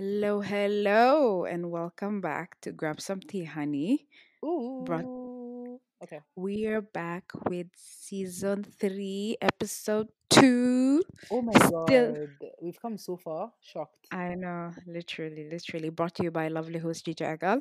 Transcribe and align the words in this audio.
Hello, 0.00 0.40
hello, 0.40 1.44
and 1.44 1.70
welcome 1.70 2.22
back 2.22 2.58
to 2.62 2.72
Grab 2.72 3.02
Some 3.02 3.20
Tea, 3.20 3.44
honey. 3.44 4.06
Brought, 4.40 5.04
Ooh. 5.04 5.78
Okay. 6.02 6.20
we 6.34 6.64
are 6.68 6.80
back 6.80 7.24
with 7.50 7.66
season 7.76 8.64
three, 8.64 9.36
episode 9.42 10.08
two. 10.30 11.02
Oh 11.30 11.42
my 11.42 11.52
Still, 11.52 12.14
god. 12.14 12.50
We've 12.62 12.80
come 12.80 12.96
so 12.96 13.18
far. 13.18 13.52
Shocked. 13.60 14.06
I 14.10 14.36
know, 14.36 14.72
literally, 14.86 15.50
literally, 15.52 15.90
brought 15.90 16.14
to 16.14 16.22
you 16.22 16.30
by 16.30 16.48
lovely 16.48 16.78
host 16.78 17.04
Gigi 17.04 17.22
Agal. 17.22 17.60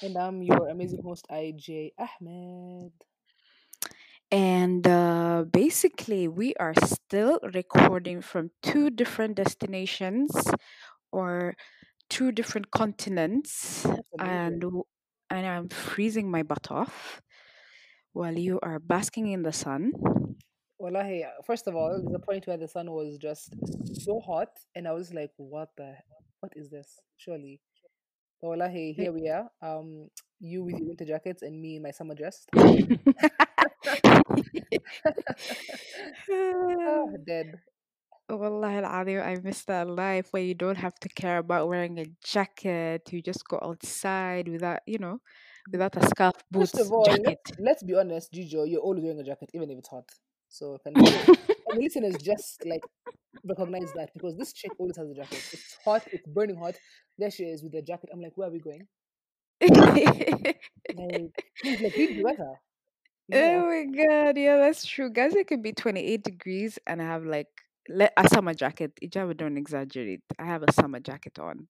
And 0.00 0.16
I'm 0.16 0.44
your 0.44 0.68
amazing 0.68 1.02
host, 1.02 1.26
IJ 1.28 1.94
Ahmed. 1.98 2.92
And 4.30 4.86
uh, 4.86 5.42
basically, 5.50 6.28
we 6.28 6.54
are 6.54 6.74
still 6.84 7.40
recording 7.52 8.20
from 8.22 8.52
two 8.62 8.90
different 8.90 9.34
destinations 9.34 10.30
or 11.12 11.56
two 12.10 12.32
different 12.32 12.70
continents, 12.70 13.86
and 14.18 14.62
and 15.30 15.46
I'm 15.46 15.68
freezing 15.68 16.30
my 16.30 16.42
butt 16.42 16.70
off 16.70 17.22
while 18.12 18.36
you 18.36 18.58
are 18.62 18.78
basking 18.78 19.28
in 19.28 19.42
the 19.42 19.52
sun. 19.52 19.92
Wallahi, 20.78 21.24
uh, 21.24 21.28
first 21.46 21.68
of 21.68 21.76
all, 21.76 21.90
there's 21.90 22.14
a 22.14 22.18
point 22.18 22.46
where 22.46 22.56
the 22.56 22.68
sun 22.68 22.90
was 22.90 23.18
just 23.18 23.54
so 23.94 24.20
hot, 24.20 24.48
and 24.74 24.88
I 24.88 24.92
was 24.92 25.14
like, 25.14 25.30
what 25.36 25.68
the, 25.76 25.94
what 26.40 26.52
is 26.56 26.70
this? 26.70 26.98
Surely. 27.16 27.60
But 28.40 28.48
wallahi, 28.48 28.92
here 28.92 29.12
we 29.12 29.28
are. 29.28 29.48
Um, 29.62 30.08
you 30.40 30.64
with 30.64 30.78
your 30.78 30.88
winter 30.88 31.04
jackets 31.04 31.42
and 31.42 31.60
me 31.60 31.76
in 31.76 31.82
my 31.82 31.90
summer 31.90 32.14
dress. 32.14 32.46
Ah, 36.30 37.06
dead. 37.26 37.60
Wallahi 38.36 38.76
al-Azim, 38.78 39.20
I 39.20 39.36
miss 39.42 39.64
that 39.64 39.88
life 39.88 40.28
where 40.32 40.42
you 40.42 40.54
don't 40.54 40.76
have 40.76 40.94
to 41.00 41.08
care 41.08 41.38
about 41.38 41.68
wearing 41.68 41.98
a 41.98 42.06
jacket. 42.24 43.12
You 43.12 43.22
just 43.22 43.46
go 43.48 43.58
outside 43.62 44.48
without, 44.48 44.80
you 44.86 44.98
know, 44.98 45.20
without 45.72 45.96
a 45.96 46.06
scarf, 46.06 46.34
First 46.52 46.74
boots, 46.74 46.86
of 46.86 46.92
all, 46.92 47.04
let's, 47.04 47.52
let's 47.58 47.82
be 47.82 47.94
honest, 47.94 48.32
Gijo, 48.32 48.68
you're 48.68 48.80
always 48.80 49.02
wearing 49.02 49.20
a 49.20 49.24
jacket, 49.24 49.50
even 49.54 49.70
if 49.70 49.78
it's 49.78 49.88
hot. 49.88 50.08
So 50.48 50.78
can 50.82 50.94
the, 50.94 51.38
listeners 51.76 52.16
just 52.18 52.64
like 52.66 52.82
recognize 53.44 53.92
that 53.94 54.10
because 54.14 54.36
this 54.36 54.52
chick 54.52 54.72
always 54.78 54.96
has 54.96 55.10
a 55.10 55.14
jacket. 55.14 55.42
It's 55.52 55.76
hot, 55.84 56.02
it's 56.12 56.26
burning 56.26 56.56
hot. 56.56 56.74
There 57.18 57.30
she 57.30 57.44
is 57.44 57.62
with 57.62 57.72
the 57.72 57.82
jacket. 57.82 58.10
I'm 58.12 58.20
like, 58.20 58.32
where 58.36 58.48
are 58.48 58.52
we 58.52 58.60
going? 58.60 58.86
Like, 60.92 61.34
please, 61.62 61.80
like, 61.80 61.94
weather. 62.16 62.54
You 63.28 63.38
Oh 63.38 63.66
my 63.66 63.84
god, 63.84 64.36
yeah, 64.36 64.56
that's 64.56 64.84
true. 64.84 65.10
Guys, 65.10 65.34
it 65.34 65.46
could 65.46 65.62
be 65.62 65.72
28 65.72 66.22
degrees 66.24 66.78
and 66.86 67.00
I 67.00 67.04
have 67.04 67.24
like 67.24 67.48
le- 67.88 68.10
a 68.16 68.28
summer 68.28 68.54
jacket. 68.54 68.92
Ijaba, 69.02 69.36
don't 69.36 69.56
exaggerate. 69.56 70.22
I 70.38 70.44
have 70.44 70.62
a 70.62 70.72
summer 70.72 71.00
jacket 71.00 71.38
on 71.38 71.66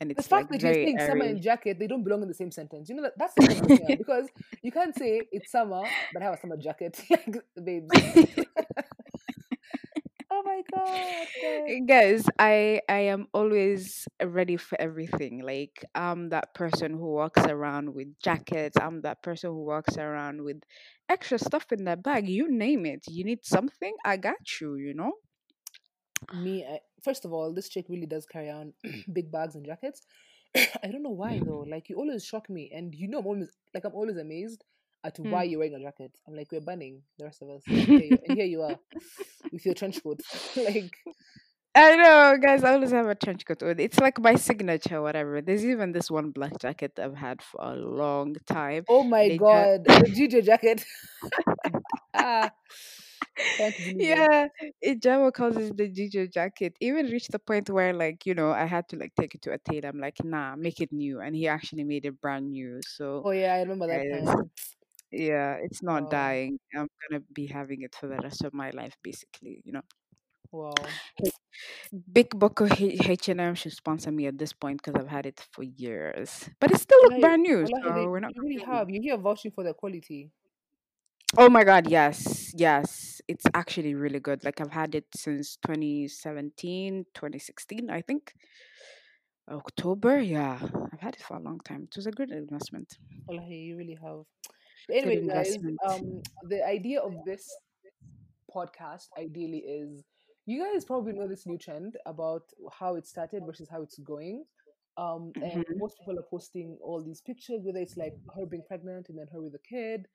and 0.00 0.10
the 0.16 0.18
it's 0.18 0.32
like 0.32 0.32
fact 0.38 0.50
that 0.50 0.62
you're 0.62 0.74
saying 0.74 1.00
summer 1.00 1.24
and 1.24 1.40
jacket, 1.40 1.78
they 1.78 1.86
don't 1.86 2.04
belong 2.04 2.22
in 2.22 2.28
the 2.28 2.34
same 2.34 2.50
sentence. 2.50 2.88
You 2.88 2.96
know, 2.96 3.02
that, 3.02 3.12
that's 3.18 3.34
the 3.34 3.94
because 3.98 4.28
you 4.62 4.72
can't 4.72 4.96
say 4.96 5.26
it's 5.32 5.50
summer 5.50 5.90
but 6.12 6.22
I 6.22 6.26
have 6.26 6.34
a 6.34 6.40
summer 6.40 6.56
jacket, 6.56 7.00
like 7.10 7.36
babes. 7.62 7.94
oh 10.30 10.42
my 10.44 10.62
god. 10.72 11.86
Guys, 11.86 12.24
I 12.38 12.80
I 12.88 13.00
am 13.14 13.26
always 13.32 14.06
ready 14.22 14.56
for 14.56 14.80
everything. 14.80 15.42
Like 15.42 15.84
I'm 15.94 16.30
that 16.30 16.54
person 16.54 16.92
who 16.92 17.12
walks 17.14 17.42
around 17.44 17.94
with 17.94 18.08
jackets. 18.20 18.76
I'm 18.80 19.02
that 19.02 19.22
person 19.22 19.50
who 19.50 19.64
walks 19.64 19.96
around 19.96 20.42
with 20.42 20.58
extra 21.08 21.38
stuff 21.38 21.66
in 21.72 21.84
their 21.84 21.96
bag. 21.96 22.28
You 22.28 22.50
name 22.50 22.86
it. 22.86 23.04
You 23.08 23.24
need 23.24 23.44
something, 23.44 23.94
I 24.04 24.16
got 24.16 24.60
you, 24.60 24.76
you 24.76 24.94
know? 24.94 25.12
Me 26.32 26.64
I, 26.64 26.80
first 27.02 27.24
of 27.24 27.32
all 27.32 27.52
this 27.52 27.68
chick 27.68 27.86
really 27.88 28.06
does 28.06 28.26
carry 28.26 28.50
on 28.50 28.72
big 29.12 29.30
bags 29.30 29.54
and 29.54 29.64
jackets 29.64 30.02
i 30.56 30.88
don't 30.90 31.02
know 31.02 31.10
why 31.10 31.40
though 31.44 31.60
like 31.68 31.88
you 31.88 31.96
always 31.96 32.24
shock 32.24 32.48
me 32.50 32.70
and 32.74 32.94
you 32.94 33.08
know 33.08 33.18
i'm 33.18 33.26
always 33.26 33.48
like 33.74 33.84
i'm 33.84 33.94
always 33.94 34.16
amazed 34.16 34.64
at 35.04 35.18
why 35.18 35.42
Hmm. 35.42 35.44
you're 35.44 35.58
wearing 35.60 35.74
a 35.74 35.80
jacket 35.80 36.12
i'm 36.26 36.34
like 36.36 36.50
we're 36.52 36.60
banning 36.60 37.02
the 37.18 37.24
rest 37.24 37.42
of 37.42 37.48
us 37.50 37.64
and 37.78 37.90
here 37.90 38.04
you, 38.04 38.18
and 38.24 38.34
here 38.34 38.46
you 38.46 38.62
are 38.62 38.78
with 39.52 39.64
your 39.64 39.74
trench 39.74 40.02
coat 40.02 40.20
like 40.56 40.96
I 41.74 41.96
know, 41.96 42.36
guys. 42.40 42.64
I 42.64 42.72
always 42.74 42.90
have 42.92 43.06
a 43.06 43.14
trench 43.14 43.44
coat 43.46 43.62
on. 43.62 43.78
It's 43.78 43.98
like 43.98 44.18
my 44.20 44.34
signature, 44.34 45.00
whatever. 45.02 45.40
There's 45.42 45.64
even 45.64 45.92
this 45.92 46.10
one 46.10 46.30
black 46.30 46.58
jacket 46.58 46.98
I've 46.98 47.14
had 47.16 47.42
for 47.42 47.60
a 47.62 47.74
long 47.76 48.36
time. 48.46 48.84
oh 48.88 49.02
my 49.04 49.28
And 49.28 49.32
it 49.32 49.48
ju- 49.48 49.68
god 49.70 49.84
the 49.98 50.08
gj 50.16 50.44
jacket 50.44 50.84
ah 52.14 52.50
yeah, 53.98 54.48
it 54.80 55.02
calls 55.34 55.56
it 55.56 55.76
the 55.76 55.88
Gijo 55.90 56.30
jacket. 56.32 56.76
Even 56.80 57.06
reached 57.06 57.32
the 57.32 57.38
point 57.38 57.70
where, 57.70 57.92
like, 57.92 58.26
you 58.26 58.34
know, 58.34 58.50
I 58.50 58.64
had 58.64 58.88
to 58.90 58.96
like 58.96 59.12
take 59.18 59.34
it 59.34 59.42
to 59.42 59.52
a 59.52 59.58
tailor. 59.58 59.88
I'm 59.88 60.00
like, 60.00 60.22
nah, 60.24 60.56
make 60.56 60.80
it 60.80 60.92
new, 60.92 61.20
and 61.20 61.34
he 61.36 61.48
actually 61.48 61.84
made 61.84 62.04
it 62.04 62.20
brand 62.20 62.50
new. 62.50 62.80
So, 62.82 63.24
oh 63.24 63.30
yeah 63.30 63.54
i 63.54 63.58
remember 63.60 63.86
that 63.86 64.08
time 64.10 64.32
yeah, 65.12 65.56
it's 65.62 65.82
not 65.82 66.08
wow 66.08 66.10
dying. 66.10 66.58
I'm 66.74 66.88
gonna 67.10 67.22
be 67.32 67.46
having 67.48 67.82
it 67.82 67.94
for 67.94 68.08
the 68.08 68.18
rest 68.18 68.44
of 68.44 68.54
my 68.54 68.70
life, 68.70 68.96
basically. 69.02 69.62
You 69.64 69.72
know, 69.74 69.82
wow 70.50 71.00
Big 72.12 72.30
Boko 72.38 72.66
H 72.68 73.28
and 73.28 73.40
M 73.40 73.54
should 73.54 73.72
sponsor 73.72 74.10
me 74.10 74.26
at 74.26 74.38
this 74.38 74.52
point 74.52 74.82
because 74.82 75.00
I've 75.00 75.08
had 75.10 75.26
it 75.26 75.40
for 75.52 75.62
years, 75.62 76.48
but 76.60 76.70
it 76.72 76.78
still 76.78 76.98
look 77.02 77.14
wallahi, 77.14 77.20
brand 77.20 77.42
new. 77.42 77.64
wallahi 77.64 77.82
So 77.82 77.92
they, 77.92 78.08
we're 78.08 78.20
not 78.20 78.34
you 78.34 78.42
really 78.42 78.58
complaining. 78.58 78.64
have 78.70 78.90
you're 78.90 79.02
here 79.02 79.16
vouching 79.16 79.50
for 79.50 79.64
the 79.64 79.72
quality 79.74 80.30
Oh 81.36 81.48
my 81.50 81.64
god, 81.64 81.88
yes, 81.90 82.52
yes. 82.56 83.15
It's 83.28 83.44
actually 83.54 83.94
really 83.94 84.20
good. 84.20 84.44
Like 84.44 84.60
I've 84.60 84.70
had 84.72 84.94
it 84.94 85.06
since 85.14 85.56
2017, 85.64 87.06
2016, 87.14 87.90
I 87.90 88.00
think. 88.02 88.32
October, 89.50 90.18
yeah. 90.20 90.58
I've 90.92 91.00
had 91.00 91.14
it 91.14 91.22
for 91.22 91.36
a 91.36 91.40
long 91.40 91.60
time. 91.60 91.84
It 91.84 91.96
was 91.96 92.06
a 92.06 92.12
good 92.12 92.30
investment. 92.30 92.98
wallahi 93.28 93.56
you 93.56 93.76
really 93.76 93.98
have 94.02 94.22
but 94.86 94.96
anyway 94.96 95.20
guys 95.26 95.56
um 95.88 96.22
the 96.48 96.64
idea 96.66 97.00
of 97.00 97.12
this 97.24 97.44
podcast 98.54 99.08
ideally 99.18 99.58
is 99.58 100.04
you 100.46 100.62
guys 100.64 100.84
probably 100.84 101.12
know 101.12 101.26
this 101.26 101.46
new 101.46 101.58
trend 101.58 101.96
about 102.06 102.42
how 102.78 102.94
it 102.94 103.06
started 103.06 103.44
versus 103.44 103.68
how 103.68 103.82
it's 103.82 103.98
going 103.98 104.44
um 104.96 105.32
and 105.42 105.64
hmm 105.66 105.78
most 105.78 105.98
people 105.98 106.18
are 106.18 106.28
posting 106.30 106.78
all 106.82 107.02
these 107.02 107.20
pictures 107.20 107.60
whether 107.64 107.80
it's 107.80 107.96
like 107.96 108.14
her 108.34 108.46
being 108.46 108.62
pregnant 108.68 109.08
and 109.08 109.18
then 109.18 109.26
her 109.32 109.40
with 109.42 109.54
a 109.54 109.64
kid 109.68 110.06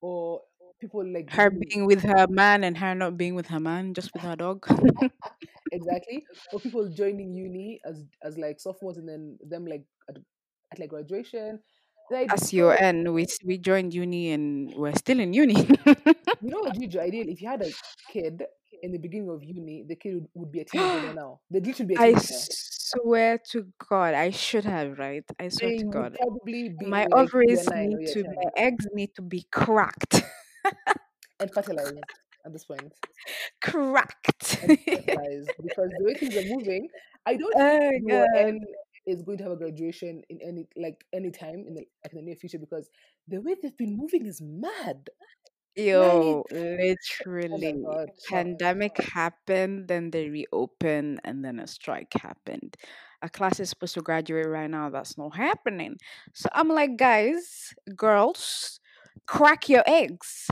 or 0.00 0.40
people 0.80 1.04
like 1.06 1.30
Her 1.30 1.50
doing 1.50 1.62
being 1.68 1.86
with 1.86 2.02
her 2.02 2.26
man 2.28 2.64
and 2.64 2.76
her 2.78 2.94
not 2.94 3.16
being 3.16 3.34
with 3.34 3.46
her 3.48 3.60
man, 3.60 3.94
just 3.94 4.12
with 4.12 4.22
her 4.22 4.36
dog. 4.36 4.66
exactly 5.72 6.24
or 6.52 6.58
people 6.58 6.88
joining 6.88 7.32
uni 7.32 7.80
as 7.84 8.04
as 8.24 8.36
like 8.36 8.58
sophomores 8.58 8.96
and 8.96 9.08
then 9.08 9.38
them 9.48 9.66
like 9.66 9.84
at, 10.08 10.16
at 10.72 10.78
like 10.78 10.90
graduation 10.90 11.60
idea, 12.12 12.26
As 12.34 12.52
your 12.52 12.74
N, 12.74 13.12
we 13.12 13.26
we 13.44 13.58
joined 13.58 13.94
uni 13.94 14.32
and 14.32 14.74
we're 14.74 14.94
still 14.96 15.20
in 15.20 15.32
uni. 15.32 15.54
you 15.54 16.50
know 16.50 16.68
Gigi, 16.72 16.98
ideal 16.98 17.28
if 17.28 17.40
you 17.40 17.48
had 17.48 17.62
a 17.62 17.70
kid 18.10 18.42
in 18.82 18.90
the 18.92 18.98
beginning 18.98 19.30
of 19.30 19.44
uni 19.44 19.84
the 19.86 19.94
kid 19.94 20.14
would, 20.14 20.26
would 20.34 20.52
be 20.52 20.60
a 20.60 20.64
teenager 20.64 21.12
now 21.22 21.38
the 21.50 21.60
dude 21.60 21.76
should 21.76 21.86
be 21.86 21.94
a 21.94 22.00
I 22.00 22.12
teenager 22.14 22.34
I 22.34 22.96
swear 22.96 23.38
to 23.52 23.66
God, 23.88 24.14
I 24.14 24.30
should 24.30 24.64
have, 24.64 24.98
right? 24.98 25.24
I 25.38 25.48
swear 25.48 25.70
they 25.70 25.78
to 25.78 25.84
God. 25.84 26.16
probably 26.20 26.74
My 26.80 27.02
like 27.02 27.14
ovaries 27.14 27.68
need 27.70 28.06
to, 28.08 28.24
my 28.24 28.50
eggs 28.56 28.86
need 28.92 29.14
to 29.14 29.22
be 29.22 29.46
cracked. 29.52 30.22
And 31.40 31.52
fertilized 31.52 31.94
at 32.44 32.52
this 32.52 32.64
point 32.64 32.92
cracked. 33.62 34.60
because 34.66 35.90
the 35.98 36.04
way 36.04 36.14
things 36.14 36.36
are 36.36 36.48
moving 36.54 36.88
i 37.26 37.36
don't 37.36 37.54
oh 37.56 37.78
think 37.78 37.94
my 38.02 38.14
your 38.14 38.26
god. 38.34 38.46
N 38.48 38.60
is 39.06 39.22
going 39.22 39.38
to 39.38 39.44
have 39.44 39.52
a 39.52 39.56
graduation 39.56 40.22
in 40.28 40.40
any 40.42 40.66
like 40.76 41.04
any 41.12 41.30
time 41.30 41.64
in 41.66 41.74
the 41.74 41.86
like 42.04 42.12
in 42.12 42.18
the 42.18 42.22
near 42.22 42.36
future 42.36 42.58
because 42.58 42.88
the 43.28 43.38
way 43.40 43.56
they've 43.62 43.76
been 43.76 43.96
moving 43.96 44.26
is 44.26 44.40
mad 44.42 45.08
Yo, 45.76 46.02
oh 46.02 46.44
literally. 46.50 47.74
shock 47.82 48.08
Pandemic 48.28 48.98
happened, 48.98 49.88
then 49.88 50.10
they 50.10 50.28
reopened, 50.28 51.20
and 51.24 51.44
then 51.44 51.60
a 51.60 51.66
strike 51.66 52.12
happened. 52.20 52.76
A 53.22 53.28
class 53.28 53.60
is 53.60 53.70
supposed 53.70 53.94
to 53.94 54.00
graduate 54.02 54.48
right 54.48 54.70
now. 54.70 54.90
That's 54.90 55.16
not 55.16 55.36
happening. 55.36 55.96
So 56.34 56.48
I'm 56.52 56.68
like, 56.68 56.96
guys, 56.96 57.72
girls, 57.96 58.79
crack 59.30 59.68
your 59.68 59.84
eggs. 59.86 60.50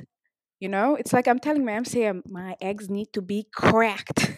You 0.61 0.69
know, 0.69 0.95
it's 0.97 1.13
like 1.13 1.29
I'm 1.29 1.41
telling 1.41 1.65
my 1.65 1.73
MCM, 1.73 2.23
my 2.27 2.57
eggs 2.61 2.89
need 2.91 3.13
to 3.15 3.23
be 3.23 3.47
cracked. 3.55 4.33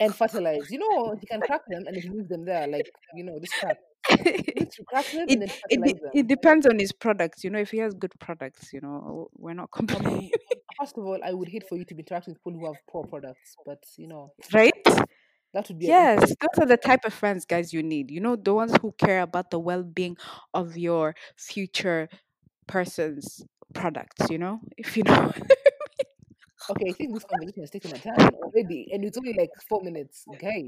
and 0.00 0.14
fertilized 0.14 0.70
you 0.70 0.78
know 0.78 1.12
you 1.20 1.26
can 1.30 1.42
crack 1.42 1.62
them 1.68 1.84
and 1.86 1.96
leave 2.04 2.28
them 2.28 2.44
there 2.44 2.66
like 2.66 2.90
you 3.12 3.24
know 3.24 3.38
this 3.38 3.54
crack 3.54 3.78
you 4.10 4.24
need 4.54 4.70
to 4.70 4.84
crack 4.84 5.06
them 5.12 5.26
it 5.26 5.40
it 5.70 5.82
fertilize 5.82 5.84
de- 5.84 6.00
them 6.02 6.12
it 6.12 6.26
depends 6.26 6.66
on 6.66 6.78
his 6.78 6.92
products. 6.92 7.44
You 7.44 7.50
know, 7.50 7.58
if 7.58 7.70
he 7.70 7.78
has 7.78 7.94
good 7.94 8.12
products, 8.20 8.72
you 8.72 8.80
know, 8.80 9.28
we're 9.36 9.54
not 9.54 9.70
complaining, 9.70 10.32
um 10.44 10.60
first 10.78 10.96
of 10.98 11.04
all 11.04 11.18
i 11.24 11.32
would 11.32 11.48
hate 11.48 11.64
for 11.68 11.76
you 11.76 11.84
to 11.84 11.94
be 11.94 12.00
interacting 12.02 12.32
with 12.32 12.38
people 12.42 12.58
who 12.58 12.66
have 12.66 12.76
poor 12.86 13.04
products 13.04 13.56
but 13.64 13.82
you 13.96 14.08
know 14.08 14.32
right? 14.54 14.72
that 15.54 15.68
would 15.68 15.78
be 15.78 15.86
Yes, 15.86 16.20
those 16.40 16.58
are 16.64 16.66
the 16.66 16.76
type 16.76 17.04
of 17.04 17.12
friends, 17.12 17.44
guys, 17.44 17.72
you 17.72 17.82
need. 17.82 18.10
You 18.10 18.20
know, 18.20 18.36
the 18.36 18.54
ones 18.54 18.74
who 18.80 18.92
care 18.92 19.20
about 19.22 19.50
the 19.50 19.58
well-being 19.58 20.16
of 20.54 20.76
your 20.76 21.14
future 21.36 22.08
person's 22.68 23.44
products. 23.72 24.30
You 24.30 24.38
know, 24.38 24.60
if 24.76 24.96
you 24.96 25.04
know. 25.04 25.32
Okay, 26.70 26.90
I 26.90 26.92
think 26.92 27.12
this 27.14 27.24
conversation 27.30 27.62
has 27.62 27.70
taken 27.70 27.92
a 27.94 27.98
turn 27.98 28.28
already, 28.42 28.88
and 28.92 29.04
it's 29.04 29.18
only 29.18 29.34
like 29.34 29.50
four 29.68 29.82
minutes. 29.82 30.24
Okay. 30.34 30.66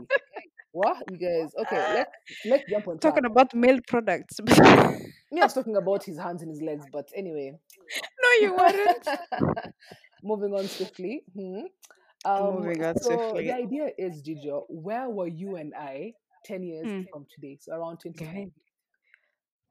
What 0.73 0.97
you 1.11 1.19
guys? 1.19 1.53
Okay, 1.63 1.77
let's 1.95 2.11
let's 2.47 2.65
jump 2.69 2.89
on. 2.89 2.99
Talking 2.99 3.25
about 3.27 3.55
male 3.55 3.79
products. 3.87 4.41
Me, 4.43 5.41
I 5.41 5.45
was 5.45 5.55
talking 5.55 5.77
about 5.77 6.03
his 6.05 6.19
hands 6.19 6.43
and 6.43 6.51
his 6.51 6.61
legs, 6.63 6.85
but 6.93 7.09
anyway. 7.17 7.53
no, 8.23 8.31
you 8.41 8.55
weren't. 8.57 9.09
Moving 10.23 10.53
on 10.55 10.67
swiftly. 10.67 11.23
Hmm. 11.37 11.61
Um, 12.25 12.55
Moving 12.57 12.85
on 12.85 12.97
so 12.99 13.11
swiftly. 13.11 13.45
the 13.47 13.53
idea 13.55 13.91
is, 13.99 14.23
Gijo, 14.23 14.65
where 14.69 15.09
were 15.11 15.29
you 15.29 15.57
and 15.57 15.73
I 15.75 16.15
ten 16.45 16.63
years 16.65 16.87
Hmm. 16.87 17.03
from 17.13 17.27
today? 17.35 17.59
So 17.61 17.73
around 17.75 17.99
twenty. 17.99 18.25
Okay. 18.25 18.49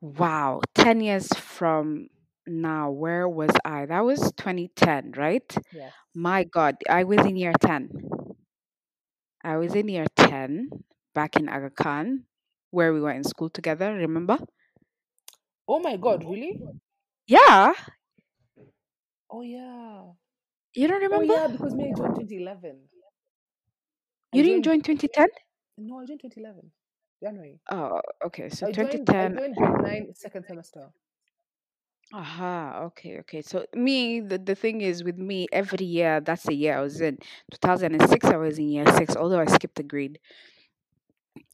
Wow, 0.01 0.61
10 0.75 0.99
years 1.01 1.27
from 1.33 2.09
now, 2.47 2.91
where 2.91 3.27
was 3.27 3.51
I? 3.65 3.85
That 3.85 4.01
was 4.05 4.31
2010, 4.37 5.13
right? 5.17 5.55
Yes. 5.71 5.93
My 6.15 6.43
God, 6.43 6.75
I 6.89 7.03
was 7.03 7.19
in 7.25 7.35
year 7.35 7.53
10. 7.59 7.89
I 9.43 9.57
was 9.57 9.75
in 9.75 9.87
year 9.89 10.07
10 10.15 10.69
back 11.13 11.35
in 11.37 11.47
Aga 11.49 11.69
Khan, 11.71 12.25
where 12.71 12.93
we 12.93 12.99
were 13.01 13.11
in 13.11 13.23
school 13.23 13.49
together, 13.49 13.93
remember? 13.93 14.39
Oh 15.67 15.79
my 15.79 15.97
God! 15.97 16.23
Really? 16.23 16.61
Yeah, 17.27 17.73
Oh 19.29 19.41
yeah. 19.41 20.13
you 20.75 20.87
don't 20.87 21.01
remember? 21.01 21.15
Oh 21.15 21.19
remember? 21.21 21.33
yeah, 21.41 21.47
because 21.47 21.73
me 21.75 21.91
I 21.91 21.93
joined 21.97 22.15
twenty 22.15 22.37
eleven. 22.37 22.89
you 24.33 24.43
didn't 24.43 24.63
join 24.63 24.81
2010? 24.81 25.27
No, 25.77 25.99
I 25.99 26.05
joined 26.05 26.19
twenty 26.21 26.41
eleven. 26.41 26.71
January. 27.21 27.59
Oh, 27.71 28.01
okay. 28.25 28.49
So 28.49 28.67
I 28.67 28.71
joined. 28.71 28.89
I 28.89 28.91
2010. 28.97 29.37
joined 29.37 29.55
grade 29.55 29.81
nine, 29.81 30.13
second 30.15 30.45
semester. 30.45 30.89
Aha, 32.13 32.81
okay, 32.83 33.17
okay. 33.21 33.41
So 33.41 33.65
me, 33.73 34.19
the, 34.19 34.37
the 34.37 34.53
thing 34.53 34.81
is 34.81 35.03
with 35.03 35.17
me, 35.17 35.47
every 35.51 35.83
year, 35.83 36.21
that's 36.21 36.43
the 36.43 36.53
year 36.53 36.77
I 36.77 36.81
was 36.81 37.01
in. 37.01 37.17
2006, 37.51 38.25
I 38.27 38.37
was 38.37 38.59
in 38.59 38.69
year 38.69 38.85
six, 38.95 39.15
although 39.15 39.39
I 39.39 39.45
skipped 39.45 39.79
a 39.79 39.83
grade. 39.83 40.19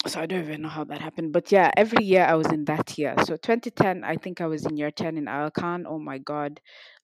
So 0.06 0.20
I 0.20 0.26
don't 0.26 0.44
even 0.44 0.64
know 0.64 0.68
how 0.68 0.84
that 0.84 1.00
happened. 1.00 1.32
But 1.32 1.50
yeah, 1.50 1.72
every 1.78 2.04
year 2.04 2.26
I 2.26 2.36
was 2.36 2.48
in 2.48 2.66
that 2.66 2.98
year. 2.98 3.16
So 3.20 3.38
2010, 3.38 4.04
I 4.04 4.18
think 4.18 4.42
I 4.42 4.48
was 4.48 4.66
in 4.66 4.76
year 4.76 4.92
10 4.92 5.18
in 5.18 5.28
Khan. 5.58 5.86
Oh 5.88 5.98
my 5.98 6.18
God. 6.18 6.60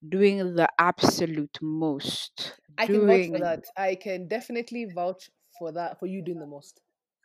Doing 0.08 0.56
the 0.56 0.68
absolute 0.78 1.58
most. 1.62 2.60
I 2.78 2.88
can 2.88 3.08
vouch 3.08 3.28
for 3.28 3.38
Doing. 3.38 3.40
that. 3.40 3.64
I 3.78 3.96
can 3.96 4.28
definitely 4.28 4.88
vouch 4.94 5.30
for 5.58 5.72
that 5.72 5.98
for 5.98 6.08
you 6.08 6.22
doing 6.22 6.40
the 6.40 6.48
most. 6.48 6.82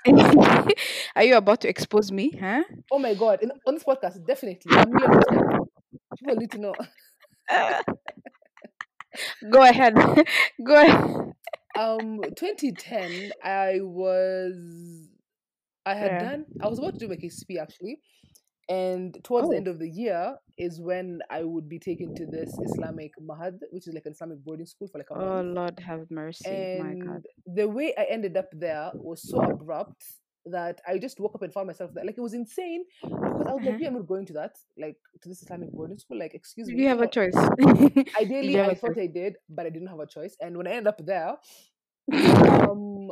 Are 1.17 1.25
you 1.25 1.37
about 1.37 1.61
to 1.62 1.69
expose 1.69 2.12
me? 2.12 2.31
Huh? 2.41 2.62
Oh 2.93 2.99
my 2.99 3.15
god! 3.15 3.41
In, 3.43 3.53
on 3.67 3.75
this 3.75 3.85
podcast, 3.85 4.25
definitely 4.27 4.73
a 4.73 4.87
million 4.87 5.11
percent. 5.11 5.59
To 6.50 6.58
know. 6.58 6.75
Go 9.50 9.62
ahead. 9.62 9.94
Go 10.64 10.75
ahead. 10.82 11.32
Um, 11.78 12.20
2010, 12.37 13.31
I 13.43 13.78
was, 13.81 14.55
I 15.87 15.94
had 15.94 16.12
Yeah. 16.12 16.19
done, 16.19 16.44
I 16.62 16.69
was 16.69 16.78
about 16.78 16.94
to 16.94 17.00
do 17.00 17.08
my 17.08 17.17
KCP 17.17 17.58
actually, 17.58 18.00
and 18.69 19.17
towards 19.25 19.49
the 19.49 19.55
Oh. 19.55 19.58
end 19.58 19.69
of 19.69 19.78
the 19.78 19.88
year 19.88 20.37
is 20.58 20.81
when 20.81 21.20
I 21.31 21.43
would 21.44 21.69
be 21.69 21.78
taken 21.78 22.14
to 22.17 22.26
this 22.26 22.58
Islamic 22.62 23.12
Mahad, 23.20 23.58
which 23.70 23.88
is 23.88 23.94
like 23.94 24.05
an 24.06 24.12
Islamic 24.12 24.44
boarding 24.44 24.67
school 24.67 24.88
for 24.88 24.99
like 24.99 25.11
a 25.11 25.14
Oh, 25.14 25.40
month. 25.40 25.55
Lord 25.55 25.81
have 25.81 26.11
mercy. 26.11 26.50
My 26.78 26.94
God. 26.94 27.22
And 27.46 27.56
the 27.56 27.69
way 27.69 27.94
I 27.96 28.05
ended 28.05 28.37
up 28.37 28.50
there 28.52 28.93
was 29.00 29.22
so 29.22 29.38
abrupt 29.38 30.05
that 30.46 30.81
I 30.87 30.98
just 30.98 31.20
woke 31.20 31.34
up 31.34 31.42
and 31.42 31.52
found 31.52 31.66
myself 31.66 31.92
there. 31.94 32.04
Like 32.04 32.19
it 32.19 32.20
was 32.22 32.34
insane 32.34 32.84
because 33.02 33.46
I 33.46 33.52
was 33.54 33.62
like, 33.64 33.75
Uh-huh. 33.75 33.78
yeah, 33.81 33.88
I'm 33.88 33.94
not 33.94 34.06
going 34.06 34.26
to 34.26 34.32
that, 34.34 34.56
like 34.78 34.96
to 35.22 35.28
this 35.28 35.42
Islamic 35.42 35.70
boarding 35.72 35.98
school. 35.98 36.19
Like, 36.19 36.34
excuse 36.34 36.69
me. 36.69 36.82
you 36.82 36.88
have 36.88 37.00
a 37.00 37.06
choice? 37.08 37.37
Ideally, 38.20 38.54
have 38.54 38.78
thought 38.78 38.94
choice? 38.94 39.04
I 39.04 39.06
did, 39.06 39.37
but 39.48 39.66
I 39.66 39.70
didn't 39.70 39.88
have 39.88 40.00
a 40.00 40.06
choice. 40.06 40.37
And 40.40 40.56
when 40.56 40.66
I 40.66 40.70
ended 40.70 40.88
up 40.88 41.04
there, 41.04 41.37
um, 42.12 43.10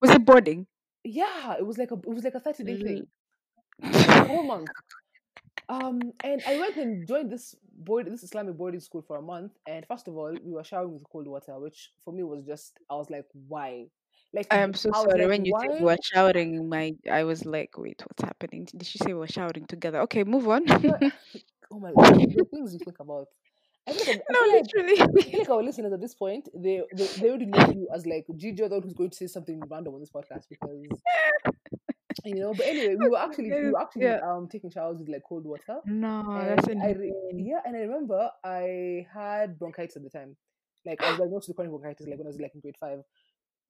Was 0.00 0.10
it 0.10 0.24
boarding? 0.24 0.66
yeah, 1.04 1.56
it 1.58 1.66
was 1.66 1.78
like 1.78 1.90
a 1.90 1.94
it 1.94 2.08
was 2.14 2.24
like 2.24 2.34
a 2.34 2.40
30 2.40 2.64
day 2.64 2.72
L- 2.72 2.78
thing, 2.78 3.06
a 3.82 4.24
whole 4.24 4.42
month. 4.54 4.70
Um, 5.68 6.12
and 6.24 6.42
I 6.46 6.56
went 6.56 6.76
and 6.76 7.06
joined 7.06 7.30
this 7.30 7.54
board, 7.78 8.06
this 8.10 8.24
Islamic 8.24 8.56
boarding 8.56 8.80
school 8.80 9.02
for 9.02 9.16
a 9.18 9.22
month. 9.22 9.52
And 9.66 9.86
first 9.86 10.08
of 10.08 10.16
all, 10.16 10.36
we 10.42 10.52
were 10.52 10.64
showering 10.64 10.92
with 10.94 11.04
cold 11.10 11.28
water, 11.28 11.58
which 11.60 11.92
for 12.04 12.12
me 12.12 12.24
was 12.24 12.44
just, 12.44 12.78
I 12.90 12.94
was 12.96 13.08
like, 13.08 13.26
why? 13.32 13.86
Like, 14.32 14.46
I 14.50 14.58
am 14.58 14.74
so 14.74 14.90
I 14.92 15.02
was 15.02 15.10
sorry. 15.10 15.20
like, 15.22 15.28
When 15.28 15.44
you 15.44 15.54
said 15.60 15.70
why? 15.70 15.78
we 15.78 15.84
were 15.84 15.96
shouting, 16.02 16.68
my 16.68 16.94
I 17.10 17.24
was 17.24 17.44
like, 17.44 17.76
wait, 17.76 18.02
what's 18.06 18.22
happening? 18.22 18.64
Did 18.64 18.86
she 18.86 18.98
say 18.98 19.08
we 19.08 19.14
were 19.14 19.26
shouting 19.26 19.66
together? 19.66 20.00
Okay, 20.02 20.22
move 20.24 20.48
on. 20.48 20.64
No, 20.64 20.76
oh 21.72 21.80
my 21.80 21.92
god, 21.92 22.14
the 22.14 22.46
things 22.52 22.72
you 22.72 22.78
think 22.84 23.00
about. 23.00 23.26
I 23.88 23.92
feel 23.92 24.14
like, 24.14 24.22
I 24.30 24.32
feel 24.32 24.52
like, 24.52 24.68
I 24.68 25.06
literally. 25.06 25.22
feel 25.22 25.38
like 25.40 25.50
our 25.50 25.62
listeners 25.62 25.92
at 25.92 26.00
this 26.00 26.14
point, 26.14 26.48
they, 26.54 26.82
they, 26.94 27.06
they 27.06 27.28
already 27.28 27.46
know 27.46 27.70
you 27.74 27.88
as 27.92 28.06
like 28.06 28.26
Gigi, 28.36 28.62
the 28.62 28.68
one 28.68 28.82
who's 28.82 28.92
going 28.94 29.10
to 29.10 29.16
say 29.16 29.26
something 29.26 29.60
random 29.68 29.94
on 29.94 30.00
this 30.00 30.10
podcast 30.10 30.44
because 30.48 30.86
you 32.24 32.34
know. 32.36 32.54
But 32.54 32.66
anyway, 32.66 32.96
we 32.96 33.08
were 33.08 33.18
actually 33.18 33.50
we 33.50 33.70
were 33.70 33.80
actually 33.80 34.04
yeah. 34.04 34.20
um 34.24 34.48
taking 34.50 34.70
showers 34.70 34.98
with 34.98 35.08
like 35.08 35.22
cold 35.28 35.44
water, 35.44 35.80
No, 35.86 36.22
that's 36.46 36.68
and 36.68 36.82
I 36.82 36.92
re- 36.92 37.12
yeah, 37.34 37.60
and 37.64 37.76
I 37.76 37.80
remember 37.80 38.30
I 38.44 39.06
had 39.12 39.58
bronchitis 39.58 39.96
at 39.96 40.02
the 40.02 40.10
time. 40.10 40.36
Like 40.84 41.02
I 41.02 41.10
was 41.10 41.18
diagnosed 41.18 41.48
with 41.48 41.56
chronic 41.56 41.72
bronchitis 41.72 42.06
like 42.06 42.18
when 42.18 42.26
I 42.26 42.28
was 42.28 42.40
like 42.40 42.54
in 42.54 42.60
grade 42.60 42.76
five, 42.80 43.00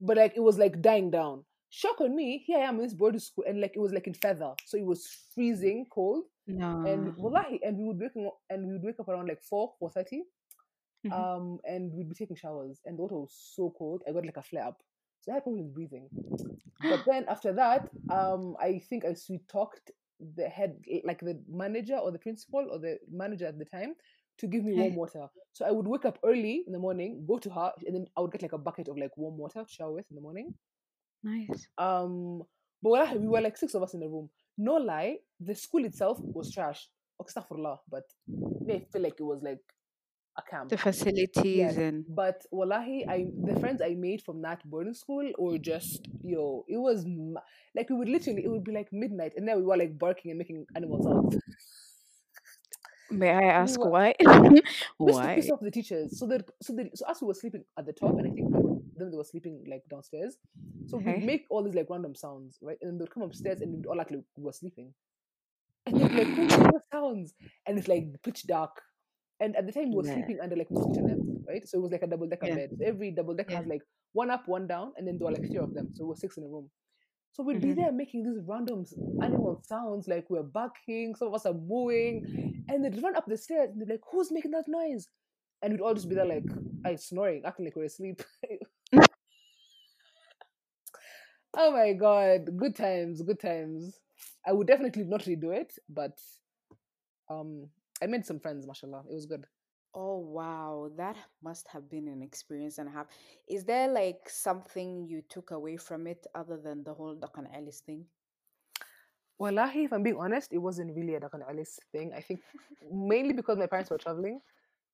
but 0.00 0.17
like 0.17 0.32
it 0.37 0.41
was 0.41 0.58
like 0.58 0.81
dying 0.82 1.11
down. 1.11 1.44
Shock 1.73 2.00
on 2.00 2.17
me, 2.17 2.43
here 2.47 2.58
I 2.58 2.62
am 2.62 2.76
in 2.76 2.82
this 2.82 2.94
boarding 2.94 3.20
school, 3.20 3.44
and 3.47 3.61
like 3.61 3.73
it 3.76 3.81
was 3.81 3.93
like 3.93 4.06
in 4.08 4.14
feather, 4.14 4.52
so 4.67 4.76
it 4.76 4.85
was 4.85 5.06
freezing 5.35 5.87
cold, 5.93 6.25
No. 6.49 6.85
and 6.87 7.17
wallahi, 7.17 7.61
and 7.62 7.76
we 7.79 7.85
would 7.85 8.00
wake 8.00 8.17
up 8.26 8.38
and 8.50 8.67
we 8.67 8.73
would 8.73 8.82
wake 8.82 8.99
up 8.99 9.08
around 9.08 9.29
like 9.29 9.41
four 9.43 9.75
four 9.79 9.91
thirty, 9.91 10.23
Mhm. 11.06 11.12
um, 11.12 11.58
and 11.64 11.93
we'd 11.93 12.08
be 12.08 12.14
taking 12.14 12.37
showers, 12.37 12.81
and 12.85 12.99
the 12.99 13.02
water 13.02 13.19
was 13.20 13.32
so 13.55 13.70
cold, 13.79 14.02
I 14.08 14.12
got 14.12 14.26
like 14.26 14.37
a 14.37 14.43
flare 14.43 14.64
up, 14.67 14.82
so 15.20 15.31
I 15.31 15.35
had 15.37 15.44
problems 15.44 15.70
breathing. 15.73 16.08
But 16.82 17.05
then 17.06 17.25
after 17.29 17.52
that, 17.52 17.88
um, 18.11 18.56
I 18.58 18.81
think 18.88 19.05
I 19.05 19.14
sweet 19.14 19.47
talked 19.49 19.93
the 20.37 20.49
head, 20.49 20.82
like 21.05 21.20
the 21.20 21.41
manager 21.49 21.97
or 21.97 22.11
the 22.11 22.19
principal 22.19 22.67
or 22.70 22.79
the 22.79 22.99
manager 23.11 23.47
at 23.47 23.58
the 23.58 23.64
time, 23.64 23.94
to 24.40 24.46
give 24.46 24.64
me 24.64 24.75
warm 24.75 24.94
water. 24.96 25.26
So 25.52 25.64
I 25.66 25.70
would 25.70 25.87
wake 25.87 26.04
up 26.04 26.19
early 26.25 26.64
in 26.66 26.72
the 26.72 26.78
morning, 26.78 27.25
go 27.26 27.38
to 27.38 27.50
her, 27.50 27.72
and 27.87 27.94
then 27.94 28.06
I 28.16 28.20
would 28.20 28.32
get 28.32 28.42
like 28.42 28.52
a 28.52 28.58
bucket 28.58 28.88
of 28.88 28.98
like 28.98 29.16
warm 29.16 29.37
water 29.38 29.64
to 29.64 29.72
shower 29.72 29.92
with 29.92 30.06
in 30.10 30.16
the 30.16 30.22
morning. 30.22 30.54
nice. 31.22 31.69
Um, 31.78 32.42
but 32.82 33.19
we 33.19 33.28
were 33.28 33.40
like 33.40 33.56
six 33.56 33.75
of 33.75 33.82
us 33.82 33.94
in 33.94 34.00
the 34.00 34.08
room. 34.08 34.31
No 34.56 34.75
lie, 34.76 35.18
the 35.40 35.54
school 35.54 35.85
itself 35.85 36.18
was 36.20 36.52
trash. 36.52 36.88
Astaghfirullah, 37.20 37.78
but 37.90 38.04
they 38.66 38.87
feel 38.92 39.02
like 39.02 39.14
it 39.18 39.23
was 39.23 39.42
like 39.42 39.61
a 40.38 40.42
camp. 40.42 40.70
The 40.70 40.78
facilities 40.78 41.56
Yes, 41.56 41.76
and 41.76 42.04
but 42.09 42.47
wallahi, 42.50 43.04
I 43.06 43.26
the 43.44 43.59
friends 43.61 43.82
I 43.82 43.94
made 43.94 44.23
from 44.23 44.40
that 44.42 44.64
boarding 44.64 44.94
school 44.94 45.30
or 45.38 45.59
just 45.59 46.09
yo. 46.23 46.64
It 46.68 46.78
was 46.78 47.04
like 47.75 47.90
we 47.90 47.97
would 47.97 48.09
literally 48.09 48.44
it 48.44 48.49
would 48.49 48.64
be 48.64 48.73
like 48.73 48.92
midnight, 48.92 49.35
and 49.37 49.47
then 49.47 49.56
we 49.56 49.62
were 49.64 49.76
like 49.76 49.99
barking 49.99 50.30
and 50.30 50.38
making 50.38 50.66
animal 50.75 51.02
sounds. 51.02 51.37
may 53.11 53.31
I 53.31 53.45
We 53.62 53.73
ask 53.73 53.79
were 53.79 53.90
why? 53.90 54.14
to 55.14 55.29
why? 55.29 55.35
piss 55.35 55.50
off 55.50 55.61
the 55.61 55.71
teachers. 55.71 56.17
So 56.19 56.26
that 56.29 56.49
so 56.62 56.75
that 56.75 56.97
so 56.97 57.05
as 57.09 57.21
we 57.21 57.29
were 57.29 57.35
sleeping 57.35 57.64
at 57.79 57.87
the 57.87 57.93
top, 57.93 58.19
and 58.19 58.26
I 58.26 58.31
think 58.31 58.50
them 58.52 58.75
them 58.97 59.11
they 59.11 59.17
were 59.17 59.25
sleeping 59.25 59.64
like 59.69 59.83
downstairs. 59.90 60.37
So 60.87 60.99
we'd 60.99 61.19
make 61.21 61.47
all 61.50 61.62
these 61.62 61.75
like 61.75 61.88
random 61.90 62.14
sounds, 62.14 62.59
right? 62.62 62.79
And 62.81 62.90
then 62.90 62.99
they'd 62.99 63.11
come 63.11 63.23
upstairs 63.23 63.61
and 63.61 63.73
we'd 63.73 63.87
all 63.87 64.00
act 64.00 64.11
like 64.11 64.23
we 64.37 64.45
were 64.45 64.52
sleeping. 64.52 64.93
And 65.87 65.99
they'd 65.99 66.09
be 66.11 66.17
like, 66.17 66.31
"Who 66.35 66.47
made 66.47 66.71
sounds?" 66.93 67.35
And 67.67 67.79
it's 67.79 67.88
like 67.88 68.09
pitch 68.23 68.47
dark. 68.47 68.83
And 69.40 69.57
at 69.57 69.67
the 69.67 69.73
time 69.73 69.90
we 69.90 69.97
were 69.97 70.05
Yeah. 70.05 70.14
sleeping 70.14 70.40
under 70.40 70.57
like 70.57 70.71
mosquito 70.71 71.00
nets, 71.02 71.23
right? 71.49 71.67
So 71.67 71.79
it 71.79 71.83
was 71.83 71.93
like 71.93 72.02
a 72.02 72.07
double 72.07 72.26
decker 72.29 72.49
Yeah. 72.49 72.55
bed. 72.57 72.73
So 72.79 72.85
every 72.87 73.11
double 73.11 73.35
decker 73.35 73.52
Yeah. 73.52 73.59
has 73.59 73.67
like 73.67 73.83
one 74.12 74.31
up, 74.31 74.47
one 74.49 74.67
down, 74.67 74.93
and 74.97 75.07
then 75.07 75.19
there 75.19 75.26
were 75.26 75.33
like 75.33 75.50
three 75.50 75.61
of 75.61 75.73
them. 75.75 75.90
So 75.95 76.05
we 76.05 76.09
were 76.11 76.17
six 76.17 76.37
in 76.37 76.45
a 76.45 76.49
room. 76.49 76.71
So 77.32 77.42
we'd 77.44 77.60
be 77.60 77.72
Mhm. 77.72 77.76
there 77.76 77.92
making 77.92 78.25
these 78.25 78.42
random 78.46 78.84
animal 79.22 79.60
sounds, 79.64 80.08
like 80.08 80.28
we're 80.30 80.42
barking, 80.42 81.14
some 81.14 81.28
of 81.28 81.34
us 81.34 81.46
are 81.46 81.54
mooing, 81.54 82.22
and 82.68 82.84
they'd 82.84 83.02
run 83.02 83.16
up 83.16 83.26
the 83.26 83.37
stairs 83.37 83.70
and 83.70 83.80
they'd 83.80 83.87
be 83.87 83.92
like, 83.94 84.04
Who's 84.10 84.32
making 84.32 84.50
that 84.52 84.68
noise? 84.68 85.08
And 85.62 85.72
we'd 85.72 85.80
all 85.80 85.94
just 85.94 86.08
be 86.08 86.14
there 86.14 86.26
like, 86.26 86.50
I 86.84 86.96
snoring, 86.96 87.44
acting 87.44 87.66
like 87.66 87.76
we're 87.76 87.84
asleep. 87.84 88.22
oh 91.56 91.72
my 91.72 91.92
god, 91.92 92.56
good 92.56 92.76
times, 92.76 93.22
good 93.22 93.40
times. 93.40 94.00
I 94.46 94.52
would 94.52 94.66
definitely 94.66 95.04
not 95.04 95.22
redo 95.22 95.54
it, 95.54 95.75
but 95.88 96.18
um 97.28 97.68
I 98.02 98.06
made 98.06 98.25
some 98.26 98.40
friends, 98.40 98.66
mashallah. 98.66 99.04
It 99.10 99.14
was 99.14 99.26
good. 99.26 99.44
Oh 99.94 100.18
wow, 100.18 100.90
that 100.97 101.16
must 101.42 101.66
have 101.68 101.90
been 101.90 102.09
an 102.09 102.23
experience 102.23 102.78
and 102.78 102.88
a 102.88 102.92
half. 102.92 103.06
Is 103.49 103.64
there 103.64 103.88
like 103.88 104.28
something 104.28 105.06
you 105.09 105.23
took 105.28 105.50
away 105.50 105.76
from 105.76 106.06
it 106.06 106.26
other 106.35 106.56
than 106.56 106.85
the 106.85 106.94
whole 106.94 107.16
Dakan 107.16 107.47
Alice 107.54 107.80
thing? 107.80 108.06
Wallahi, 109.38 109.85
if 109.85 109.92
I'm 109.92 110.02
being 110.02 110.16
honest, 110.18 110.52
it 110.52 110.59
wasn't 110.59 110.94
really 110.94 111.14
a 111.14 111.20
Dakan 111.20 111.49
Alice 111.49 111.78
thing. 111.92 112.12
I 112.14 112.20
think 112.20 112.40
mainly 112.92 113.32
because 113.32 113.59
my 113.59 113.66
parents 113.66 113.90
were 113.90 113.99
traveling. 113.99 114.40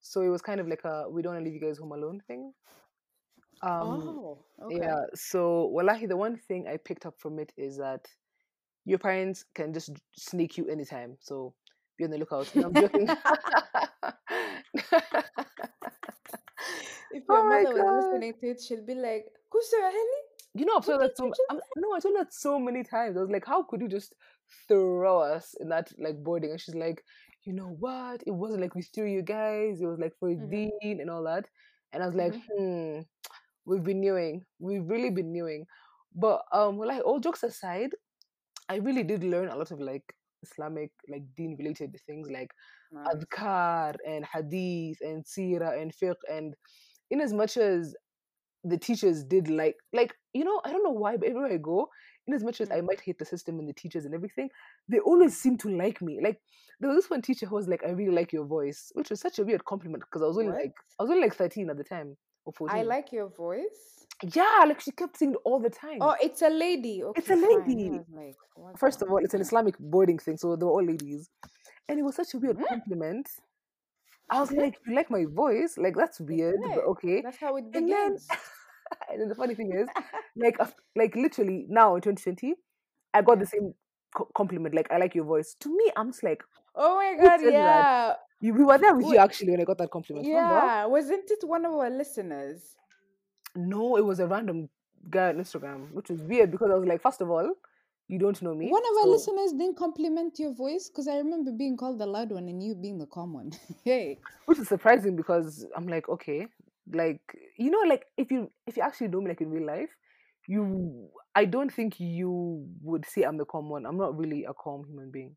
So 0.00 0.23
it 0.23 0.29
was 0.29 0.41
kind 0.41 0.61
of 0.61 0.69
like 0.69 0.85
a 0.85 1.09
we 1.11 1.23
don't 1.23 1.35
want 1.35 1.45
to 1.45 1.50
leave 1.50 1.61
you 1.61 1.67
guys 1.67 1.79
home 1.79 1.93
alone 1.93 2.21
thing. 2.26 2.53
Um 3.62 3.99
oh, 3.99 4.38
okay. 4.62 4.76
yeah, 4.76 5.03
so 5.15 5.67
wallahi 5.67 6.07
the 6.07 6.17
one 6.17 6.37
thing 6.37 6.67
I 6.69 6.76
picked 6.76 7.07
up 7.07 7.19
from 7.19 7.38
it 7.38 7.53
is 7.57 7.76
that 7.79 8.07
your 8.85 8.99
parents 8.99 9.45
can 9.55 9.73
just 9.73 9.91
sneak 10.17 10.57
you 10.57 10.69
anytime. 10.69 11.17
So 11.21 11.55
be 11.99 12.05
on 12.05 12.11
the 12.11 12.19
lookout. 12.19 12.55
No, 12.55 12.67
I'm 12.67 12.75
joking. 12.75 13.09
If 17.11 17.25
Oh 17.29 17.43
your 17.43 17.45
my 17.45 17.65
mother 17.65 17.73
was 17.73 17.87
God. 17.87 17.91
listening 17.91 18.11
to 18.11 18.15
it, 18.42 18.61
she'll 18.61 18.85
be 18.85 18.95
like, 18.95 19.26
Kusaheli? 19.50 20.21
You 20.54 20.64
know, 20.64 20.75
I've 20.76 20.85
told 20.87 21.00
that 21.02 21.16
so. 21.16 21.30
I'm, 21.50 21.61
no, 21.76 21.92
I 21.95 22.00
told 22.00 22.16
that 22.16 22.33
so 22.33 22.59
many 22.59 22.83
times. 22.83 23.16
I 23.16 23.21
was 23.21 23.30
like, 23.30 23.45
"How 23.47 23.62
could 23.62 23.80
you 23.80 23.88
just 23.88 24.14
throw 24.68 25.18
us 25.21 25.54
in 25.61 25.68
that 25.68 25.92
like 25.99 26.23
boarding?" 26.23 26.50
And 26.50 26.61
she's 26.61 26.75
like, 26.75 27.04
"You 27.45 27.52
know 27.52 27.76
what? 27.78 28.23
It 28.26 28.30
wasn't 28.30 28.62
like 28.62 28.75
we 28.75 28.83
threw 28.83 29.06
you 29.06 29.23
guys. 29.23 29.80
It 29.80 29.87
was 29.87 29.99
like 29.99 30.14
for 30.18 30.30
a 30.30 30.35
Mhm, 30.37 30.71
dean 30.80 31.00
and 31.00 31.11
all 31.11 31.25
that." 31.25 31.47
And 31.92 32.02
I 32.02 32.06
was 32.06 32.14
like, 32.14 32.35
mhm, 32.35 32.42
"Hmm, 32.49 33.00
we've 33.66 33.83
been 33.83 34.00
knowing. 34.00 34.45
We've 34.59 34.87
really 34.88 35.11
been 35.11 35.33
knowing." 35.33 35.66
But 36.14 36.42
um, 36.52 36.76
well, 36.78 36.88
like 36.88 37.04
all 37.04 37.21
jokes 37.21 37.42
aside, 37.42 37.90
I 38.68 38.76
really 38.76 39.02
did 39.04 39.23
learn 39.25 39.49
a 39.49 39.56
lot 39.56 39.71
of 39.71 39.80
like 39.80 40.04
Islamic 40.42 40.90
like 41.09 41.23
deen 41.37 41.56
related 41.59 41.97
things 42.06 42.30
like 42.30 42.50
Nice. 42.90 43.09
adhkar 43.14 43.97
and 44.06 44.25
hadith 44.25 44.99
and 45.00 45.25
seerah 45.25 45.80
and 45.80 45.92
fiqh 45.95 46.16
and 46.30 46.54
in 47.11 47.21
as 47.21 47.33
much 47.33 47.56
as 47.56 47.95
the 48.69 48.79
teachers 48.79 49.23
did 49.25 49.49
like 49.49 49.77
like 49.93 50.13
you 50.33 50.45
know 50.45 50.61
i 50.65 50.71
don't 50.73 50.83
know 50.85 50.91
why 50.91 51.17
but 51.17 51.29
everywhere 51.29 51.53
i 51.53 51.57
go 51.57 51.89
in 52.27 52.35
as 52.35 52.43
much 52.43 52.61
as 52.61 52.71
i 52.71 52.81
Mm, 52.81 52.87
might 52.89 53.01
hate 53.01 53.19
the 53.19 53.25
system 53.25 53.59
and 53.61 53.69
the 53.69 53.73
teachers 53.73 54.05
and 54.05 54.15
everything 54.15 54.49
they 54.89 54.99
always 55.01 55.37
seem 55.43 55.57
to 55.59 55.69
like 55.69 56.01
me. 56.03 56.19
Like 56.23 56.41
there 56.81 56.91
was 56.91 56.99
this 56.99 57.11
one 57.11 57.23
teacher 57.23 57.47
who 57.47 57.55
was 57.55 57.69
like 57.69 57.83
i 57.87 57.91
really 57.91 58.15
like 58.15 58.33
your 58.33 58.45
voice 58.45 58.91
which 58.95 59.11
was 59.11 59.21
such 59.21 59.39
a 59.39 59.45
weird 59.45 59.65
compliment 59.65 60.03
because 60.07 60.23
i 60.23 60.27
was 60.27 60.37
only 60.39 60.51
What? 60.53 60.63
like 60.63 60.75
i 60.99 61.03
was 61.03 61.11
only 61.11 61.23
like 61.23 61.35
13 61.35 61.71
at 61.71 61.77
the 61.77 61.85
time 61.85 62.17
or 62.45 62.53
14 62.53 62.79
I 62.79 62.83
like 62.83 63.13
your 63.13 63.29
voice. 63.29 64.07
yeah 64.35 64.65
like 64.67 64.81
she 64.81 64.91
kept 64.93 65.17
saying 65.19 65.35
all 65.45 65.61
the 65.61 65.71
time. 65.71 65.99
Oh, 66.01 66.15
it's 66.23 66.43
a 66.43 66.49
lady. 66.51 67.03
it's 67.17 67.31
a 67.31 67.35
lady. 67.37 68.01
like, 68.15 68.37
first 68.79 69.03
of 69.03 69.11
all 69.11 69.19
it's 69.19 69.35
an 69.35 69.41
islamic 69.41 69.75
boarding 69.79 70.19
thing 70.19 70.37
so 70.37 70.57
they 70.57 70.65
were 70.65 70.73
all 70.73 70.85
ladies. 70.85 71.29
And 71.89 71.99
it 72.01 72.03
was 72.03 72.17
such 72.17 72.35
a 72.35 72.39
weird 72.39 72.59
compliment 72.69 73.29
i 74.30 74.40
was 74.40 74.50
like 74.52 74.76
you 74.87 74.95
like 74.95 75.11
my 75.11 75.25
voice 75.25 75.76
like 75.78 75.95
that's 75.97 76.21
weird 76.21 76.56
but 76.62 76.78
okay. 76.78 77.23
That's 77.23 77.38
how 77.38 77.56
it 77.56 77.64
and 77.64 77.75
then 77.75 77.87
begins. 77.87 78.28
and 79.11 79.21
then 79.21 79.28
the 79.28 79.35
funny 79.35 79.54
thing 79.54 79.73
is 79.73 79.88
like 80.37 80.59
like 80.95 81.14
literally 81.16 81.66
now 81.68 81.95
in 81.97 82.00
2020 82.02 82.54
i 83.14 83.23
got 83.23 83.38
the 83.38 83.47
same 83.47 83.75
compliment 84.35 84.75
like 84.75 84.90
i 84.90 84.99
like 84.99 85.14
your 85.14 85.25
voice 85.25 85.54
to 85.61 85.68
me 85.68 85.90
i'm 85.97 86.11
just 86.11 86.23
like 86.23 86.42
Oh 86.78 86.97
my 86.97 87.14
God, 87.14 87.38
that 87.38 87.52
yeah. 87.52 88.12
you, 88.38 88.52
we 88.52 88.62
were 88.62 88.76
there 88.76 88.95
with 88.95 89.06
you 89.06 89.16
actually 89.16 89.50
when 89.52 89.61
i 89.61 89.64
got 89.64 89.78
that 89.78 89.90
compliment 89.90 90.26
remember 90.26 90.54
yeah. 90.54 90.85
Wasn't 90.85 91.30
it 91.30 91.47
one 91.49 91.64
of 91.64 91.73
our 91.73 91.88
listeners? 91.90 92.76
no 93.54 93.97
it 93.97 94.04
was 94.04 94.21
a 94.21 94.26
random 94.26 94.68
guy 95.09 95.28
on 95.28 95.37
instagram 95.37 95.90
which 95.92 96.11
was 96.11 96.21
weird 96.23 96.50
because 96.50 96.71
i 96.71 96.75
was 96.75 96.87
like 96.87 97.00
first 97.00 97.21
of 97.21 97.30
all 97.30 97.50
you 98.09 98.19
don't 98.19 98.41
know 98.43 98.55
me 98.55 98.71
One 98.71 98.83
of 98.83 98.97
our 98.99 99.03
so 99.03 99.09
listeners 99.09 99.53
didn't 99.53 99.77
compliment 99.77 100.39
your 100.39 100.53
voice 100.55 100.89
because 100.89 101.09
I 101.09 101.17
remember 101.19 101.53
being 101.53 101.77
called 101.77 101.99
the 101.99 102.07
loud 102.07 102.31
one 102.33 102.49
and 102.49 102.63
you 102.63 102.75
being 102.75 102.99
the 102.99 103.07
calm 103.07 103.33
one. 103.35 103.53
hey. 103.85 104.19
which 104.47 104.59
is 104.59 104.69
surprising 104.69 105.17
because 105.17 105.67
i'm 105.77 105.87
like 105.89 106.09
okay. 106.09 106.47
Like 106.93 107.21
you 107.59 107.71
know 107.71 107.83
like 107.89 108.05
if 108.17 108.31
you 108.31 108.51
if 108.67 108.77
you 108.77 108.83
actually 108.83 109.09
know 109.09 109.21
me 109.21 109.29
like 109.29 109.41
in 109.41 109.51
real 109.51 109.67
life 109.67 109.91
you 110.47 111.09
i 111.35 111.45
don't 111.45 111.73
think 111.73 111.99
you 111.99 112.65
would 112.81 113.05
say 113.07 113.23
i'm 113.23 113.37
the 113.37 113.45
calm 113.45 113.69
one. 113.69 113.85
I'm 113.87 113.97
not 113.99 114.17
really 114.17 114.45
a 114.45 114.55
calm 114.55 114.85
human 114.87 115.11
being 115.11 115.35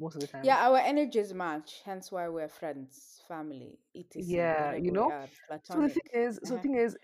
most 0.00 0.16
of 0.16 0.20
the 0.22 0.26
time. 0.26 0.44
Yeah, 0.44 0.56
our 0.68 0.78
energies 0.78 1.32
match, 1.32 1.82
hence 1.84 2.10
why 2.10 2.28
we're 2.28 2.48
friends, 2.48 3.22
family, 3.28 3.78
It 3.94 4.06
is 4.16 4.28
yeah 4.28 4.74
you 4.74 4.90
know? 4.90 5.12
so 5.62 5.80
the 5.80 5.88
thing 5.88 6.02
is 6.14 6.40
so 6.42 6.54
the 6.54 6.54
Uh-huh. 6.54 6.62
thing 6.62 6.74
is 6.76 6.96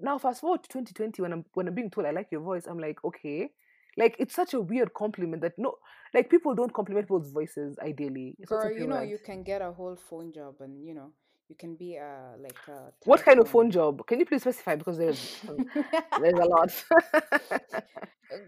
now 0.00 0.18
fast 0.18 0.40
forward 0.40 0.62
to 0.62 0.68
2020 0.68 1.22
when 1.22 1.32
i'm 1.32 1.44
when 1.54 1.66
i'm 1.68 1.74
being 1.74 1.90
told 1.90 2.06
i 2.06 2.10
like 2.10 2.28
your 2.30 2.40
voice 2.40 2.66
i'm 2.66 2.78
like 2.78 3.02
okay 3.04 3.50
like 3.96 4.16
it's 4.18 4.34
such 4.34 4.54
a 4.54 4.60
weird 4.60 4.92
compliment 4.94 5.42
that 5.42 5.52
no 5.58 5.74
like 6.14 6.30
people 6.30 6.54
don't 6.54 6.72
compliment 6.72 7.06
people's 7.06 7.30
voices 7.32 7.78
ideally 7.82 8.34
it's 8.38 8.50
Girl, 8.50 8.70
you 8.72 8.86
know, 8.86 9.02
you 9.02 9.18
can 9.18 9.42
get 9.42 9.62
a 9.62 9.72
whole 9.72 9.96
phone 9.96 10.32
job 10.32 10.56
and, 10.60 10.84
you 10.86 10.94
know, 10.94 11.12
you 11.48 11.56
can 11.56 11.74
be 11.76 11.96
a, 11.96 12.34
like 12.38 12.56
a 12.68 12.92
what 13.04 13.24
kind 13.24 13.38
of 13.40 13.48
phone 13.48 13.70
job 13.70 14.06
can 14.06 14.18
you 14.18 14.26
please 14.26 14.42
specify 14.42 14.74
because 14.76 14.98
there's 14.98 15.18
there's 16.16 16.38
a 16.38 16.44
lot 16.44 16.70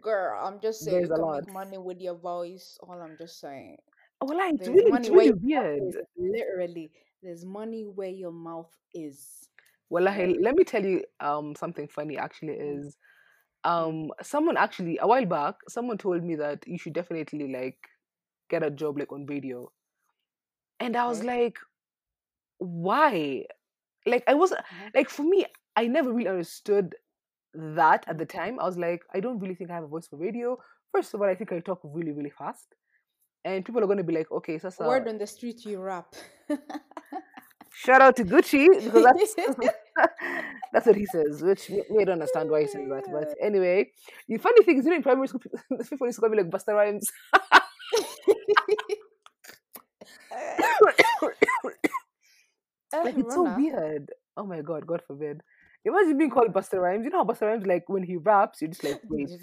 Girl, 0.02 0.38
I'm 0.42 0.60
just 0.60 0.82
saying 0.84 0.98
there's 0.98 1.08
you 1.08 1.10
a 1.10 1.16
lot 1.16 1.44
make 1.44 1.46
money 1.46 1.78
with 1.78 2.00
your 2.00 2.14
voice. 2.14 2.78
All 2.82 3.00
I'm 3.00 3.16
just 3.18 3.38
saying. 3.40 3.76
oh 4.20 4.26
well 4.26 4.38
it's 4.52 4.66
There's 4.66 4.68
really 4.68 4.90
money 4.90 5.10
it's 5.10 5.10
where 5.10 5.24
really 5.24 5.26
your 5.26 5.36
mouth 5.36 5.70
weird 5.76 5.94
is. 5.94 5.96
Literally, 6.16 6.90
there's 7.22 7.44
money 7.44 7.84
where 7.84 8.08
your 8.10 8.32
mouth 8.32 8.72
is. 8.94 9.48
well 9.90 10.04
let 10.04 10.54
me 10.56 10.64
tell 10.64 10.84
you 10.84 11.02
um 11.20 11.54
something 11.54 11.88
funny 11.88 12.16
actually 12.16 12.54
Mm, 12.64 12.84
is 12.84 12.96
um 13.64 14.10
someone 14.22 14.56
actually 14.56 14.98
a 15.00 15.06
while 15.06 15.26
back 15.26 15.54
someone 15.68 15.98
told 15.98 16.22
me 16.22 16.34
that 16.36 16.66
you 16.66 16.78
should 16.78 16.92
definitely 16.92 17.52
like 17.52 17.78
get 18.50 18.62
a 18.62 18.70
job 18.70 18.98
like 18.98 19.12
on 19.12 19.26
radio 19.26 19.70
and 20.80 20.96
i 20.96 21.06
was 21.06 21.20
okay. 21.20 21.26
like 21.26 21.58
why 22.58 23.44
like 24.06 24.24
i 24.28 24.34
wasn't 24.34 24.60
Uh-huh. 24.60 24.90
like 24.94 25.08
for 25.10 25.22
me 25.22 25.46
i 25.76 25.86
never 25.86 26.12
really 26.12 26.28
understood 26.30 26.94
that 27.54 28.04
at 28.08 28.18
the 28.18 28.26
time 28.26 28.58
i 28.60 28.64
was 28.64 28.76
like 28.78 29.02
i 29.14 29.20
don't 29.20 29.38
really 29.40 29.54
think 29.54 29.70
i 29.70 29.74
have 29.74 29.84
a 29.84 29.88
voice 29.88 30.06
for 30.08 30.16
radio 30.16 30.58
first 30.92 31.14
of 31.14 31.20
all 31.20 31.28
i 31.28 31.34
think 31.34 31.52
i 31.52 31.60
talk 31.60 31.80
really 31.84 32.12
really 32.12 32.30
fast 32.30 32.74
and 33.44 33.64
people 33.64 33.82
are 33.82 33.86
going 33.86 33.98
to 33.98 34.04
be 34.04 34.14
like 34.14 34.30
okay 34.32 34.58
sasa 34.58 34.84
Word 34.84 35.08
on 35.08 35.18
the 35.18 35.26
street, 35.26 35.64
you 35.64 35.80
rap. 35.80 36.14
shout 37.70 38.00
out 38.02 38.16
to 38.16 38.24
gucci 38.24 38.68
because 38.84 39.04
that's 39.04 39.34
that's 40.74 40.86
what 40.86 40.96
he 40.96 41.06
says 41.06 41.42
which 41.42 41.70
me, 41.70 42.04
don't 42.04 42.20
understand 42.20 42.50
why 42.50 42.60
he 42.62 42.66
says 42.66 42.86
that 42.88 43.04
but 43.10 43.34
anyway. 43.40 43.90
The 44.28 44.38
funny 44.38 44.62
thing 44.64 44.78
is 44.78 44.84
you 44.84 44.90
know 44.90 44.96
in 44.96 45.02
primary 45.02 45.28
school 45.28 45.40
people, 45.40 45.60
used 45.70 45.88
to 45.90 46.20
call 46.20 46.28
me 46.30 46.38
like 46.38 46.50
Busta 46.50 46.74
Rhymes. 46.74 47.10
Like 52.92 53.18
it's 53.18 53.34
so 53.34 53.42
weird. 53.56 54.10
Oh 54.36 54.46
my 54.46 54.60
god 54.60 54.86
god 54.86 55.02
forbid. 55.06 55.40
Imagine 55.84 56.16
being 56.16 56.30
called 56.30 56.52
Busta 56.52 56.80
Rhymes. 56.80 57.04
You 57.04 57.10
know 57.10 57.18
how 57.18 57.24
Busta 57.24 57.42
Rhymes 57.42 57.66
like 57.66 57.88
when 57.88 58.02
he 58.02 58.16
raps 58.16 58.62
you're 58.62 58.70
just 58.70 58.84
like 58.84 59.00
wait. 59.08 59.30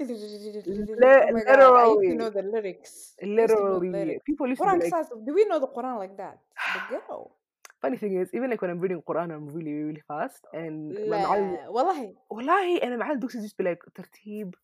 Oh 0.00 0.04
Li- 0.04 1.32
my 1.32 1.44
god, 1.44 1.60
I 1.60 1.86
used 1.86 2.10
to 2.10 2.14
know 2.14 2.30
the 2.30 2.42
lyrics. 2.42 3.14
I 3.22 3.26
used 3.26 3.36
know 3.36 3.46
the 3.46 3.54
literally. 3.54 3.90
lyrics. 3.90 4.22
people 4.26 4.48
used 4.48 4.60
to 4.60 4.66
Quran 4.66 4.80
like 4.80 4.92
says, 4.92 5.06
do 5.24 5.34
we 5.34 5.44
know 5.44 5.60
the 5.60 5.68
Quran 5.68 5.98
like 5.98 6.16
that? 6.16 6.38
The 6.74 6.96
girl 6.96 7.36
funny 7.83 7.97
thing 7.97 8.15
is 8.19 8.29
even 8.33 8.49
like 8.49 8.61
when 8.61 8.71
i'm 8.71 8.79
reading 8.79 9.01
quran 9.01 9.31
i'm 9.31 9.47
really 9.47 9.73
really 9.73 10.03
fast 10.07 10.45
and 10.53 10.93
my 11.09 11.23
معلم 11.23 11.55
لا 11.55 11.69
والله 11.69 12.15
والله 12.29 12.79
and 12.79 12.99
my 12.99 13.13
دوكس 13.15 13.37
just 13.37 13.57
be 13.57 13.63
like 13.63 13.79
ترتيب 13.95 14.55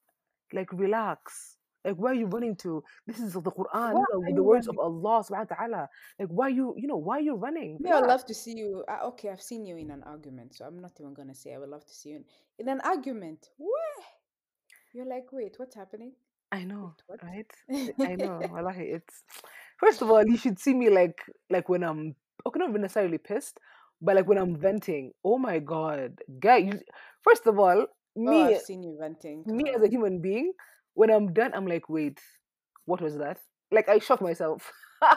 like 0.54 0.72
relax 0.74 1.58
like 1.86 1.98
where 1.98 2.12
are 2.12 2.16
you 2.16 2.26
running 2.26 2.56
to 2.56 2.84
this 3.08 3.20
is 3.20 3.34
the 3.34 3.52
quran 3.60 3.94
why 3.94 4.02
these 4.02 4.14
are 4.14 4.18
are 4.18 4.36
the 4.40 4.42
you 4.42 4.44
words 4.44 4.68
of 4.68 4.76
running? 4.78 4.90
allah 4.90 5.18
subhanahu 5.24 5.50
wa 5.50 5.56
ta'ala 5.56 5.84
like 6.20 6.30
why 6.30 6.48
you 6.48 6.74
you 6.78 6.88
know 6.88 6.98
why 6.98 7.16
are 7.20 7.28
you 7.30 7.36
running 7.36 7.78
Me, 7.80 7.90
I 7.90 7.96
would 7.96 8.02
relax 8.02 8.14
love 8.14 8.26
to 8.32 8.34
see 8.34 8.56
you. 8.62 8.84
Uh, 8.88 9.10
okay, 9.10 9.30
I've 9.30 9.42
seen 9.52 9.66
you 9.70 9.76
in 9.78 9.90
an 9.92 10.04
argument, 10.14 10.56
so 10.56 10.66
I'm 10.66 10.80
not 10.86 10.94
even 11.00 11.14
gonna 11.14 11.38
say 11.42 11.54
I 11.56 11.60
would 11.62 11.70
love 11.70 11.86
to 11.86 11.96
see 12.00 12.10
you 12.10 12.18
in, 12.20 12.26
in 12.62 12.68
an 12.76 12.82
argument. 12.94 13.50
Where 13.58 13.98
you're 14.94 15.12
like, 15.16 15.28
wait, 15.38 15.54
what's 15.60 15.76
happening? 15.76 16.14
i 16.52 16.64
know 16.64 16.94
Wait, 17.10 17.20
what? 17.22 17.24
right 17.24 17.52
i 18.10 18.16
know 18.16 18.40
wallahi 18.54 18.86
it's 18.98 19.24
first 19.78 20.02
of 20.02 20.10
all 20.12 20.24
you 20.26 20.38
should 20.38 20.60
see 20.60 20.74
me 20.74 20.90
like 20.90 21.20
like 21.50 21.68
when 21.70 21.84
i'm 21.84 22.16
okay 22.47 22.59
not 22.59 22.73
necessarily 22.73 23.19
pissed 23.19 23.59
but 24.01 24.17
like 24.17 24.27
when 24.27 24.39
i'm 24.39 24.57
venting 24.57 25.13
oh 25.25 25.39
my 25.39 25.59
god 25.59 26.19
guy 26.39 26.59
you, 26.59 26.81
first 27.23 27.47
of 27.47 27.59
all 27.59 27.87
oh, 27.87 27.87
me 28.17 28.55
I've 28.55 28.63
seen 28.63 28.83
you 28.83 28.97
venting. 28.99 29.45
Come 29.45 29.57
me 29.57 29.71
as 29.71 29.83
a 29.83 29.89
human 29.89 30.21
being 30.21 30.53
when 30.95 31.11
i'm 31.11 31.33
done 31.33 31.53
i'm 31.55 31.67
like 31.67 31.89
wait 31.89 32.19
what 32.87 33.01
was 33.01 33.17
that 33.19 33.39
like 33.71 33.89
i 33.89 33.99
shock 33.99 34.21
myself 34.21 34.73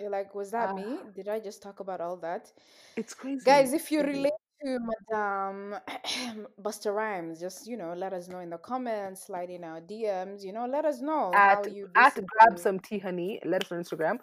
You're 0.00 0.10
like, 0.10 0.34
was 0.34 0.50
that 0.50 0.70
Ah, 0.70 0.74
me? 0.74 0.98
Did 1.14 1.28
I 1.28 1.38
just 1.38 1.62
talk 1.62 1.80
about 1.80 2.00
all 2.00 2.16
that? 2.18 2.50
it's 2.96 3.14
crazy 3.14 3.44
Guys, 3.44 3.72
if 3.72 3.92
you 3.92 4.02
relate 4.02 4.32
to 4.64 4.78
Madame 4.80 5.76
Busta 6.62 6.94
Rhymes, 6.94 7.40
just 7.40 7.66
you 7.66 7.76
know, 7.76 7.94
let 7.96 8.12
us 8.12 8.28
know 8.28 8.40
in 8.40 8.50
the 8.50 8.58
comments, 8.58 9.26
slide 9.26 9.50
in 9.50 9.62
our 9.62 9.80
DMs. 9.80 10.42
You 10.42 10.52
know, 10.52 10.66
let 10.66 10.84
us 10.84 11.00
know 11.00 11.30
how 11.34 11.62
at 11.62 11.72
you 11.72 11.88
at 11.94 12.14
grab 12.14 12.58
some 12.58 12.80
tea 12.80 12.98
honey 12.98 13.40
let 13.44 13.62
us 13.62 13.70
know 13.70 13.78
on 13.78 13.84
instagram 13.84 14.18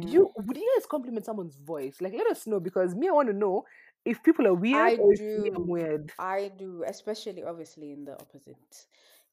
do 0.00 0.08
Mhm. 0.08 0.08
you 0.08 0.30
would 0.36 0.56
you 0.56 0.72
guys 0.76 0.86
compliment 0.86 1.24
someone's 1.24 1.56
voice 1.56 2.00
like 2.00 2.12
let 2.12 2.26
us 2.26 2.46
know 2.46 2.60
because 2.60 2.94
me 2.94 3.08
i 3.08 3.12
want 3.12 3.28
to 3.28 3.34
know 3.34 3.64
if 4.04 4.22
people 4.22 4.46
are 4.46 4.54
weird 4.54 4.92
I 4.92 4.96
or 4.98 5.12
if 5.12 5.20
me 5.36 5.50
i'm 5.56 5.66
do, 5.66 5.68
weird 5.68 6.12
I 6.18 6.50
do, 6.56 6.84
especially 6.86 7.42
obviously 7.44 7.92
in 7.92 8.04
the 8.04 8.14
opposite, 8.20 8.86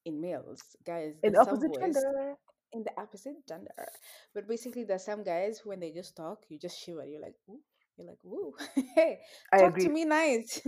in 0.06 0.20
males, 0.22 0.76
guys. 0.86 1.16
in 1.24 1.32
There's 1.32 1.44
some 1.44 1.62
opposite 1.62 1.66
voice 1.66 2.06
gender 2.06 2.36
in 2.74 2.84
the 2.84 2.92
opposite 3.00 3.46
gender, 3.48 3.88
but 4.34 4.48
basically 4.48 4.84
there's 4.84 5.04
some 5.06 5.24
guys 5.24 5.62
when 5.66 5.80
they 5.80 5.92
just 5.92 6.16
talk, 6.16 6.44
you 6.50 6.58
just 6.60 6.80
shiver. 6.80 7.06
You're 7.06 7.22
like, 7.22 7.36
ooh, 7.50 7.60
you're 7.98 8.08
like, 8.08 8.20
woo, 8.24 8.54
hey, 8.96 9.20
i 9.54 9.58
talk 9.58 9.80
to 9.80 9.90
me 9.90 10.06
nice. 10.06 10.62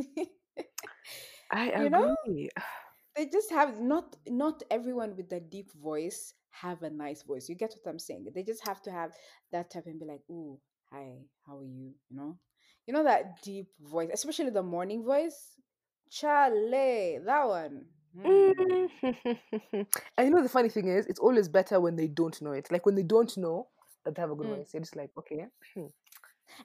i 1.52 1.68
you 1.76 1.90
know. 1.90 2.16
agree 2.26 2.50
they 3.16 3.26
just 3.26 3.50
have 3.52 3.80
not 3.82 4.16
not 4.28 4.64
everyone 4.72 5.16
with 5.16 5.32
a 5.34 5.40
deep 5.40 5.72
voice 5.74 6.34
have 6.52 6.84
a 6.84 6.90
nice 6.90 7.24
voice. 7.24 7.50
You 7.50 7.56
get 7.56 7.74
what 7.82 7.90
I'm 7.92 8.00
saying? 8.00 8.28
They 8.34 8.44
just 8.44 8.66
have 8.68 8.82
to 8.84 8.92
have 8.92 9.12
that 9.52 9.70
type 9.72 9.86
and 9.88 10.00
be 10.00 10.06
like, 10.06 10.22
"Ooh, 10.30 10.60
hi, 10.92 11.18
how 11.46 11.58
are 11.60 11.64
you?" 11.66 11.94
You 12.10 12.18
know, 12.18 12.38
you 12.86 12.94
know 12.94 13.04
that 13.04 13.42
deep 13.42 13.68
voice, 13.82 14.10
especially 14.14 14.50
the 14.52 14.64
morning 14.64 15.04
voice. 15.04 15.56
Chale, 16.10 17.22
that 17.26 17.48
one. 17.48 17.86
Mm. 18.18 18.90
and 20.18 20.28
you 20.28 20.30
know 20.30 20.42
the 20.42 20.50
funny 20.50 20.70
thing 20.70 20.88
is 20.88 21.06
it's 21.06 21.20
always 21.20 21.48
better 21.48 21.80
when 21.80 21.96
they 21.96 22.08
don't 22.08 22.42
know 22.42 22.52
it 22.54 22.72
like 22.72 22.86
when 22.86 22.96
they 22.96 23.04
don't 23.04 23.38
know 23.38 23.68
that 24.04 24.16
they 24.16 24.22
have 24.22 24.32
a 24.32 24.36
good 24.36 24.48
Mm. 24.48 24.56
voice 24.58 24.72
you're 24.74 24.82
just 24.82 24.96
like 24.96 25.12
okay 25.18 25.46
hmm. 25.76 25.86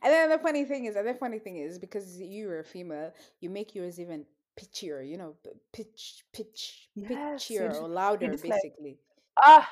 And 0.03 0.13
then 0.13 0.31
the 0.31 0.39
funny 0.39 0.65
thing 0.65 0.87
is, 0.87 0.97
and 0.97 1.07
the 1.07 1.15
funny 1.15 1.39
thing 1.39 1.59
is, 1.59 1.79
because 1.79 2.19
you're 2.21 2.61
a 2.61 2.65
female, 2.65 3.13
you 3.41 3.51
make 3.51 3.75
yours 3.75 4.01
even 4.01 4.25
pitchier, 4.59 5.07
you 5.09 5.17
know, 5.19 5.35
p- 5.45 5.51
pitch, 5.73 6.25
pitch, 6.33 6.89
Yes, 6.95 7.51
you're 7.59 7.69
pitchier 7.69 7.69
just, 7.69 7.83
or 7.83 7.89
you're 8.21 8.31
louder, 8.31 8.31
just 8.31 8.49
like 8.49 8.63
basically. 8.63 8.99
Ah. 9.39 9.69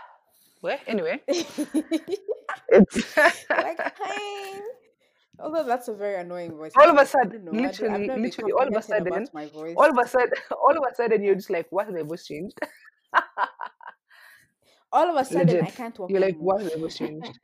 Well, 0.62 0.78
anyway, 0.86 1.20
it's 1.26 3.16
like 3.50 3.98
hey. 3.98 4.60
Although 5.38 5.64
that's 5.64 5.88
a 5.88 5.94
very 5.94 6.20
annoying 6.20 6.52
voice. 6.56 6.72
all 6.76 6.88
of 6.88 6.96
a 6.96 7.04
sudden, 7.06 7.44
know. 7.44 7.52
I 7.52 7.72
don't, 7.72 7.90
I've 7.90 8.00
literally, 8.00 8.22
literally, 8.22 8.52
all 8.52 8.68
of 8.68 8.74
a 8.76 8.82
sudden, 8.82 9.26
my 9.34 9.46
voice. 9.46 9.74
all 9.76 9.90
of 9.90 9.98
a 9.98 10.06
sudden, 10.06 10.34
all 10.52 10.76
of 10.76 10.84
a 10.88 10.94
sudden, 10.94 11.22
you're 11.24 11.34
just 11.34 11.50
like, 11.50 11.66
what? 11.70 11.86
Has 11.86 11.94
my 11.94 12.02
voice 12.02 12.26
changed? 12.26 12.58
All 14.92 15.08
of 15.08 15.16
a 15.16 15.24
sudden, 15.24 15.64
I 15.64 15.70
can't 15.70 15.98
walk 15.98 16.10
You're 16.10 16.20
like, 16.20 16.34
anymore. 16.34 16.56
what? 16.56 16.62
Has 16.62 16.74
my 16.74 16.80
voice 16.82 16.98
changed? 16.98 17.38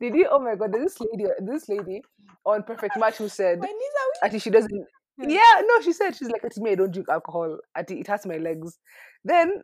Did 0.00 0.14
you? 0.14 0.26
Oh 0.30 0.38
my 0.40 0.54
god! 0.56 0.72
There's 0.72 0.94
this 0.94 1.00
lady, 1.00 1.26
this 1.40 1.68
lady 1.68 2.02
on 2.46 2.62
Perfect 2.62 2.96
Match 2.98 3.16
who 3.16 3.28
said, 3.28 3.60
my 3.60 3.66
knees 3.66 3.74
are 3.74 4.08
weak. 4.08 4.32
Ati, 4.32 4.38
she 4.38 4.50
doesn't. 4.50 4.86
Yeah, 5.28 5.62
no, 5.66 5.80
she 5.82 5.92
said 5.92 6.16
she's 6.16 6.30
like, 6.30 6.42
it's 6.44 6.58
me. 6.58 6.72
I 6.72 6.74
don't 6.76 6.92
drink 6.92 7.08
alcohol. 7.08 7.58
Ati, 7.76 8.00
it 8.00 8.06
hurts 8.06 8.26
my 8.26 8.36
legs. 8.36 8.78
Then 9.24 9.62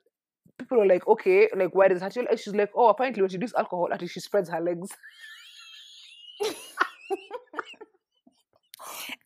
people 0.59 0.81
are 0.83 0.87
like, 0.87 1.07
okay, 1.07 1.49
like 1.57 1.75
why 1.75 1.89
does 1.89 1.99
it 1.99 2.05
hurt 2.05 2.17
your 2.17 2.25
legs? 2.25 2.43
She's 2.43 2.55
like, 2.55 2.71
oh, 2.75 2.89
apparently 2.89 3.23
when 3.23 3.31
she 3.31 3.39
drinks 3.39 3.55
alcohol, 3.55 3.89
Ati, 3.93 4.07
she 4.07 4.21
spreads 4.21 4.49
her 4.51 4.61
legs. 4.61 4.91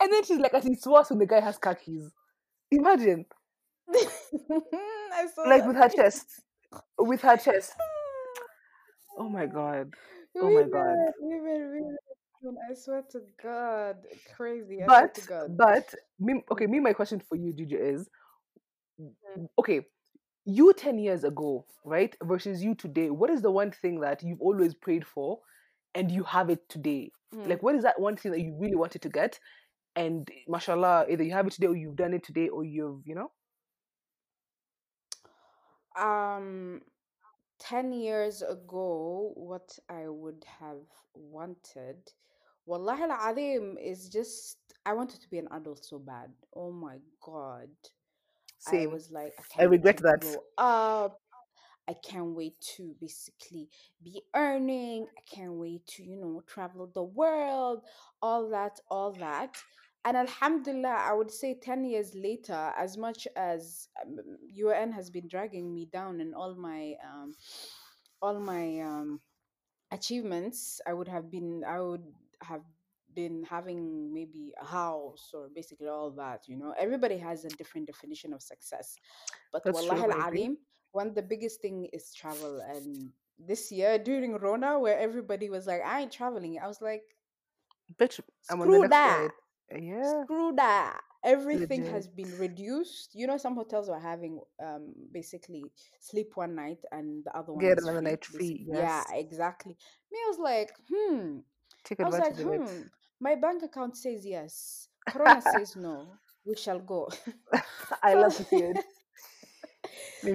and 0.01 0.13
then 0.13 0.25
she's 0.25 0.39
like, 0.39 0.55
Ati, 0.55 0.71
it's 0.73 0.87
worse 0.87 1.11
when 1.11 1.19
the 1.19 1.27
guy 1.27 1.41
has 1.41 1.59
khakis. 1.59 2.11
Imagine, 2.71 3.25
I 3.95 5.27
saw 5.35 5.43
like 5.43 5.63
that. 5.63 5.67
with 5.67 5.77
her 5.77 5.89
chest, 5.89 6.27
with 6.99 7.21
her 7.23 7.37
chest. 7.37 7.73
Oh 9.19 9.29
my 9.29 9.47
god. 9.47 9.93
Oh 10.41 10.51
my 10.51 10.63
god. 10.63 10.97
women, 11.21 11.21
women, 11.21 11.71
women, 11.73 11.97
I 12.43 12.75
swear 12.75 13.03
to 13.11 13.21
God, 13.43 13.97
crazy. 14.35 14.83
I 14.83 14.87
But 14.87 15.15
to 15.15 15.21
God. 15.23 15.57
but 15.57 15.95
me 16.19 16.43
okay, 16.51 16.67
me 16.67 16.81
my 16.81 16.93
question 16.93 17.21
for 17.21 17.37
you, 17.37 17.53
DJ, 17.53 17.95
is 17.95 18.09
okay, 19.59 19.87
you 20.47 20.73
10 20.73 20.99
years 20.99 21.25
ago, 21.25 21.67
right, 21.85 22.17
versus 22.23 22.63
you 22.63 22.75
today, 22.75 23.11
what 23.11 23.31
is 23.31 23.43
the 23.43 23.51
one 23.51 23.71
thing 23.71 24.01
that 24.01 24.23
you've 24.23 24.41
always 24.41 24.75
prayed 24.75 25.07
for 25.07 25.41
and 25.95 26.11
you 26.11 26.23
have 26.25 26.51
it 26.51 26.69
today? 26.69 27.11
Hmm. 27.33 27.49
Like, 27.49 27.63
what 27.63 27.75
is 27.75 27.83
that 27.83 28.01
one 28.01 28.17
thing 28.17 28.33
that 28.33 28.41
you 28.41 28.57
really 28.59 28.77
wanted 28.77 29.03
to 29.03 29.09
get? 29.09 29.39
And 29.97 30.29
mashallah, 30.49 31.07
either 31.11 31.25
you 31.25 31.33
have 31.33 31.47
it 31.47 31.53
today 31.53 31.67
or 31.67 31.77
you've 31.77 31.97
done 31.97 32.15
it 32.15 32.25
today 32.25 32.49
or 32.49 32.65
you've, 32.65 33.03
you 33.05 33.15
know? 33.15 33.31
um 35.99 36.81
10 37.59 37.93
years 37.93 38.43
ago 38.43 39.33
what 39.35 39.79
i 39.89 40.09
would 40.09 40.45
have 40.61 40.87
wanted 41.15 41.97
wallahi 42.71 43.03
al-azim 43.03 43.77
is 43.83 44.09
just 44.09 44.59
i 44.87 44.93
wanted 44.93 45.21
to 45.21 45.29
be 45.29 45.39
an 45.39 45.49
adult 45.51 45.85
so 45.85 45.99
bad. 45.99 46.31
Oh 46.55 46.71
my 46.71 46.99
god. 47.21 47.71
I 48.73 48.87
was 48.87 49.11
like 49.11 49.33
i 49.59 49.63
I 49.63 49.65
regret 49.65 49.99
that. 49.99 50.23
up. 50.57 51.19
I 51.89 51.95
can't 52.09 52.33
wait 52.41 52.55
to 52.77 52.95
basically 53.01 53.69
be 54.05 54.23
earning. 54.37 55.07
I 55.19 55.23
can't 55.35 55.55
wait 55.65 55.85
to 55.95 56.05
you 56.05 56.17
know 56.23 56.43
travel 56.47 56.89
the 56.95 57.03
world. 57.03 57.81
All 58.23 58.49
that 58.51 58.79
all 58.89 59.13
that. 59.27 59.57
And 60.07 60.17
alhamdulillah 60.17 60.97
i 61.11 61.13
would 61.13 61.31
say 61.31 61.51
10 61.61 61.85
years 61.85 62.15
later 62.15 62.61
as 62.85 62.97
much 62.97 63.29
as 63.37 63.89
um, 64.01 64.17
un 64.79 64.93
has 64.93 65.11
been 65.11 65.29
dragging 65.29 65.75
me 65.75 65.85
down 65.93 66.21
in 66.25 66.33
all 66.33 66.55
my 66.55 66.95
um 67.09 67.35
all 68.23 68.39
my 68.41 68.81
um 68.81 69.21
achievements 69.93 70.81
i 70.87 70.93
would 70.95 71.09
have 71.17 71.31
been 71.31 71.63
i 71.69 71.79
would 71.79 72.07
have 72.43 72.63
been 73.15 73.45
having 73.45 74.13
maybe 74.13 74.53
a 74.61 74.65
house 74.65 75.31
or 75.35 75.49
basically 75.55 75.89
all 75.89 76.11
that 76.11 76.43
you 76.47 76.57
know 76.57 76.73
everybody 76.79 77.17
has 77.19 77.45
a 77.45 77.51
different 77.51 77.87
definition 77.87 78.33
of 78.33 78.43
success 78.43 78.99
but 79.53 79.63
That's 79.65 79.85
true. 79.85 79.89
wallahi 79.89 80.07
I 80.11 80.19
agree. 80.19 80.49
al 80.49 80.57
one 80.93 81.15
the 81.15 81.23
biggest 81.23 81.61
thing 81.61 81.89
is 81.93 82.15
travel 82.15 82.61
and 82.61 83.11
this 83.39 83.71
year 83.73 83.99
during 83.99 84.35
rona 84.39 84.79
where 84.79 84.99
everybody 84.99 85.49
was 85.51 85.67
like 85.67 85.83
i 85.85 86.01
ain't 86.03 86.13
traveling 86.13 86.59
i 86.63 86.67
was 86.67 86.81
like 86.81 87.03
Bitch, 87.99 88.21
I'm 88.49 88.61
screw 88.63 88.87
that. 88.89 89.31
Yeah, 89.75 90.25
screw 90.25 90.53
that 90.57 91.01
everything 91.25 91.83
legit. 91.83 91.93
has 91.93 92.07
been 92.09 92.37
reduced 92.39 93.15
you 93.15 93.27
know 93.27 93.37
some 93.37 93.55
hotels 93.55 93.89
were 93.89 93.99
having 93.99 94.41
um 94.63 94.93
basically 95.13 95.71
sleep 95.99 96.31
one 96.35 96.55
night 96.55 96.79
and 96.93 97.25
the 97.25 97.37
other 97.37 97.53
one 97.53 97.63
Get 97.63 97.79
another 97.79 98.01
night 98.03 98.25
free. 98.25 98.67
yeah 98.67 99.03
exactly 99.13 99.77
me 100.13 100.19
i 100.25 100.29
was 100.29 100.39
like 100.39 100.71
hmm 100.93 101.39
Take 101.85 102.01
i 102.01 102.07
was 102.07 102.19
like 102.19 102.35
advantage 102.35 102.41
of 102.41 102.53
hmm 102.53 102.81
it. 102.81 102.85
my 103.21 103.35
bank 103.35 103.63
account 103.63 103.97
says 103.97 104.27
yes. 104.27 104.89
Corona 105.09 105.41
says 105.43 105.77
no. 105.77 106.19
We 106.45 106.57
shall 106.57 106.81
go. 106.81 107.09
I 108.03 108.15
so 108.15 108.17
love 108.17 108.35
see 108.51 108.63
it. 108.63 108.79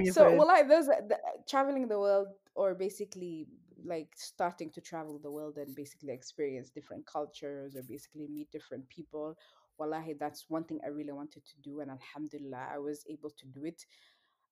So 0.04 0.34
well 0.34 0.48
like 0.48 0.68
there's 0.68 0.88
the, 0.88 1.18
traveling 1.48 1.88
the 1.88 2.00
world 2.00 2.28
or 2.56 2.74
basically 2.74 3.48
like 3.86 4.10
starting 4.16 4.70
to 4.72 4.82
travel 4.82 5.20
the 5.20 5.32
world 5.32 5.58
and 5.58 5.76
basically 5.76 6.12
experience 6.12 6.70
different 6.70 7.06
cultures 7.06 7.76
or 7.76 7.84
basically 7.84 8.28
meet 8.28 8.52
different 8.52 8.88
people 8.90 9.38
wallahi 9.78 10.14
that's 10.14 10.46
one 10.50 10.64
thing 10.64 10.80
i 10.86 10.88
really 10.88 11.12
wanted 11.12 11.44
to 11.46 11.58
do 11.62 11.80
and 11.82 11.92
alhamdulillah 11.92 12.68
i 12.74 12.78
was 12.78 13.04
able 13.10 13.30
to 13.30 13.46
do 13.48 13.66
it. 13.66 13.86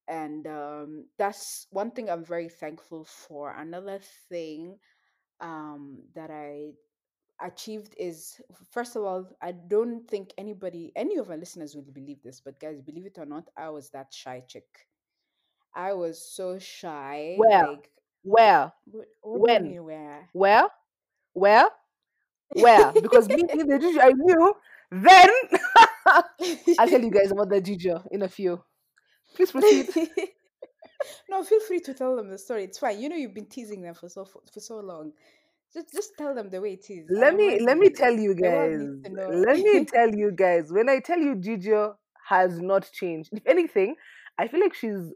And 0.08 0.48
um, 0.48 1.06
that's 1.18 1.68
one 1.72 1.92
thing 1.92 2.10
i'm 2.10 2.26
very 2.26 2.50
thankful 2.50 3.06
for. 3.06 3.52
Another 3.58 4.00
thing 4.30 4.78
um, 5.42 6.00
that 6.16 6.30
i 6.32 6.72
achieved 7.42 7.96
is 7.98 8.40
first 8.72 8.96
of 8.96 9.04
all 9.04 9.28
i 9.42 9.52
don't 9.52 10.08
think 10.10 10.32
anybody 10.38 10.92
any 10.96 11.18
of 11.18 11.30
our 11.30 11.38
listeners 11.38 11.76
will 11.76 11.84
believe 11.92 12.22
this 12.24 12.40
but 12.40 12.60
guys 12.60 12.82
believe 12.82 13.06
it 13.06 13.18
or 13.18 13.26
not 13.26 13.50
i 13.58 13.70
was 13.70 13.90
that 13.90 14.08
shy 14.14 14.42
chick 14.48 14.88
i 15.76 15.94
was 15.94 16.20
so 16.22 16.58
shy 16.60 17.38
Where? 17.38 17.68
like 17.68 17.90
Where? 18.24 18.72
what, 18.86 19.08
what 19.22 19.42
When? 19.42 19.62
mean 19.62 19.84
where 19.84 20.30
Where? 20.34 20.68
Where? 21.34 21.70
Where? 22.50 22.94
Because 23.02 23.30
me 23.30 23.44
the 23.48 23.80
Gigi 23.80 24.00
I 24.00 24.12
knew, 24.16 24.54
then 24.92 25.30
I'll 26.78 26.88
tell 26.88 27.02
you 27.02 27.12
guys 27.12 27.32
about 27.32 27.50
the 27.50 27.62
Gigi 27.62 27.94
in 28.12 28.22
a 28.24 28.30
few. 28.30 28.64
Please 29.36 29.52
proceed. 29.52 29.90
no 31.30 31.44
feel 31.44 31.60
free 31.62 31.80
to 31.80 31.94
tell 31.94 32.16
them 32.16 32.30
the 32.30 32.38
story 32.38 32.64
it's 32.64 32.78
fine 32.80 33.00
you 33.00 33.10
know 33.10 33.16
you've 33.16 33.34
been 33.34 33.46
teasing 33.46 33.82
them 33.82 33.94
for 33.94 34.10
so 34.10 34.26
for 34.26 34.60
so 34.60 34.78
long 34.80 35.12
just 35.74 35.92
just 35.92 36.12
tell 36.18 36.36
them 36.36 36.50
the 36.50 36.62
way 36.62 36.74
it 36.74 36.90
is 36.90 37.08
Let 37.10 37.36
me 37.36 37.60
let 37.60 37.78
me 37.78 37.90
tell 37.90 38.14
you 38.14 38.36
guys. 38.36 38.80
needs 38.80 39.04
to 39.04 39.10
know. 39.12 39.30
Let 39.30 39.60
me 39.60 39.86
tell 39.94 40.10
you 40.14 40.32
guys. 40.32 40.72
When 40.72 40.90
I 40.90 41.00
tell 41.00 41.20
you 41.20 41.36
Gigi 41.36 41.72
has 42.30 42.60
not 42.60 42.90
changed. 42.92 43.30
If 43.34 43.46
anything, 43.46 43.96
I 44.38 44.48
feel 44.48 44.62
like 44.62 44.74
she's 44.74 45.12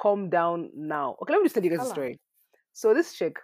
calmed 0.00 0.30
down 0.30 0.70
now. 0.74 1.16
Okay, 1.22 1.32
let 1.32 1.40
me 1.40 1.44
just 1.46 1.54
tell 1.54 1.64
you 1.64 1.70
guys 1.70 1.86
a 1.86 1.90
story. 1.90 2.18
So 2.72 2.94
this 2.94 3.14
chick, 3.14 3.36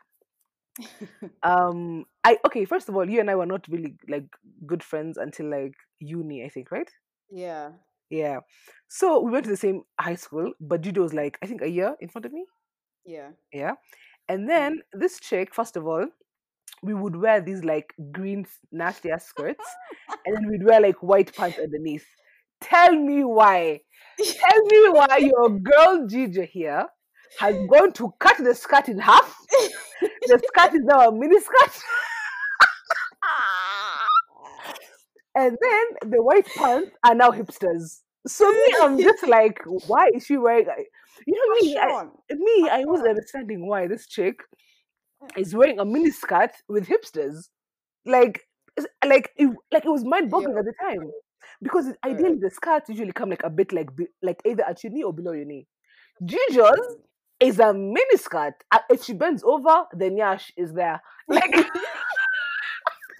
um, 1.42 2.04
I 2.24 2.38
okay. 2.46 2.64
First 2.64 2.88
of 2.88 2.96
all, 2.96 3.08
you 3.08 3.20
and 3.20 3.30
I 3.30 3.34
were 3.34 3.46
not 3.46 3.66
really 3.68 3.96
like 4.08 4.26
good 4.66 4.82
friends 4.82 5.16
until 5.18 5.50
like 5.50 5.74
uni, 6.00 6.44
I 6.44 6.48
think, 6.48 6.70
right? 6.70 6.88
yeah 7.30 7.70
Yeah. 8.10 8.40
So 8.88 9.20
we 9.20 9.30
went 9.30 9.44
to 9.44 9.50
the 9.50 9.56
same 9.56 9.82
high 10.00 10.14
school, 10.14 10.52
but 10.60 10.80
Judo 10.80 11.02
was 11.02 11.14
like, 11.14 11.38
I 11.42 11.46
think 11.46 11.62
a 11.62 11.68
year 11.68 11.94
in 12.00 12.08
front 12.08 12.24
of 12.26 12.32
me. 12.32 12.46
yeah 13.04 13.30
Yeah. 13.52 13.74
And 14.28 14.40
mm-hmm. 14.40 14.48
then 14.48 14.82
this 14.92 15.20
chick, 15.20 15.54
first 15.54 15.76
of 15.76 15.86
all, 15.86 16.06
we 16.82 16.94
would 16.94 17.16
wear 17.16 17.40
these 17.40 17.64
like 17.64 17.92
green 18.12 18.46
nasty 18.70 19.10
ass 19.10 19.26
skirts, 19.26 19.64
and 20.24 20.36
then 20.36 20.48
we'd 20.48 20.64
wear 20.64 20.80
like 20.80 21.02
white 21.02 21.34
pants 21.34 21.58
underneath. 21.58 22.06
Tell 22.60 22.94
me 22.94 23.24
why. 23.24 23.80
Tell 24.18 24.62
me 24.64 24.88
why 24.90 25.16
your 25.34 25.50
girl 25.50 26.06
Gigi 26.06 26.44
here 26.46 26.86
has 27.40 27.56
gone 27.70 27.92
to 27.92 28.12
cut 28.18 28.36
the 28.38 28.54
skirt 28.54 28.88
in 28.88 28.98
half. 28.98 29.36
The 30.00 30.40
skirt 30.46 30.74
is 30.74 30.82
now 30.84 31.08
a 31.08 31.12
mini 31.12 31.40
skirt. 31.40 31.82
and 35.38 35.56
then 35.60 36.10
the 36.10 36.22
white 36.22 36.46
pants 36.56 36.90
are 37.04 37.14
now 37.14 37.30
hipsters. 37.30 38.00
So 38.26 38.50
me, 38.50 38.74
I'm 38.80 39.00
just 39.00 39.26
like, 39.36 39.60
why 39.86 40.08
is 40.14 40.26
she 40.26 40.36
wearing? 40.36 40.66
You 41.26 41.34
know 41.34 41.54
me, 41.60 41.78
I, 41.78 42.04
me, 42.34 42.68
I 42.68 42.84
was 42.84 43.00
understanding 43.08 43.68
why 43.68 43.86
this 43.86 44.06
chick 44.06 44.40
is 45.36 45.54
wearing 45.54 45.78
a 45.78 45.84
mini 45.84 46.10
skirt 46.10 46.50
with 46.68 46.88
hipsters. 46.88 47.48
Like, 48.04 48.46
like, 49.04 49.30
it, 49.36 49.48
like 49.72 49.84
it 49.84 49.90
was 49.90 50.04
mind 50.04 50.30
boggling 50.30 50.56
at 50.58 50.64
the 50.64 50.74
time 50.82 51.10
because 51.62 51.86
ideally 52.04 52.38
the 52.40 52.50
skirts 52.50 52.88
usually 52.88 53.12
come 53.12 53.30
like 53.30 53.42
a 53.44 53.50
bit 53.50 53.72
like 53.72 53.90
like 54.22 54.40
either 54.44 54.64
at 54.64 54.82
your 54.82 54.92
knee 54.92 55.04
or 55.04 55.12
below 55.12 55.32
your 55.32 55.44
knee. 55.44 55.66
Gigi's 56.24 56.96
is 57.40 57.60
a 57.60 57.72
mini 57.72 58.16
skirt. 58.16 58.54
If 58.90 59.04
she 59.04 59.12
bends 59.12 59.44
over, 59.44 59.84
the 59.92 60.10
nyash 60.10 60.50
is 60.56 60.72
there. 60.72 61.00
Like, 61.28 61.52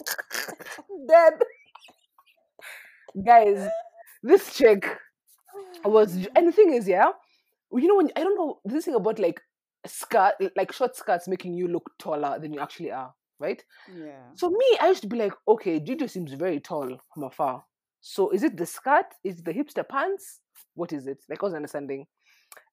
dead. 1.09 1.33
Guys, 3.25 3.69
this 4.23 4.55
chick 4.55 4.87
was, 5.85 6.17
and 6.37 6.49
the 6.49 6.53
thing 6.53 6.73
is, 6.73 6.89
yeah, 6.89 7.11
you 7.73 7.87
know 7.87 7.97
when 7.97 8.11
I 8.17 8.21
don't 8.23 8.37
know 8.37 8.61
this 8.65 8.85
thing 8.85 8.95
about 8.95 9.19
like 9.19 9.41
skirt, 9.87 10.35
like 10.57 10.73
short 10.73 10.97
skirts 10.97 11.29
making 11.29 11.55
you 11.55 11.69
look 11.69 11.91
taller 11.99 12.39
than 12.39 12.53
you 12.53 12.61
actually 12.61 12.91
are, 12.91 13.15
right? 13.39 13.63
yeah 13.95 14.23
So 14.37 14.51
me, 14.51 14.79
I 14.81 14.89
used 14.89 15.03
to 15.03 15.09
be 15.09 15.17
like, 15.19 15.33
okay, 15.47 15.81
Gigi 15.81 16.09
seems 16.09 16.33
very 16.33 16.61
tall 16.61 16.99
from 17.13 17.25
afar. 17.25 17.65
So 18.01 18.31
is 18.31 18.43
it 18.43 18.57
the 18.57 18.67
skirt? 18.67 19.07
Is 19.25 19.41
it 19.41 19.45
the 19.45 19.53
hipster 19.53 19.87
pants? 19.89 20.41
What 20.75 20.93
is 20.93 21.07
it? 21.07 21.19
Like 21.29 21.43
I 21.43 21.47
was 21.47 21.55
understanding. 21.55 22.07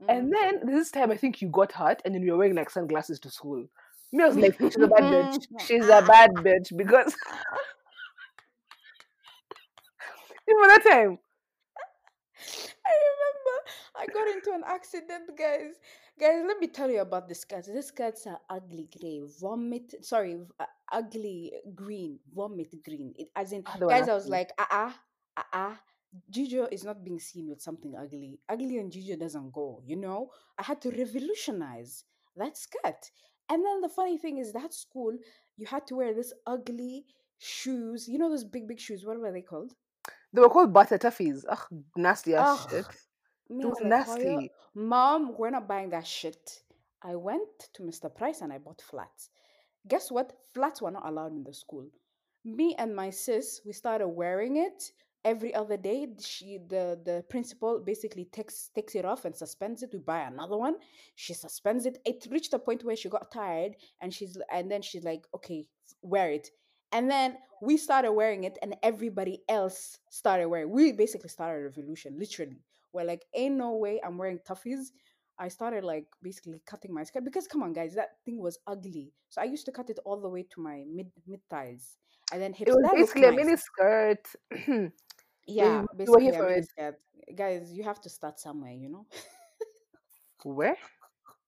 And 0.07 0.27
Mm. 0.27 0.31
then 0.31 0.75
this 0.75 0.91
time 0.91 1.11
I 1.11 1.17
think 1.17 1.41
you 1.41 1.49
got 1.49 1.71
hurt 1.71 2.01
and 2.05 2.13
then 2.13 2.21
you 2.21 2.33
were 2.33 2.37
wearing 2.37 2.55
like 2.55 2.69
sunglasses 2.69 3.19
to 3.21 3.31
school. 3.31 3.65
Me, 4.11 4.23
I 4.23 4.27
was 4.27 4.37
like, 4.37 4.57
she's 4.59 4.75
a 4.75 4.87
bad 4.87 5.03
bitch. 5.05 5.37
She's 5.67 5.87
a 5.89 6.01
bad 6.01 6.29
bitch 6.35 6.77
because 6.77 7.15
even 10.49 10.67
that 10.67 10.83
time. 10.83 11.19
I 12.85 12.93
remember 13.09 13.55
I 13.95 14.05
got 14.07 14.27
into 14.27 14.51
an 14.53 14.63
accident, 14.65 15.37
guys. 15.37 15.79
Guys, 16.19 16.43
let 16.47 16.59
me 16.59 16.67
tell 16.67 16.89
you 16.89 17.01
about 17.01 17.27
the 17.27 17.35
skirts. 17.35 17.67
These 17.67 17.87
skirts 17.87 18.27
are 18.27 18.39
ugly 18.49 18.87
gray, 18.99 19.21
vomit. 19.39 19.93
Sorry, 20.05 20.37
uh, 20.59 20.65
ugly 20.91 21.53
green, 21.73 22.19
vomit 22.33 22.73
green. 22.83 23.13
It, 23.17 23.29
as 23.35 23.51
in, 23.51 23.63
were 23.79 23.87
guys, 23.87 24.07
I 24.07 24.13
was 24.13 24.29
nasty. 24.29 24.31
like, 24.31 24.51
ah, 24.57 24.67
ah, 24.71 24.99
ah, 25.37 25.45
ah. 25.53 25.81
Gijo 26.31 26.71
is 26.71 26.85
not 26.85 27.03
being 27.03 27.19
seen 27.19 27.49
with 27.49 27.61
something 27.61 27.93
ugly. 27.95 28.39
Ugly 28.47 28.77
and 28.77 28.91
Gijo 28.91 29.19
doesn't 29.19 29.51
go. 29.51 29.81
You 29.85 29.97
know, 29.97 30.29
I 30.57 30.63
had 30.63 30.81
to 30.83 30.89
revolutionize 30.91 32.05
that 32.37 32.57
skirt. 32.57 33.11
And 33.49 33.63
then 33.65 33.81
the 33.81 33.89
funny 33.89 34.17
thing 34.17 34.37
is, 34.37 34.53
that 34.53 34.73
school, 34.73 35.13
you 35.57 35.65
had 35.65 35.85
to 35.87 35.95
wear 35.95 36.13
this 36.13 36.33
ugly 36.47 37.05
shoes. 37.37 38.07
You 38.07 38.17
know 38.17 38.29
those 38.29 38.45
big, 38.45 38.67
big 38.67 38.79
shoes. 38.79 39.05
What 39.05 39.19
were 39.19 39.31
they 39.31 39.41
called? 39.41 39.73
They 40.35 40.41
were 40.41 40.49
called 40.49 40.73
Bata 40.73 40.97
Toughees. 40.97 41.45
Ugh, 41.47 41.65
nasty 41.95 42.35
ass 42.35 42.69
shit. 42.69 42.85
Me, 43.49 43.63
were 43.63 43.69
was 43.69 43.79
like, 43.79 43.85
oh, 43.85 43.87
nasty. 43.87 44.51
Mom, 44.73 45.33
we're 45.37 45.49
not 45.49 45.65
buying 45.65 45.89
that 45.91 46.05
shit. 46.05 46.61
I 47.01 47.15
went 47.15 47.47
to 47.73 47.83
Mr. 47.83 48.13
Price 48.13 48.41
and 48.41 48.51
I 48.51 48.57
bought 48.57 48.81
flats. 48.81 49.29
Guess 49.87 50.11
what? 50.11 50.33
Flats 50.53 50.81
were 50.81 50.91
not 50.91 51.07
allowed 51.07 51.31
in 51.31 51.43
the 51.45 51.53
school. 51.53 51.87
Me 52.43 52.75
and 52.77 52.93
my 52.93 53.11
sis, 53.11 53.61
we 53.65 53.71
started 53.71 54.09
wearing 54.09 54.57
it 54.57 54.91
every 55.23 55.55
other 55.55 55.77
day. 55.77 56.07
She, 56.19 56.59
the 56.67 56.99
the 57.05 57.23
principal, 57.29 57.79
basically 57.79 58.25
takes 58.25 58.71
takes 58.75 58.93
it 58.95 59.05
off 59.05 59.23
and 59.23 59.33
suspends 59.33 59.83
it. 59.83 59.91
We 59.93 59.99
buy 59.99 60.21
another 60.21 60.57
one. 60.57 60.75
She 61.15 61.33
suspends 61.33 61.85
it. 61.85 61.99
It 62.05 62.27
reached 62.29 62.53
a 62.53 62.59
point 62.59 62.83
where 62.83 62.97
she 62.97 63.07
got 63.07 63.31
tired, 63.31 63.77
and 64.01 64.13
she's 64.13 64.37
and 64.51 64.69
then 64.69 64.81
she's 64.81 65.05
like, 65.05 65.25
"Okay, 65.33 65.65
wear 66.01 66.29
it." 66.29 66.49
And 66.91 67.09
then 67.09 67.37
we 67.61 67.77
started 67.77 68.11
wearing 68.13 68.43
it, 68.43 68.57
and 68.61 68.75
everybody 68.83 69.41
else 69.49 69.97
started 70.09 70.47
wearing. 70.47 70.69
We 70.69 70.91
basically 70.91 71.29
started 71.29 71.61
a 71.61 71.63
revolution, 71.63 72.17
literally. 72.17 72.61
We're 72.93 73.03
like, 73.05 73.25
"Ain't 73.33 73.55
no 73.55 73.75
way 73.75 73.99
I'm 74.03 74.17
wearing 74.17 74.39
Toughees." 74.39 74.91
I 75.37 75.49
started 75.49 75.83
like 75.83 76.07
basically 76.21 76.61
cutting 76.65 76.93
my 76.93 77.03
skirt 77.03 77.25
because 77.25 77.47
come 77.47 77.61
on, 77.63 77.73
guys, 77.73 77.95
that 77.95 78.17
thing 78.23 78.39
was 78.39 78.57
ugly. 78.67 79.11
So 79.29 79.41
I 79.41 79.45
used 79.45 79.65
to 79.65 79.71
cut 79.71 79.89
it 79.89 79.99
all 80.05 80.19
the 80.21 80.29
way 80.29 80.43
to 80.53 80.61
my 80.61 80.85
mid 80.87 81.11
mid 81.27 81.41
thighs, 81.49 81.97
and 82.31 82.41
then 82.41 82.51
It 82.51 82.57
hips. 82.57 82.71
was 82.73 82.83
That 82.83 82.95
looked 82.97 83.15
basically 83.15 83.23
a 83.25 83.31
mini 83.31 83.57
skirt. 83.57 84.25
Yeah, 85.47 85.83
basically 85.95 86.29
a 86.29 86.41
mini 86.43 86.61
skirt. 86.63 86.99
Guys, 87.35 87.73
you 87.73 87.83
have 87.83 87.99
to 88.01 88.09
start 88.09 88.39
somewhere, 88.39 88.71
you 88.73 88.89
know. 88.89 89.05
Where? 90.43 90.77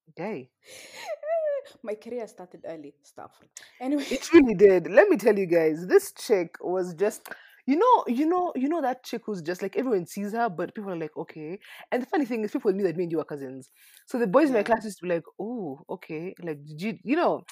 Okay. 0.10 0.50
my 1.84 1.96
career 1.96 2.28
started 2.28 2.62
early. 2.66 2.94
Stuff. 3.04 3.40
Anyway, 3.80 4.06
It 4.10 4.32
really 4.34 4.56
did. 4.56 4.90
Let 4.90 5.10
me 5.10 5.18
tell 5.18 5.38
you 5.38 5.46
guys, 5.46 5.86
this 5.88 6.14
chick 6.14 6.56
was 6.62 6.94
just 6.94 7.30
you 7.68 7.76
know, 7.76 8.06
you 8.08 8.26
know, 8.26 8.54
you 8.56 8.70
know 8.70 8.82
that 8.82 9.04
chick 9.04 9.24
who's 9.26 9.42
just 9.42 9.62
like 9.62 9.76
everyone 9.76 10.06
sees 10.06 10.32
her, 10.32 10.50
but 10.50 10.74
people 10.74 10.90
are 10.90 10.98
like, 10.98 11.16
okay. 11.18 11.60
And 11.92 12.02
the 12.02 12.06
funny 12.08 12.24
thing 12.24 12.44
is, 12.46 12.52
people 12.52 12.72
knew 12.72 12.84
that 12.86 12.96
me 12.96 13.04
and 13.04 13.12
you 13.12 13.18
were 13.18 13.26
cousins. 13.26 13.70
So 14.06 14.18
the 14.18 14.26
boys 14.26 14.48
in 14.48 14.54
my 14.54 14.64
class 14.64 14.86
used 14.86 15.00
to 15.00 15.04
be 15.04 15.16
like, 15.16 15.26
oh, 15.38 15.82
okay, 15.90 16.34
like, 16.42 16.66
did 16.66 16.82
you, 16.82 16.98
you 17.04 17.18
know, 17.18 17.44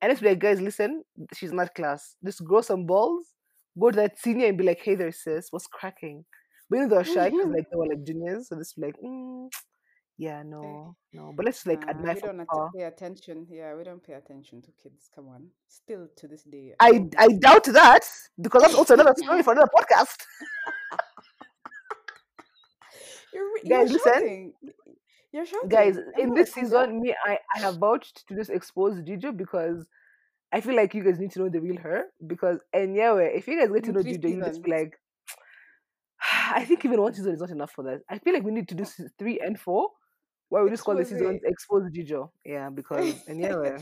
and 0.00 0.12
it's 0.12 0.22
like, 0.22 0.38
guys, 0.38 0.60
listen, 0.60 1.02
she's 1.34 1.52
not 1.52 1.74
class. 1.74 2.14
Just 2.24 2.44
grow 2.44 2.60
some 2.60 2.86
balls, 2.86 3.34
go 3.78 3.90
to 3.90 3.96
that 3.96 4.20
senior 4.20 4.46
and 4.46 4.56
be 4.56 4.62
like, 4.62 4.80
hey 4.80 4.94
there, 4.94 5.10
sis, 5.10 5.48
what's 5.50 5.66
cracking? 5.66 6.24
But 6.70 6.76
you 6.76 6.82
know, 6.82 6.88
they 6.90 6.96
were 6.96 7.04
shy 7.04 7.30
because 7.30 7.46
like 7.56 7.68
they 7.68 7.76
were 7.76 7.88
like 7.88 8.04
juniors, 8.04 8.48
so 8.48 8.54
this 8.54 8.74
like, 8.78 8.94
mm, 9.04 9.48
yeah, 10.18 10.42
Eh, 10.62 10.78
no, 10.82 10.96
no. 11.12 11.32
But 11.36 11.46
let's 11.46 11.66
like 11.66 11.86
Nah, 11.86 11.88
admire 11.88 12.14
we 12.14 12.20
from 12.20 12.32
don't 12.32 12.40
afar. 12.40 12.74
pay 12.74 12.82
attention. 12.84 13.46
Yeah, 13.50 13.74
we 13.76 13.84
don't 13.84 14.02
pay 14.02 14.14
attention 14.14 14.62
to 14.62 14.72
kids. 14.82 15.08
Come 15.14 15.28
on. 15.28 15.50
Still 15.68 16.08
to 16.16 16.28
this 16.28 16.44
day, 16.44 16.74
I 16.80 16.92
don't 16.92 17.14
I 17.18 17.26
listen. 17.26 17.40
doubt 17.40 17.64
that 17.64 18.04
because 18.40 18.62
that's 18.62 18.74
also 18.74 18.94
another 18.94 19.14
story 19.16 19.42
for 19.42 19.52
another 19.54 19.70
podcast. 19.76 20.16
You're 23.32 23.44
re- 23.54 23.62
you're 23.64 23.86
Guys, 23.86 23.92
listen, 23.92 24.12
shouting. 24.14 24.52
You're 25.32 25.46
guys, 25.68 25.98
shouting. 25.98 26.12
In 26.18 26.34
this 26.34 26.50
cougar. 26.52 26.52
season, 26.52 27.00
me, 27.00 27.14
I, 27.24 27.38
I 27.56 27.60
have 27.60 27.78
vouched 27.78 28.26
to 28.28 28.34
just 28.34 28.50
expose 28.50 29.02
Juju 29.02 29.32
because 29.32 29.86
I 30.52 30.60
feel 30.60 30.76
like 30.76 30.94
you 30.94 31.04
guys 31.04 31.18
need 31.18 31.32
to 31.32 31.40
know 31.40 31.48
the 31.48 31.60
real 31.60 31.76
her. 31.78 32.04
Because, 32.26 32.58
and 32.72 32.94
yeah, 32.96 33.14
if 33.16 33.46
you 33.48 33.58
guys 33.58 33.70
get 33.72 33.84
to 33.84 33.92
In 33.92 33.94
know 33.94 34.02
three 34.02 34.14
Juju, 34.14 34.28
you 34.28 34.42
just 34.42 34.62
be 34.62 34.70
seasons. 34.70 34.70
like, 34.70 34.92
I 36.54 36.64
think 36.64 36.84
even 36.84 37.00
one 37.02 37.14
season 37.14 37.32
is 37.34 37.40
not 37.40 37.50
enough 37.50 37.72
for 37.72 37.84
that. 37.84 38.00
I 38.08 38.18
feel 38.18 38.34
like 38.34 38.44
we 38.44 38.52
need 38.52 38.68
to 38.68 38.74
do 38.74 38.84
se- 38.84 39.08
three 39.18 39.40
and 39.40 39.58
four, 39.58 39.88
where 40.48 40.64
we 40.64 40.70
just 40.70 40.84
call 40.84 40.94
the 40.94 41.00
Expose 41.02 41.18
seasons 41.18 41.40
it. 41.44 41.48
Expose 41.48 41.90
Juju. 41.92 42.28
Yeah, 42.44 42.70
because, 42.70 43.14
and 43.28 43.40
yeah, 43.40 43.78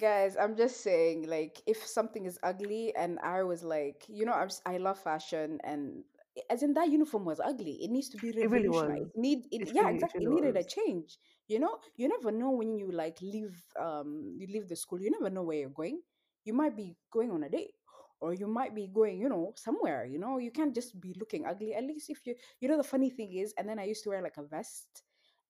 Guys, 0.00 0.36
I'm 0.40 0.56
just 0.56 0.80
saying, 0.80 1.28
like, 1.28 1.60
if 1.66 1.86
something 1.86 2.24
is 2.24 2.38
ugly, 2.42 2.94
and 2.96 3.18
I 3.20 3.42
was 3.42 3.62
like, 3.62 4.04
you 4.08 4.24
know, 4.24 4.32
I'm, 4.32 4.48
I 4.64 4.78
love 4.78 4.98
fashion, 4.98 5.60
and 5.62 6.04
as 6.50 6.62
in 6.62 6.74
that 6.74 6.90
uniform 6.90 7.24
was 7.24 7.40
ugly. 7.40 7.78
It 7.82 7.90
needs 7.90 8.08
to 8.10 8.18
be 8.18 8.30
it 8.30 8.50
really 8.50 8.68
revolutionized. 8.68 9.00
was. 9.00 9.10
It 9.14 9.20
need 9.20 9.46
it, 9.52 9.62
It 9.68 9.74
yeah, 9.74 9.82
really, 9.82 9.94
exactly. 9.94 10.24
It 10.24 10.28
really 10.28 10.40
needed 10.40 10.56
a 10.56 10.64
change. 10.64 11.18
You 11.48 11.60
know, 11.60 11.78
you 11.96 12.08
never 12.08 12.32
know 12.32 12.50
when 12.50 12.76
you 12.78 12.90
like 12.90 13.20
leave, 13.22 13.62
um, 13.78 14.34
you 14.36 14.46
leave 14.46 14.68
the 14.68 14.76
school. 14.76 15.00
You 15.00 15.10
never 15.10 15.30
know 15.30 15.42
where 15.42 15.58
you're 15.58 15.68
going. 15.70 16.00
You 16.44 16.54
might 16.54 16.76
be 16.76 16.96
going 17.12 17.30
on 17.30 17.44
a 17.44 17.48
date, 17.48 17.74
or 18.20 18.34
you 18.34 18.46
might 18.46 18.74
be 18.74 18.88
going, 18.88 19.20
you 19.20 19.28
know, 19.28 19.52
somewhere. 19.56 20.06
You 20.06 20.18
know, 20.18 20.38
you 20.38 20.50
can't 20.50 20.74
just 20.74 20.98
be 21.00 21.14
looking 21.18 21.46
ugly. 21.46 21.74
At 21.74 21.84
least 21.84 22.10
if 22.10 22.20
you, 22.26 22.34
you 22.60 22.68
know, 22.68 22.76
the 22.76 22.84
funny 22.84 23.10
thing 23.10 23.32
is, 23.34 23.54
and 23.58 23.68
then 23.68 23.78
I 23.78 23.84
used 23.84 24.02
to 24.04 24.10
wear 24.10 24.22
like 24.22 24.36
a 24.38 24.42
vest, 24.42 25.02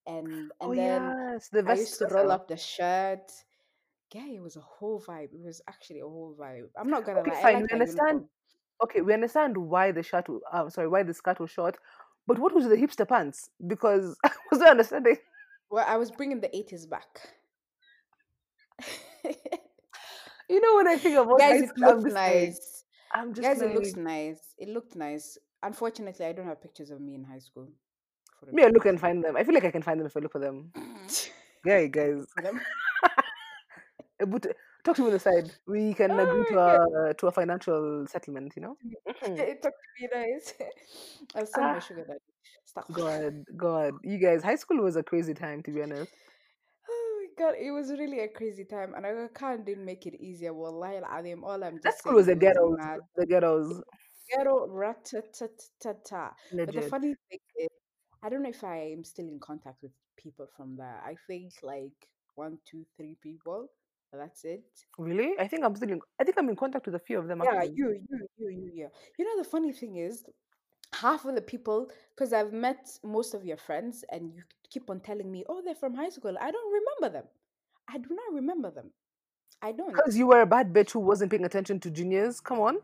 and 0.06 0.50
Oh, 0.60 0.70
and 0.70 0.78
then 0.78 1.14
yes, 1.36 1.48
the 1.48 1.62
I 1.66 1.74
used 1.74 1.98
to 1.98 2.06
roll 2.06 2.30
up 2.30 2.48
the 2.48 2.56
shirt. 2.56 3.30
Yeah, 4.12 4.26
it 4.28 4.42
was 4.42 4.56
a 4.56 4.60
whole 4.60 5.00
vibe. 5.00 5.32
It 5.34 5.42
was 5.44 5.60
actually 5.68 6.00
a 6.00 6.04
whole 6.08 6.36
vibe. 6.38 6.68
I'm 6.76 6.88
not 6.90 7.04
gonna 7.04 7.20
Okay, 7.20 7.30
lie. 7.30 7.40
I 7.40 7.42
fine. 7.42 7.54
like 7.54 7.64
We 7.64 7.68
understand 7.72 8.22
uniform. 8.22 8.28
okay, 8.82 9.00
we 9.00 9.12
understand 9.14 9.56
why 9.56 9.92
the 9.92 10.02
shirt, 10.02 10.26
w- 10.26 10.40
um, 10.52 10.70
sorry, 10.70 10.88
why 10.88 11.02
the 11.02 11.14
skirt 11.14 11.40
was 11.40 11.50
short, 11.50 11.76
but 12.26 12.38
what 12.38 12.54
was 12.54 12.66
the 12.68 12.76
hipster 12.76 13.08
pants? 13.08 13.50
Because 13.66 14.16
I 14.24 14.30
was 14.50 14.60
not 14.60 14.70
understanding. 14.70 15.16
Well, 15.70 15.84
I 15.86 15.96
was 15.96 16.10
bringing 16.10 16.40
the 16.40 16.54
80s 16.56 16.86
back. 16.86 17.20
You 20.48 20.60
know, 20.60 20.76
when 20.76 20.88
I 20.88 20.96
think 20.96 21.16
about 21.16 21.38
Guys, 21.38 21.60
high 21.60 21.64
it 21.64 21.70
looks 21.78 21.82
I'm 21.82 21.96
looked 21.96 22.02
just 22.04 22.14
like, 22.14 22.24
nice. 22.26 22.84
I'm 23.12 23.34
just 23.34 23.42
Guys, 23.42 23.62
it 23.62 23.74
looks 23.74 23.96
nice. 23.96 24.54
It 24.58 24.68
looked 24.68 24.94
nice. 24.96 25.38
Unfortunately, 25.62 26.26
I 26.26 26.32
don't 26.32 26.46
have 26.46 26.60
pictures 26.60 26.90
of 26.90 27.00
me 27.00 27.14
in 27.14 27.24
high 27.24 27.38
school 27.38 27.68
for 28.44 28.52
me, 28.54 28.62
I 28.64 28.68
look 28.68 28.86
and 28.86 29.00
find 29.00 29.22
them. 29.24 29.36
I 29.36 29.44
feel 29.44 29.54
like 29.54 29.64
I 29.64 29.70
can 29.70 29.82
find 29.82 29.98
them 30.00 30.06
if 30.06 30.16
I 30.16 30.20
look 30.20 30.32
for 30.32 30.40
them. 30.40 30.72
Yeah, 31.66 31.86
guys, 31.86 32.26
them. 32.42 32.60
But 34.18 34.46
talk 34.84 34.96
to 34.96 35.02
me 35.02 35.08
on 35.08 35.12
the 35.14 35.18
side. 35.18 35.50
We 35.66 35.94
can 35.94 36.10
agree 36.20 36.42
Oh 36.42 36.44
to 36.50 36.54
my 36.54 36.76
god. 36.76 37.08
a 37.10 37.14
to 37.14 37.26
a 37.28 37.32
financial 37.32 38.06
settlement. 38.06 38.52
You 38.56 38.62
know. 38.62 38.76
Mhm. 39.24 39.38
It 39.38 39.62
took 39.62 39.72
to 39.72 39.88
be 39.98 40.08
nice. 40.12 40.54
I'll 41.34 41.46
send 41.46 41.66
my 41.72 41.76
Ah, 41.76 41.80
sugar 41.80 42.04
daddy. 42.06 42.20
Stop. 42.66 42.92
God, 42.92 43.44
God, 43.56 43.94
you 44.02 44.18
guys, 44.18 44.42
high 44.42 44.56
school 44.56 44.82
was 44.82 44.96
a 44.96 45.02
crazy 45.02 45.32
time 45.34 45.62
to 45.62 45.70
be 45.70 45.82
honest. 45.82 46.12
Oh 46.90 47.10
my 47.20 47.26
god, 47.50 47.54
it 47.58 47.70
was 47.70 47.90
really 47.90 48.20
a 48.20 48.28
crazy 48.28 48.64
time, 48.64 48.92
and 48.94 49.06
I 49.06 49.28
can't 49.34 49.64
didn't 49.64 49.84
make 49.86 50.04
it 50.06 50.14
easier. 50.20 50.52
Wallahi 50.52 50.98
al-azim, 50.98 51.42
all 51.42 51.64
I'm 51.64 51.80
That 51.82 51.98
school 51.98 52.14
was 52.14 52.26
the 52.26 52.36
ghettos, 52.36 52.76
mad. 52.76 53.00
the 53.16 53.26
ghettos, 53.26 53.80
Ghetto 54.30 54.66
rat-ta-ta-ta-ta. 54.68 56.34
But 56.52 56.74
the 56.74 56.82
funny 56.82 57.14
thing 57.30 57.40
is, 57.58 57.68
I 58.24 58.30
don't 58.30 58.42
know 58.42 58.48
if 58.48 58.64
I 58.64 58.90
am 58.92 59.04
still 59.04 59.28
in 59.28 59.38
contact 59.38 59.82
with 59.82 59.92
people 60.16 60.48
from 60.56 60.76
there. 60.76 61.00
I 61.04 61.14
think 61.26 61.52
like 61.62 61.92
one, 62.36 62.58
two, 62.68 62.86
three 62.96 63.16
people. 63.22 63.68
That's 64.12 64.44
it. 64.44 64.64
Really? 64.96 65.32
I 65.38 65.46
think 65.48 65.64
I'm 65.64 65.74
still 65.74 65.90
in. 65.90 66.00
I 66.20 66.24
think 66.24 66.38
I'm 66.38 66.48
in 66.48 66.56
contact 66.56 66.86
with 66.86 66.94
a 66.94 67.00
few 67.00 67.18
of 67.18 67.26
them 67.26 67.42
Yeah, 67.44 67.56
actually. 67.56 67.74
you, 67.76 68.00
you, 68.08 68.28
you, 68.38 68.48
you, 68.48 68.70
yeah. 68.74 68.86
You 69.18 69.24
know, 69.24 69.42
the 69.42 69.48
funny 69.48 69.72
thing 69.72 69.96
is, 69.96 70.24
half 70.94 71.24
of 71.24 71.34
the 71.34 71.42
people, 71.42 71.90
because 72.14 72.32
I've 72.32 72.52
met 72.52 72.88
most 73.02 73.34
of 73.34 73.44
your 73.44 73.56
friends, 73.56 74.04
and 74.10 74.32
you 74.32 74.42
keep 74.70 74.88
on 74.88 75.00
telling 75.00 75.30
me, 75.30 75.44
oh, 75.48 75.62
they're 75.64 75.74
from 75.74 75.94
high 75.94 76.10
school. 76.10 76.36
I 76.40 76.50
don't 76.50 76.72
remember 76.72 77.18
them. 77.18 77.28
I 77.88 77.98
do 77.98 78.08
not 78.10 78.32
remember 78.32 78.70
them. 78.70 78.90
I 79.60 79.72
don't. 79.72 79.94
Because 79.94 80.16
you 80.16 80.28
were 80.28 80.42
a 80.42 80.46
bad 80.46 80.72
bitch 80.72 80.92
who 80.92 81.00
wasn't 81.00 81.30
paying 81.30 81.44
attention 81.44 81.80
to 81.80 81.90
juniors. 81.90 82.40
Come 82.40 82.60
on. 82.60 82.78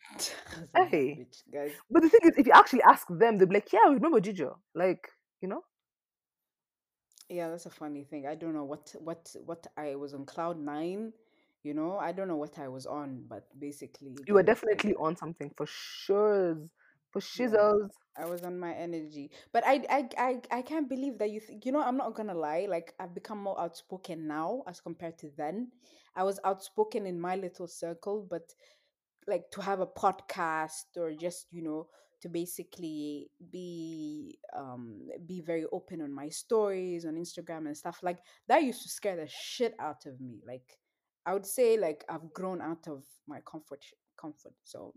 I 0.52 0.54
was 0.60 0.64
a 0.64 0.66
bad 0.66 0.90
Hey. 0.90 1.18
bitch, 1.18 1.42
guys. 1.52 1.74
But 1.90 2.02
the 2.02 2.08
thing 2.08 2.20
is, 2.24 2.36
if 2.38 2.46
you 2.46 2.52
actually 2.52 2.82
ask 2.82 3.06
them, 3.08 3.38
they'll 3.38 3.48
be 3.48 3.54
like, 3.54 3.72
yeah, 3.72 3.88
we 3.88 3.94
remember 3.94 4.20
Jijo. 4.20 4.56
Like, 4.74 5.08
you 5.40 5.48
know? 5.48 5.62
Yeah, 7.28 7.48
that's 7.50 7.66
a 7.66 7.70
funny 7.70 8.04
thing. 8.04 8.26
I 8.26 8.34
don't 8.34 8.54
know 8.54 8.64
what 8.64 8.94
what 9.00 9.34
what 9.44 9.66
I 9.76 9.94
was 9.96 10.14
on 10.14 10.24
cloud 10.26 10.58
nine. 10.58 11.12
You 11.62 11.74
know, 11.74 11.98
I 11.98 12.12
don't 12.12 12.28
know 12.28 12.36
what 12.36 12.58
I 12.58 12.68
was 12.68 12.86
on, 12.86 13.24
but 13.28 13.44
basically, 13.58 14.24
You 14.26 14.34
were 14.34 14.42
guys, 14.42 14.62
like 14.70 14.82
definitely 14.82 14.94
on 14.94 15.16
something 15.16 15.50
for 15.56 15.66
sure. 15.66 16.56
For 17.10 17.20
yeah, 17.34 17.48
shizzles. 17.48 17.90
I 18.16 18.26
was 18.26 18.42
on 18.42 18.58
my 18.58 18.72
energy. 18.74 19.30
But 19.52 19.64
I 19.66 19.82
I 19.90 20.08
I 20.18 20.40
I 20.58 20.62
can't 20.62 20.88
believe 20.88 21.18
that 21.18 21.30
you 21.30 21.40
think, 21.40 21.64
you 21.66 21.72
know, 21.72 21.82
I'm 21.82 21.96
not 21.96 22.14
gonna 22.14 22.34
lie, 22.34 22.66
like 22.68 22.94
I've 22.98 23.14
become 23.14 23.42
more 23.42 23.60
outspoken 23.60 24.26
now 24.26 24.62
as 24.66 24.80
compared 24.80 25.18
to 25.18 25.30
then. 25.36 25.70
I 26.16 26.24
was 26.24 26.40
outspoken 26.44 27.06
in 27.06 27.20
my 27.20 27.36
little 27.36 27.68
circle, 27.68 28.26
but 28.28 28.54
like 29.30 29.50
to 29.52 29.60
have 29.62 29.80
a 29.80 29.86
podcast 29.86 30.96
or 30.96 31.12
just 31.12 31.46
you 31.50 31.62
know 31.62 31.86
to 32.20 32.28
basically 32.28 33.30
be 33.50 34.38
um 34.56 35.00
be 35.26 35.40
very 35.40 35.64
open 35.72 36.02
on 36.02 36.12
my 36.12 36.28
stories 36.28 37.06
on 37.06 37.14
Instagram 37.14 37.66
and 37.66 37.76
stuff 37.76 38.00
like 38.02 38.18
that 38.48 38.62
used 38.62 38.82
to 38.82 38.88
scare 38.88 39.16
the 39.16 39.28
shit 39.28 39.74
out 39.80 40.04
of 40.06 40.20
me 40.20 40.40
like 40.46 40.78
I 41.24 41.32
would 41.32 41.46
say 41.46 41.78
like 41.78 42.04
I've 42.08 42.32
grown 42.32 42.60
out 42.60 42.88
of 42.88 43.04
my 43.26 43.40
comfort 43.50 43.84
comfort 44.20 44.54
zone 44.66 44.92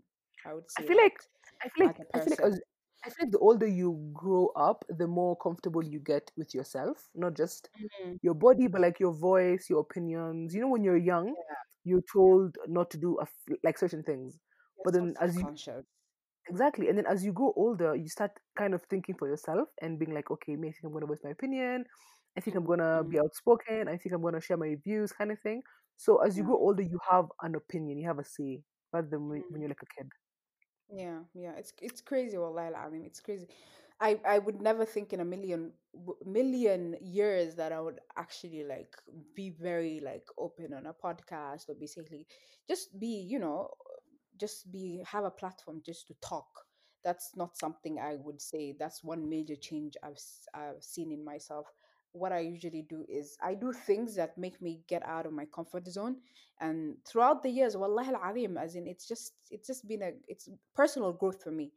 I 0.46 0.54
would 0.54 0.70
say 0.70 0.84
I 0.84 0.86
feel 0.86 0.96
that 0.96 1.02
like 1.02 1.18
I 1.64 1.68
feel 1.68 1.86
like 1.86 2.00
I 2.14 2.20
feel 2.20 2.36
like 2.40 2.60
I 3.04 3.10
feel 3.10 3.26
like 3.26 3.32
the 3.32 3.38
older 3.38 3.66
you 3.66 4.10
grow 4.14 4.48
up, 4.56 4.84
the 4.88 5.06
more 5.06 5.36
comfortable 5.36 5.84
you 5.84 5.98
get 6.00 6.30
with 6.36 6.54
yourself, 6.54 7.08
not 7.14 7.34
just 7.34 7.68
Mhm. 7.78 8.18
your 8.22 8.34
body, 8.34 8.66
but 8.68 8.80
like 8.82 9.00
your 9.00 9.12
voice, 9.14 9.68
your 9.70 9.80
opinions. 9.80 10.54
You 10.54 10.62
know, 10.62 10.68
when 10.68 10.84
you're 10.84 10.96
young, 10.96 11.36
yeah 11.36 11.74
you're 11.84 12.02
told 12.12 12.56
not 12.68 12.90
to 12.92 12.98
do 12.98 13.18
a 13.18 13.22
f- 13.24 13.58
like 13.64 13.78
certain 13.78 14.02
things, 14.02 14.38
but 14.84 14.94
then 14.94 15.14
as 15.20 15.36
you 15.38 15.46
exactly, 16.48 16.88
and 16.88 16.98
then 16.98 17.06
as 17.06 17.24
you 17.24 17.32
grow 17.32 17.52
older, 17.56 17.94
you 17.96 18.08
start 18.08 18.32
kind 18.58 18.74
of 18.74 18.82
thinking 18.90 19.14
for 19.18 19.28
yourself 19.28 19.68
and 19.82 19.98
being 19.98 20.14
like, 20.14 20.30
okay, 20.30 20.56
maybe 20.56 20.68
I 20.68 20.72
think 20.72 20.84
I'm 20.86 20.92
gonna 20.92 21.06
voice 21.06 21.20
my 21.24 21.30
opinion. 21.30 21.84
I 22.36 22.40
think 22.40 22.56
I'm 22.56 22.66
gonna 22.66 23.02
Mhm. 23.02 23.08
be 23.08 23.18
outspoken. 23.20 23.88
I 23.88 23.96
think 23.96 24.14
I'm 24.14 24.22
gonna 24.22 24.40
share 24.40 24.56
my 24.56 24.74
views, 24.84 25.12
kind 25.12 25.30
of 25.32 25.40
thing. 25.40 25.62
So 25.96 26.18
as 26.18 26.36
you 26.36 26.44
yeah 26.44 26.44
grow 26.44 26.56
older, 26.56 26.82
you 26.82 26.98
have 27.10 27.26
an 27.42 27.54
opinion, 27.54 27.98
you 27.98 28.08
have 28.08 28.18
a 28.18 28.24
say, 28.24 28.62
rather 28.92 29.08
than 29.08 29.28
when 29.28 29.44
when 29.48 29.60
you're 29.62 29.70
like 29.70 29.82
a 29.82 30.02
kid. 30.02 30.10
Yeah, 30.92 31.20
yeah, 31.34 31.52
it's 31.56 31.72
it's 31.80 32.00
crazy. 32.00 32.36
Wallahi 32.38 32.74
al 32.74 32.92
it's 32.92 33.20
crazy. 33.20 33.48
I 34.00 34.20
I 34.26 34.38
would 34.38 34.60
never 34.60 34.84
think 34.84 35.12
in 35.12 35.20
a 35.20 35.24
million 35.24 36.96
years 37.00 37.54
that 37.56 37.72
I 37.72 37.80
would 37.80 38.00
actually 38.16 38.64
like 38.64 38.94
be 39.34 39.50
very 39.50 40.00
like 40.00 40.26
open 40.38 40.74
on 40.74 40.86
a 40.86 40.92
podcast 40.94 41.68
or 41.68 41.74
basically 41.74 42.26
just 42.68 42.98
be 43.00 43.06
you 43.30 43.38
know 43.38 43.70
just 44.38 44.70
be 44.72 45.02
have 45.06 45.24
a 45.24 45.30
platform 45.30 45.80
just 45.84 46.06
to 46.08 46.14
talk. 46.20 46.48
That's 47.02 47.30
not 47.36 47.56
something 47.56 47.98
I 47.98 48.16
would 48.16 48.40
say. 48.40 48.74
That's 48.78 49.04
one 49.04 49.28
major 49.28 49.56
change 49.56 49.96
I've 50.02 50.20
I've 50.54 50.82
seen 50.82 51.12
in 51.12 51.24
myself. 51.24 51.66
What 52.14 52.32
I 52.32 52.40
usually 52.40 52.82
do 52.88 53.04
is 53.08 53.36
I 53.42 53.54
do 53.54 53.72
things 53.72 54.14
that 54.16 54.38
make 54.38 54.62
me 54.62 54.80
get 54.88 55.02
out 55.06 55.26
of 55.26 55.32
my 55.32 55.46
comfort 55.46 55.86
zone. 55.86 56.16
And 56.60 56.96
throughout 57.04 57.42
the 57.42 57.50
years 57.50 57.76
wallahi 57.76 58.14
al 58.14 58.58
as 58.58 58.76
in 58.76 58.86
it's 58.86 59.06
just 59.06 59.34
it's 59.50 59.66
just 59.66 59.86
been 59.88 60.02
a 60.02 60.12
it's 60.28 60.48
personal 60.74 61.12
growth 61.12 61.42
for 61.42 61.50
me. 61.50 61.72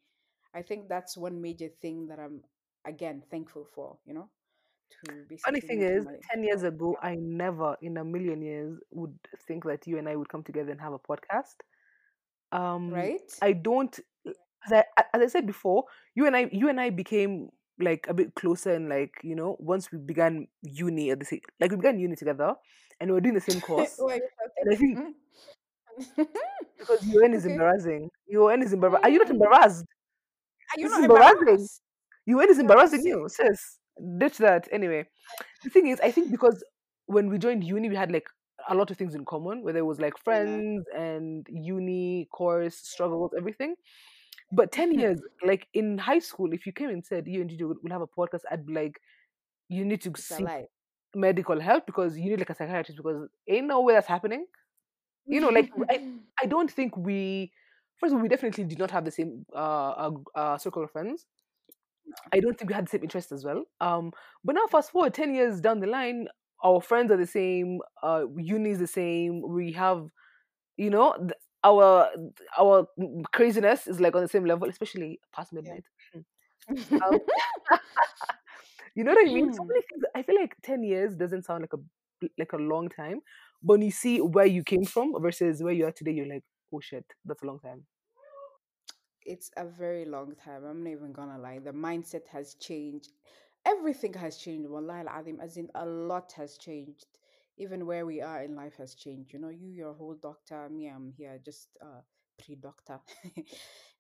I 0.54 0.62
think 0.62 0.88
that's 0.88 1.18
one 1.18 1.42
major 1.42 1.70
thing 1.82 2.08
that 2.08 2.20
i'm 2.20 2.42
again 2.86 3.22
thankful 3.30 3.66
for 3.76 3.98
you 4.06 4.14
know 4.14 4.30
to 4.90 5.12
Funny 5.44 5.60
basically 5.60 5.68
thing 5.68 5.82
is, 5.82 6.06
my 6.06 6.14
10 6.34 6.44
years 6.44 6.64
ago, 6.64 6.96
I 7.02 7.16
never 7.16 7.76
in 7.82 7.98
a 7.98 8.04
million 8.06 8.42
years 8.42 8.80
would 8.92 9.14
think 9.48 9.66
that 9.66 9.86
you 9.86 9.98
and 9.98 10.08
I 10.08 10.16
would 10.16 10.30
come 10.30 10.44
together 10.44 10.72
and 10.72 10.80
have 10.82 10.94
a 10.94 11.00
podcast. 11.00 11.56
Um, 12.52 12.90
right? 12.90 13.20
I 13.42 13.54
don't, 13.54 14.00
as 14.26 14.72
I, 14.72 14.84
as 15.14 15.22
I 15.22 15.28
said 15.28 15.46
before, 15.46 15.84
you 16.16 16.26
and 16.26 16.36
I, 16.36 16.50
you 16.52 16.70
and 16.70 16.80
I 16.80 16.90
became 16.90 17.50
like 17.80 18.06
a 18.10 18.14
bit 18.14 18.36
closer 18.36 18.74
and 18.74 18.90
like, 18.90 19.14
you 19.24 19.36
know, 19.36 19.56
once 19.60 19.92
we 19.92 19.98
began 20.00 20.48
uni 20.64 21.12
at 21.12 21.20
the 21.20 21.26
same, 21.26 21.42
like 21.60 21.72
we 21.72 21.78
began 21.78 22.00
uni 22.00 22.16
together 22.16 22.56
and 23.00 23.10
we 23.10 23.14
were 23.14 23.22
doing 23.22 23.36
the 23.36 23.42
same 23.42 23.62
course. 23.68 23.98
why 23.98 24.16
are 24.16 24.52
And 24.58 24.74
I 24.74 24.76
think 24.78 25.00
because 26.78 27.02
UN 27.02 27.34
is 27.34 27.46
okay 27.46 27.54
embarrassing. 27.54 28.10
UN 28.28 28.62
is 28.64 28.74
embarrassing. 28.74 29.04
Are 29.04 29.10
you 29.10 29.20
not 29.20 29.30
Mm. 29.30 29.32
embarrassed? 29.32 29.86
are 30.76 30.80
you 30.80 30.88
This 30.88 30.92
not 30.92 31.04
embarrassing. 31.04 31.38
embarrassed 31.40 31.82
UN 32.26 32.50
is 32.50 32.60
embarrassing 32.60 33.06
you, 33.06 33.28
sis. 33.30 33.80
Ditch 34.20 34.38
that. 34.40 34.68
Anyway, 34.72 35.08
the 35.64 35.70
thing 35.70 35.88
is, 35.88 36.00
I 36.02 36.12
think 36.12 36.32
because 36.32 36.64
when 37.08 37.30
we 37.30 37.38
joined 37.38 37.64
uni, 37.64 37.90
we 37.90 37.96
had 37.96 38.12
like 38.12 38.28
a 38.70 38.76
lot 38.76 38.92
of 38.92 38.98
things 38.98 39.16
in 39.16 39.26
common, 39.26 39.64
whether 39.64 39.80
it 39.80 39.86
was 39.86 40.00
like 40.00 40.18
yeah 40.28 40.62
friends 40.64 40.86
and 40.96 41.48
uni, 41.50 42.28
course, 42.32 42.76
struggles, 42.78 43.32
everything. 43.38 43.76
But 44.52 44.72
10 44.72 44.94
years, 45.00 45.20
like 45.44 45.68
in 45.74 45.98
high 45.98 46.20
school, 46.20 46.54
if 46.54 46.66
you 46.66 46.72
came 46.72 46.90
and 46.90 47.06
said, 47.06 47.28
you 47.28 47.42
and 47.42 47.50
Gigi 47.50 47.64
will 47.64 47.78
have 47.90 48.02
a 48.02 48.08
podcast, 48.08 48.42
I'd 48.52 48.66
be 48.66 48.74
like, 48.74 49.00
you 49.70 49.84
need 49.84 50.02
to 50.02 50.10
it's 50.10 50.32
a 50.32 50.36
seek 50.36 50.46
lie 50.46 50.68
medical 51.16 51.60
help 51.60 51.86
because 51.86 52.18
you 52.18 52.30
need 52.30 52.40
like 52.40 52.50
a 52.50 52.56
psychiatrist 52.56 52.98
because 52.98 53.28
ain't 53.48 53.68
no 53.68 53.82
way 53.82 53.94
that's 53.94 54.08
happening. 54.08 54.46
You 55.26 55.42
know, 55.42 55.50
like 55.50 55.72
I, 55.90 56.02
I 56.42 56.46
don't 56.46 56.72
think 56.72 56.96
we, 56.96 57.52
first 57.98 58.14
of 58.14 58.18
all, 58.18 58.24
we 58.24 58.30
definitely 58.30 58.64
did 58.64 58.80
not 58.80 58.92
have 58.92 59.04
the 59.06 59.12
same 59.12 59.46
uh, 59.54 59.58
uh, 59.58 60.12
uh, 60.36 60.58
circle 60.58 60.84
of 60.84 60.92
friends. 60.92 61.26
I 62.32 62.40
don't 62.40 62.58
think 62.58 62.70
we 62.70 62.76
had 62.76 62.86
the 62.86 62.90
same 62.90 63.04
interests 63.04 63.34
as 63.34 63.44
well. 63.44 63.66
Um, 63.82 64.14
but 64.46 64.56
now 64.56 64.66
fast 64.68 64.92
forward 64.92 65.14
ten 65.14 65.36
years 65.36 65.60
down 65.60 65.82
the 65.82 65.88
line, 65.88 66.28
our 66.64 66.80
friends 66.80 67.12
are 67.12 67.18
the 67.18 67.28
same. 67.28 67.80
Uh, 68.02 68.24
uni 68.38 68.70
is 68.70 68.80
the 68.80 68.88
same. 68.88 69.42
We 69.46 69.74
have, 69.74 70.08
you 70.78 70.90
know, 70.90 71.16
th- 71.18 71.34
our 71.64 72.10
our 72.58 72.88
craziness 73.34 73.88
is 73.88 74.00
like 74.00 74.16
on 74.16 74.22
the 74.24 74.28
same 74.28 74.46
level, 74.46 74.70
especially 74.70 75.20
past 75.34 75.54
yeah 75.62 75.74
midnight. 75.74 75.86
Um, 77.04 77.20
you 78.96 79.04
know 79.04 79.12
what 79.14 79.28
I 79.28 79.32
mean? 79.32 79.54
So 79.54 79.64
many 79.68 79.82
things. 79.82 80.04
I 80.16 80.24
feel 80.24 80.36
like 80.36 80.56
ten 80.64 80.84
years 80.84 81.16
doesn't 81.16 81.46
sound 81.46 81.64
like 81.64 81.74
a 81.74 82.28
like 82.38 82.54
a 82.54 82.58
long 82.58 82.90
time, 82.90 83.22
but 83.64 83.74
when 83.74 83.82
you 83.82 83.92
see 83.92 84.20
where 84.22 84.46
you 84.46 84.64
came 84.64 84.86
from 84.86 85.14
versus 85.22 85.62
where 85.64 85.74
you 85.74 85.86
are 85.86 85.92
today, 85.92 86.12
you're 86.12 86.28
like, 86.28 86.44
oh 86.74 86.80
shit, 86.80 87.06
that's 87.26 87.44
a 87.44 87.46
long 87.46 87.60
time. 87.60 87.86
it's 89.26 89.52
a 89.58 89.66
very 89.66 90.06
long 90.06 90.34
time. 90.36 90.64
I'm 90.66 90.84
not 90.84 90.92
even 90.92 91.12
gonna 91.14 91.38
lie. 91.40 91.60
The 91.60 91.72
mindset 91.72 92.28
has 92.32 92.56
changed. 92.56 93.12
Everything 93.66 94.14
has 94.14 94.38
changed. 94.38 94.70
Wallahi 94.70 95.06
al-azim, 95.08 95.40
as 95.42 95.58
in 95.58 95.70
a 95.76 95.86
lot 95.86 96.32
has 96.34 96.58
changed. 96.58 97.06
Even 97.58 97.86
where 97.86 98.06
we 98.06 98.22
are 98.22 98.44
in 98.44 98.56
life 98.56 98.76
has 98.78 98.94
changed. 98.96 99.34
You 99.34 99.40
know, 99.40 99.50
you, 99.50 99.70
you're 99.70 99.94
whole 99.94 100.16
doctor. 100.16 100.70
Me, 100.70 100.88
I'm 100.88 101.12
here 101.18 101.40
just 101.44 101.70
uh 101.82 102.02
pre-doctor. 102.44 103.00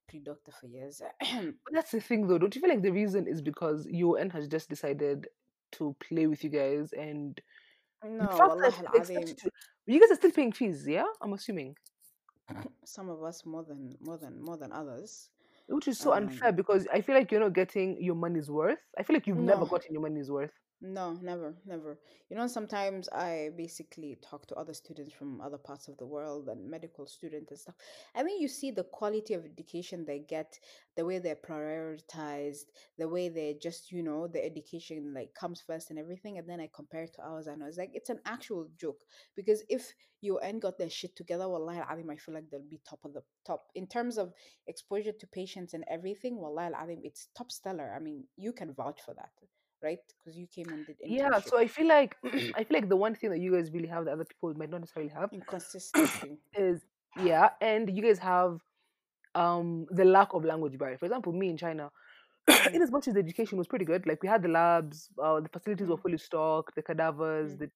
pre-doctor 0.09 0.51
for 0.51 0.67
years. 0.67 1.01
But 1.31 1.73
that's 1.73 1.91
the 1.91 2.01
thing, 2.01 2.27
though. 2.27 2.37
Don't 2.37 2.55
you 2.55 2.61
feel 2.61 2.69
like 2.69 2.81
the 2.83 2.91
reason 2.91 3.27
is 3.27 3.41
because 3.41 3.87
UN 3.89 4.29
has 4.31 4.47
just 4.47 4.69
decided 4.69 5.27
to 5.73 5.95
play 6.07 6.27
with 6.27 6.43
you 6.43 6.49
guys 6.49 6.93
and 6.93 7.39
the 8.19 8.25
no, 8.25 8.27
fact 8.27 8.57
that 8.61 8.73
wallahi 8.73 8.87
they 8.93 8.99
expect 8.99 9.29
you 9.29 9.35
to, 9.35 9.51
you 9.85 9.99
guys 9.99 10.11
are 10.11 10.15
still 10.15 10.31
paying 10.31 10.51
fees, 10.51 10.85
yeah? 10.87 11.05
I'm 11.21 11.33
assuming, 11.33 11.75
Some 12.85 13.09
of 13.09 13.23
us 13.23 13.45
more 13.45 13.63
than 13.63 13.97
more 13.99 14.17
than 14.17 14.41
more 14.41 14.57
than 14.57 14.71
others. 14.71 15.29
which 15.67 15.87
is 15.87 15.99
so 15.99 16.13
unfair 16.13 16.49
Um 16.49 16.55
because 16.55 16.87
I 16.93 17.01
feel 17.01 17.15
like 17.15 17.31
you're 17.31 17.41
not 17.41 17.53
getting 17.53 18.01
your 18.01 18.15
money's 18.15 18.49
worth. 18.49 18.79
I 18.97 19.03
feel 19.03 19.15
like 19.15 19.27
you've 19.27 19.37
never 19.37 19.61
no. 19.61 19.65
gotten 19.65 19.93
your 19.93 20.01
money's 20.01 20.31
worth. 20.31 20.53
No, 20.79 21.13
never, 21.13 21.55
never. 21.65 21.99
You 22.29 22.37
know, 22.37 22.45
sometimes 22.45 23.09
I 23.09 23.49
basically 23.57 24.19
talk 24.21 24.45
to 24.47 24.55
other 24.55 24.75
students 24.75 25.11
from 25.11 25.41
other 25.41 25.57
parts 25.57 25.87
of 25.87 25.97
the 25.97 26.05
world 26.05 26.49
and 26.49 26.69
medical 26.69 27.07
students 27.07 27.49
and 27.49 27.59
stuff. 27.59 27.75
I 28.15 28.21
mean, 28.21 28.39
you 28.39 28.47
see 28.47 28.69
the 28.69 28.83
quality 28.83 29.33
of 29.33 29.43
education 29.43 30.05
they 30.05 30.19
get, 30.19 30.59
the 30.95 31.03
way 31.03 31.17
they're 31.17 31.35
prioritized, 31.35 32.65
the 32.99 33.07
way 33.09 33.27
they 33.27 33.57
just, 33.59 33.91
you 33.91 34.03
know, 34.03 34.27
the 34.27 34.43
education 34.45 35.13
like 35.15 35.33
comes 35.33 35.61
first 35.65 35.89
and 35.89 35.97
everything. 35.97 36.37
And 36.37 36.47
then 36.47 36.59
I 36.59 36.69
compare 36.75 37.03
it 37.03 37.15
to 37.15 37.23
ours 37.23 37.47
and 37.47 37.63
I 37.63 37.65
was 37.65 37.77
like, 37.77 37.91
it's 37.95 38.11
an 38.11 38.19
actual 38.25 38.67
joke. 38.77 39.01
Because 39.35 39.63
if 39.69 39.95
ain't 40.43 40.61
got 40.61 40.77
their 40.77 40.91
shit 40.91 41.15
together, 41.15 41.49
wallahi 41.49 41.79
al 41.79 42.11
I 42.11 42.17
feel 42.17 42.35
like 42.35 42.51
they'll 42.51 42.61
be 42.69 42.81
top 42.87 42.99
of 43.03 43.13
the 43.13 43.23
top. 43.47 43.65
In 43.73 43.87
terms 43.87 44.19
of 44.19 44.31
exposure 44.67 45.11
to 45.11 45.27
patients 45.27 45.73
and 45.73 45.83
everything, 45.89 46.37
wallahi 46.37 46.73
al 46.73 46.87
it's 47.03 47.29
top 47.35 47.51
stellar. 47.51 47.91
I 47.95 47.99
mean, 47.99 48.25
you 48.35 48.53
can 48.53 48.73
vouch 48.73 49.01
for 49.03 49.15
that 49.15 49.31
right? 49.81 49.99
Because 50.19 50.37
you 50.37 50.47
came 50.47 50.67
and 50.69 50.85
did 50.85 50.97
Yeah, 51.03 51.39
so 51.39 51.57
I 51.57 51.67
feel 51.67 51.87
like 51.87 52.15
I 52.55 52.63
feel 52.63 52.77
like 52.79 52.89
the 52.89 52.95
one 52.95 53.15
thing 53.15 53.29
that 53.31 53.39
you 53.39 53.53
guys 53.53 53.71
really 53.71 53.87
have 53.87 54.05
that 54.05 54.11
other 54.11 54.25
people 54.25 54.53
might 54.55 54.69
not 54.69 54.81
necessarily 54.81 55.11
have 55.11 55.29
Inconsistency. 55.31 56.37
is 56.57 56.81
yeah, 57.23 57.49
and 57.61 57.95
you 57.95 58.01
guys 58.03 58.19
have 58.19 58.59
um 59.35 59.85
the 59.91 60.05
lack 60.05 60.33
of 60.33 60.45
language 60.45 60.77
barrier. 60.77 60.97
For 60.97 61.05
example, 61.05 61.33
me 61.33 61.49
in 61.49 61.57
China, 61.57 61.89
in 62.73 62.81
as 62.81 62.91
much 62.91 63.07
as 63.07 63.13
the 63.13 63.19
education 63.19 63.57
was 63.57 63.67
pretty 63.67 63.85
good, 63.85 64.05
like 64.07 64.21
we 64.21 64.29
had 64.29 64.41
the 64.41 64.49
labs, 64.49 65.09
uh, 65.21 65.39
the 65.39 65.49
facilities 65.49 65.87
were 65.87 65.97
mm, 65.97 66.01
fully 66.03 66.17
stocked, 66.17 66.75
the 66.75 66.81
cadavers, 66.81 67.55
mm, 67.55 67.59
the 67.59 67.69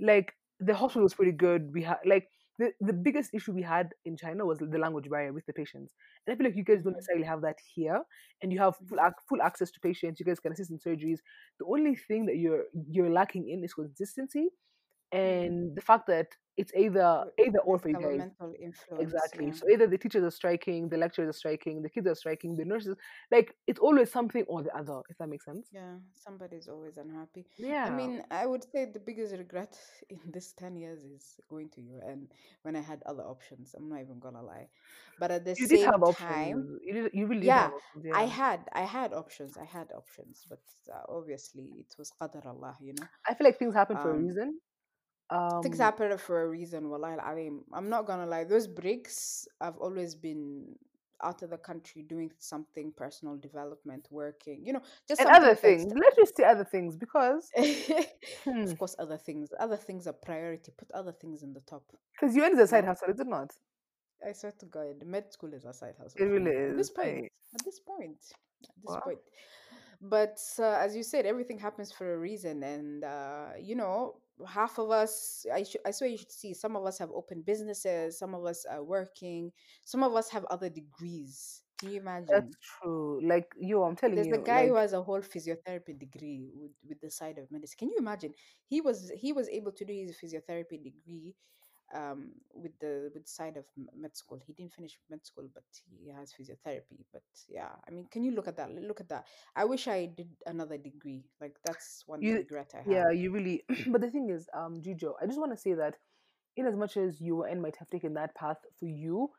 like 0.00 0.32
the 0.60 0.74
hospital 0.74 1.02
was 1.02 1.14
pretty 1.14 1.32
good. 1.32 1.72
We 1.72 1.82
had 1.82 1.98
like 2.04 2.28
the, 2.58 2.72
the 2.80 2.92
biggest 2.92 3.30
issue 3.34 3.52
we 3.52 3.62
had 3.62 3.90
in 4.04 4.16
China 4.16 4.46
was 4.46 4.58
the 4.58 4.78
language 4.78 5.08
barrier 5.10 5.32
with 5.32 5.46
the 5.46 5.52
patients. 5.52 5.94
And 6.26 6.34
I 6.34 6.36
feel 6.36 6.46
like 6.46 6.56
you 6.56 6.64
guys 6.64 6.82
don't 6.82 6.94
mhm, 6.94 6.96
necessarily 6.96 7.26
have 7.26 7.42
that 7.42 7.56
here, 7.74 8.02
and 8.42 8.52
you 8.52 8.58
have 8.60 8.74
full 8.88 8.98
mhm, 8.98 9.04
ac- 9.04 9.14
full 9.28 9.42
access 9.42 9.70
to 9.72 9.80
patients. 9.80 10.20
You 10.20 10.26
guys 10.26 10.40
can 10.40 10.52
assist 10.52 10.70
in 10.70 10.78
surgeries. 10.78 11.18
The 11.58 11.66
only 11.66 11.96
thing 11.96 12.26
that 12.26 12.36
you're 12.36 12.64
you're 12.88 13.10
lacking 13.10 13.48
in 13.48 13.64
is 13.64 13.74
consistency 13.74 14.48
mm. 15.24 15.46
and 15.46 15.74
the 15.74 15.80
fact 15.80 16.06
that 16.08 16.26
it's 16.56 16.72
either 16.74 17.24
either 17.38 17.58
or 17.60 17.78
for 17.78 17.88
you 17.88 17.96
guys. 17.98 18.24
influence, 18.60 19.00
Exactly. 19.00 19.46
yeah. 19.46 19.52
So 19.52 19.68
either 19.68 19.86
the 19.86 19.98
teachers 19.98 20.24
are 20.24 20.30
striking, 20.30 20.88
the 20.88 20.96
lecturers 20.96 21.28
are 21.28 21.38
striking, 21.38 21.82
the 21.82 21.90
kids 21.90 22.06
are 22.06 22.14
striking, 22.14 22.56
the 22.56 22.64
nurses 22.64 22.96
like 23.30 23.54
it's 23.66 23.78
always 23.80 24.10
something 24.10 24.44
or 24.48 24.62
the 24.62 24.74
other, 24.76 25.00
if 25.08 25.16
that 25.18 25.28
makes 25.28 25.44
sense. 25.44 25.68
Yeah, 25.72 25.96
somebody's 26.12 26.68
always 26.68 26.96
unhappy. 26.96 27.46
Yeah. 27.58 27.84
I 27.86 27.90
mean, 27.90 28.22
I 28.30 28.46
would 28.46 28.64
say 28.64 28.86
the 28.86 29.00
biggest 29.00 29.32
regret 29.34 29.76
in 30.10 30.20
this 30.32 30.52
10 30.52 30.76
years 30.76 31.02
is 31.04 31.40
going 31.48 31.68
to 31.70 31.80
you 31.80 32.00
and 32.06 32.28
when 32.62 32.76
I 32.76 32.80
had 32.80 33.02
other 33.06 33.22
options. 33.22 33.74
I'm 33.76 33.88
not 33.88 34.00
even 34.00 34.18
gonna 34.18 34.42
lie. 34.42 34.68
But 35.18 35.30
at 35.30 35.44
the 35.44 35.54
You 35.56 35.66
same 35.66 36.02
time, 36.02 36.02
options. 36.02 36.78
You 36.82 36.92
did 36.94 37.10
you 37.14 37.26
really 37.26 37.48
have 37.48 37.72
yeah, 37.94 38.12
I 38.12 38.24
had 38.24 38.68
I 38.72 38.82
had 38.82 39.12
options. 39.12 39.56
I 39.56 39.64
had 39.64 39.92
options, 39.92 40.46
but 40.48 40.62
uh, 40.92 41.02
obviously 41.08 41.64
it 41.78 41.94
was 41.98 42.10
qadar 42.20 42.44
Allah, 42.46 42.76
you 42.80 42.94
know. 42.94 43.08
I 43.26 43.34
feel 43.34 43.46
like 43.46 43.58
things 43.58 43.74
happen 43.74 43.96
for 43.98 44.10
a 44.10 44.14
Um 44.14 44.18
reason. 44.18 44.60
Things 45.62 45.78
Um, 45.78 45.78
happen 45.78 46.16
for 46.18 46.42
a 46.42 46.48
reason. 46.48 46.88
Wallahi, 46.90 47.18
I 47.18 47.34
mean, 47.34 47.64
I'm 47.72 47.88
not 47.88 48.06
gonna 48.06 48.26
lie. 48.26 48.44
Those 48.44 48.66
breaks, 48.68 49.46
I've 49.60 49.76
always 49.78 50.14
been 50.14 50.76
out 51.22 51.42
of 51.42 51.50
the 51.50 51.58
country 51.58 52.02
doing 52.02 52.30
something 52.38 52.92
personal 52.92 53.36
development, 53.36 54.06
working. 54.10 54.64
You 54.66 54.74
know, 54.74 54.82
just 55.08 55.24
and 55.24 55.28
other 55.28 55.54
something 55.56 55.56
things. 55.56 55.92
Let's 55.94 56.16
just 56.16 56.36
say 56.36 56.44
other 56.44 56.64
things 56.64 56.96
because, 56.96 57.52
of 57.56 58.06
hmm, 58.44 58.72
course, 58.78 58.96
other 58.98 59.16
things. 59.18 59.50
Other 59.58 59.76
things 59.76 60.06
are 60.06 60.12
priority. 60.12 60.72
Put 60.76 60.90
other 60.92 61.12
things 61.12 61.42
in 61.42 61.52
the 61.52 61.60
top. 61.60 61.84
because 62.12 62.34
you 62.36 62.44
ended 62.44 62.60
a 62.60 62.66
You 62.68 62.68
side 62.68 62.84
know. 62.84 62.86
hustle, 62.86 63.08
is 63.10 63.20
it 63.20 63.26
not? 63.26 63.52
I 64.26 64.32
swear 64.32 64.52
to 64.58 64.66
God, 64.66 65.04
med 65.06 65.32
school 65.32 65.52
is 65.54 65.64
a 65.64 65.72
side 65.72 65.96
hustle 65.98 66.22
It 66.22 66.24
for 66.24 66.40
really 66.40 66.50
me. 66.50 66.56
At 66.68 66.76
is. 66.76 66.76
this 66.76 66.90
point, 66.90 67.24
I 67.24 67.28
at 67.54 67.64
this 67.64 67.80
point, 67.80 68.18
at 68.68 68.82
this 68.82 68.96
well, 68.96 69.02
point. 69.02 69.20
But 70.00 70.38
uh, 70.58 70.64
as 70.84 70.96
you 70.96 71.02
said, 71.02 71.26
everything 71.26 71.58
happens 71.58 71.92
for 71.92 72.14
a 72.14 72.18
reason, 72.18 72.62
and 72.62 73.04
uh, 73.04 73.48
you 73.60 73.74
know, 73.76 74.16
half 74.46 74.78
of 74.78 74.90
us, 74.90 75.46
I 75.52 75.62
should, 75.62 75.80
I 75.86 75.90
swear 75.90 76.10
you 76.10 76.18
should 76.18 76.32
see. 76.32 76.54
Some 76.54 76.76
of 76.76 76.84
us 76.84 76.98
have 76.98 77.10
open 77.12 77.42
businesses. 77.42 78.18
Some 78.18 78.34
of 78.34 78.44
us 78.44 78.64
are 78.64 78.82
working. 78.82 79.52
Some 79.84 80.02
of 80.02 80.14
us 80.14 80.28
have 80.30 80.44
other 80.46 80.68
degrees. 80.68 81.62
Can 81.78 81.90
you 81.90 82.00
imagine 82.00 82.28
that's 82.28 82.56
true. 82.80 83.20
Like 83.22 83.52
you, 83.58 83.82
I'm 83.82 83.96
telling 83.96 84.16
you, 84.16 84.24
There's 84.24 84.34
a 84.34 84.40
you, 84.40 84.44
guy 84.44 84.66
who 84.66 84.76
has 84.76 84.92
a 84.94 85.02
whole 85.02 85.20
physiotherapy 85.20 85.98
degree 85.98 86.50
with, 86.54 86.72
with 86.88 87.00
the 87.00 87.10
side 87.10 87.38
of 87.38 87.50
medicine. 87.50 87.76
Can 87.78 87.90
you 87.90 87.96
imagine? 87.98 88.32
He 88.66 88.80
was 88.80 89.12
he 89.14 89.32
was 89.32 89.48
able 89.48 89.72
to 89.72 89.84
do 89.84 89.92
his 89.92 90.16
physiotherapy 90.16 90.82
degree 90.82 91.34
um 91.94 92.32
with 92.54 92.72
the 92.80 93.10
with 93.14 93.26
side 93.28 93.56
of 93.56 93.64
med 93.96 94.16
school 94.16 94.40
he 94.44 94.52
didn't 94.52 94.72
finish 94.72 94.98
med 95.08 95.24
school 95.24 95.48
but 95.54 95.64
he 96.02 96.10
has 96.10 96.32
physiotherapy 96.32 97.04
but 97.12 97.22
yeah 97.48 97.70
i 97.86 97.92
mean 97.92 98.06
can 98.10 98.24
you 98.24 98.32
look 98.32 98.48
at 98.48 98.56
that 98.56 98.74
look 98.74 99.00
at 99.00 99.08
that 99.08 99.24
i 99.54 99.64
wish 99.64 99.86
i 99.86 100.06
did 100.06 100.28
another 100.46 100.76
degree 100.76 101.24
like 101.40 101.54
that's 101.64 102.02
one 102.06 102.20
you, 102.20 102.34
regret 102.34 102.72
i 102.74 102.78
have 102.78 102.96
yeah, 102.96 103.10
you 103.10 103.30
really. 103.30 103.62
but 103.88 104.00
the 104.00 104.10
thing 104.10 104.30
is, 104.30 104.48
um, 104.54 104.80
Jijo, 104.80 105.12
I 105.22 105.26
just 105.26 105.38
want 105.38 105.52
to 105.52 105.58
say 105.58 105.74
that 105.74 105.94
in 106.56 106.66
as 106.66 106.76
much 106.76 106.96
as 106.96 107.20
you 107.20 107.44
and 107.44 107.60
might 107.60 107.76
have 107.76 107.90
taken 107.90 108.14
that 108.14 108.34
path 108.34 108.58
for 108.78 108.86
you, 108.86 109.30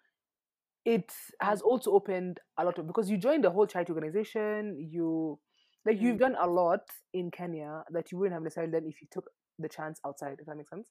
it 0.85 1.07
mm, 1.07 1.31
has 1.41 1.61
also 1.61 1.91
opened 1.91 2.39
a 2.57 2.65
lot 2.65 2.77
of 2.77 2.87
because 2.87 3.09
you 3.09 3.17
joined 3.17 3.45
a 3.45 3.49
whole 3.49 3.65
charity 3.65 3.91
organization. 3.91 4.87
You 4.91 5.39
like 5.85 5.99
you've 5.99 6.17
mm. 6.17 6.25
done 6.25 6.35
a 6.39 6.47
lot 6.47 6.81
in 7.13 7.31
Kenya 7.31 7.83
that 7.91 8.11
you 8.11 8.17
wouldn't 8.17 8.33
have 8.33 8.43
necessarily 8.43 8.71
done 8.71 8.85
if 8.85 9.01
you 9.01 9.07
took 9.11 9.29
the 9.59 9.69
chance 9.69 9.99
outside. 10.05 10.37
If 10.39 10.45
that 10.45 10.57
makes 10.57 10.69
sense. 10.69 10.89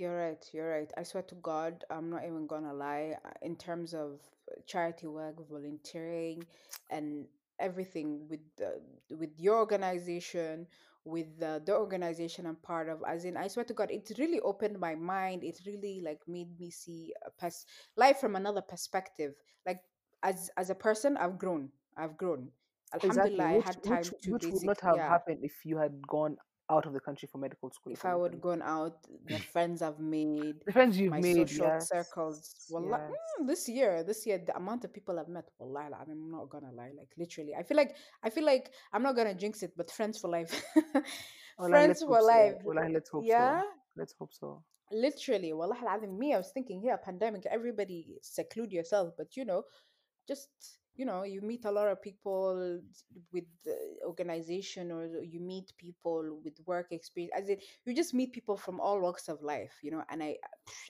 You're 0.00 0.16
right. 0.16 0.50
You're 0.54 0.70
right. 0.70 0.92
I 0.96 1.04
swear 1.04 1.24
to 1.24 1.34
God, 1.36 1.84
I'm 1.90 2.10
not 2.10 2.24
even 2.24 2.46
gonna 2.46 2.72
lie. 2.74 3.16
uh, 3.24 3.30
In 3.42 3.56
terms 3.56 3.94
of 3.94 4.20
charity 4.66 5.06
work, 5.08 5.36
volunteering, 5.48 6.44
and 6.90 7.26
everything 7.58 8.26
with 8.28 8.40
the 8.56 8.80
with 9.16 9.38
your 9.38 9.58
organization, 9.58 10.66
with 11.04 11.38
the, 11.38 11.62
the 11.66 11.76
organization 11.76 12.46
I'm 12.46 12.56
part 12.56 12.88
of, 12.88 13.02
as 13.06 13.24
in, 13.26 13.36
I 13.36 13.48
swear 13.48 13.64
to 13.66 13.74
God, 13.74 13.90
it 13.90 14.10
really 14.18 14.40
opened 14.40 14.78
my 14.80 14.94
mind. 14.96 15.44
It 15.44 15.60
really 15.66 16.00
like 16.02 16.22
made 16.28 16.58
me 16.60 16.70
see 16.70 17.14
a 17.26 17.30
pers- 17.30 17.66
life 17.96 18.18
from 18.20 18.36
another 18.36 18.62
perspective. 18.62 19.34
Like 19.66 19.82
as 20.22 20.50
as 20.56 20.70
a 20.70 20.74
person, 20.74 21.16
I've 21.18 21.38
grown. 21.38 21.70
I've 21.96 22.16
grown. 22.16 22.52
Exactly, 23.02 23.44
Alhamdulillah, 23.44 23.44
I 23.44 23.54
which 23.54 23.68
had 23.68 23.82
which 23.84 24.00
time 24.00 24.14
to 24.22 24.32
which 24.32 24.50
would 24.50 24.64
basic. 24.64 24.72
not 24.72 24.80
have 24.82 25.02
Yeah, 25.02 25.16
happened 25.16 25.40
if 25.44 25.64
you 25.64 25.78
had 25.78 26.06
gone 26.08 26.38
out 26.70 26.86
of 26.86 26.92
the 26.92 27.00
country 27.00 27.28
for 27.30 27.38
medical 27.38 27.70
school. 27.70 27.92
If 27.92 27.98
if 27.98 28.04
I 28.04 28.14
would 28.14 28.32
sense. 28.32 28.42
gone 28.42 28.62
out, 28.62 28.96
the 29.26 29.38
friends 29.52 29.82
I've 29.82 30.00
made, 30.00 30.64
The 30.66 30.72
friends 30.72 30.98
you've 30.98 31.12
my 31.12 31.20
made, 31.20 31.48
social 31.48 31.66
yes, 31.66 31.88
circles. 31.88 32.66
Well, 32.70 32.84
yes. 32.88 33.00
Mm, 33.40 33.46
this 33.46 33.68
year, 33.68 34.02
this 34.04 34.26
year, 34.26 34.38
the 34.38 34.56
amount 34.56 34.84
of 34.84 34.92
people 34.92 35.18
I've 35.18 35.28
met, 35.28 35.48
wallahi, 35.58 35.90
la- 35.90 35.98
I'm 36.00 36.30
not 36.30 36.48
gonna 36.50 36.72
lie, 36.72 36.92
like 36.96 37.10
literally, 37.18 37.54
I 37.54 37.62
feel 37.62 37.76
like 37.76 37.96
I 38.22 38.30
feel 38.30 38.44
like 38.44 38.72
I'm 38.92 39.02
not 39.02 39.16
gonna 39.16 39.34
jinx 39.34 39.62
it, 39.62 39.72
but 39.76 39.90
friends 39.90 40.18
for 40.18 40.28
life, 40.30 40.62
Wallahi, 41.58 41.72
friends 41.72 41.88
let's 41.88 42.02
hope 42.02 42.18
for 42.18 42.22
life. 42.22 42.54
so. 42.54 42.60
Wallahi, 42.64 42.92
let's 42.92 43.10
hope 43.10 43.24
Yeah, 43.26 43.60
so. 43.60 43.66
Let's 43.96 44.14
hope 44.18 44.32
so. 44.32 44.62
literally, 44.92 45.52
wallahi, 45.52 45.84
la- 45.84 45.98
me, 46.06 46.34
I 46.34 46.38
was 46.38 46.50
thinking 46.52 46.80
here, 46.80 46.96
pandemic, 46.98 47.46
everybody 47.46 48.18
seclude 48.22 48.72
yourself, 48.72 49.14
but 49.16 49.36
you 49.36 49.44
know, 49.44 49.64
just 50.26 50.48
you 50.96 51.04
know 51.04 51.22
you 51.22 51.40
meet 51.40 51.64
a 51.64 51.70
lot 51.70 51.88
of 51.88 52.02
people 52.02 52.80
with 53.32 53.44
the 53.64 53.76
organization 54.06 54.90
or 54.90 55.06
you 55.22 55.40
meet 55.40 55.72
people 55.78 56.38
with 56.44 56.54
work 56.66 56.88
experience 56.90 57.32
as 57.36 57.48
in 57.48 57.56
you 57.84 57.94
just 57.94 58.12
meet 58.12 58.32
people 58.32 58.56
from 58.56 58.80
all 58.80 59.00
walks 59.00 59.28
of 59.28 59.42
life 59.42 59.72
you 59.82 59.90
know 59.90 60.02
and 60.10 60.22
i 60.22 60.36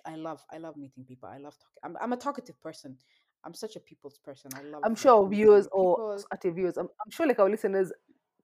i 0.06 0.16
love 0.16 0.42
i 0.52 0.58
love 0.58 0.76
meeting 0.76 1.04
people 1.04 1.28
i 1.28 1.38
love 1.38 1.54
talking 1.58 1.80
i'm, 1.84 1.96
I'm 2.00 2.12
a 2.12 2.16
talkative 2.16 2.60
person 2.60 2.96
i'm 3.44 3.54
such 3.54 3.76
a 3.76 3.80
people's 3.80 4.18
person 4.18 4.50
i 4.54 4.62
love 4.62 4.82
I'm 4.84 4.94
sure 4.94 5.22
meeting 5.28 5.44
viewers 5.44 5.68
or 5.72 6.18
active 6.32 6.54
viewers, 6.54 6.76
I'm, 6.76 6.88
I'm 7.04 7.10
sure 7.10 7.26
like 7.26 7.38
our 7.38 7.48
listeners 7.48 7.92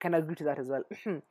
can 0.00 0.14
agree 0.14 0.34
to 0.36 0.44
that 0.44 0.58
as 0.58 0.68
well. 0.68 0.82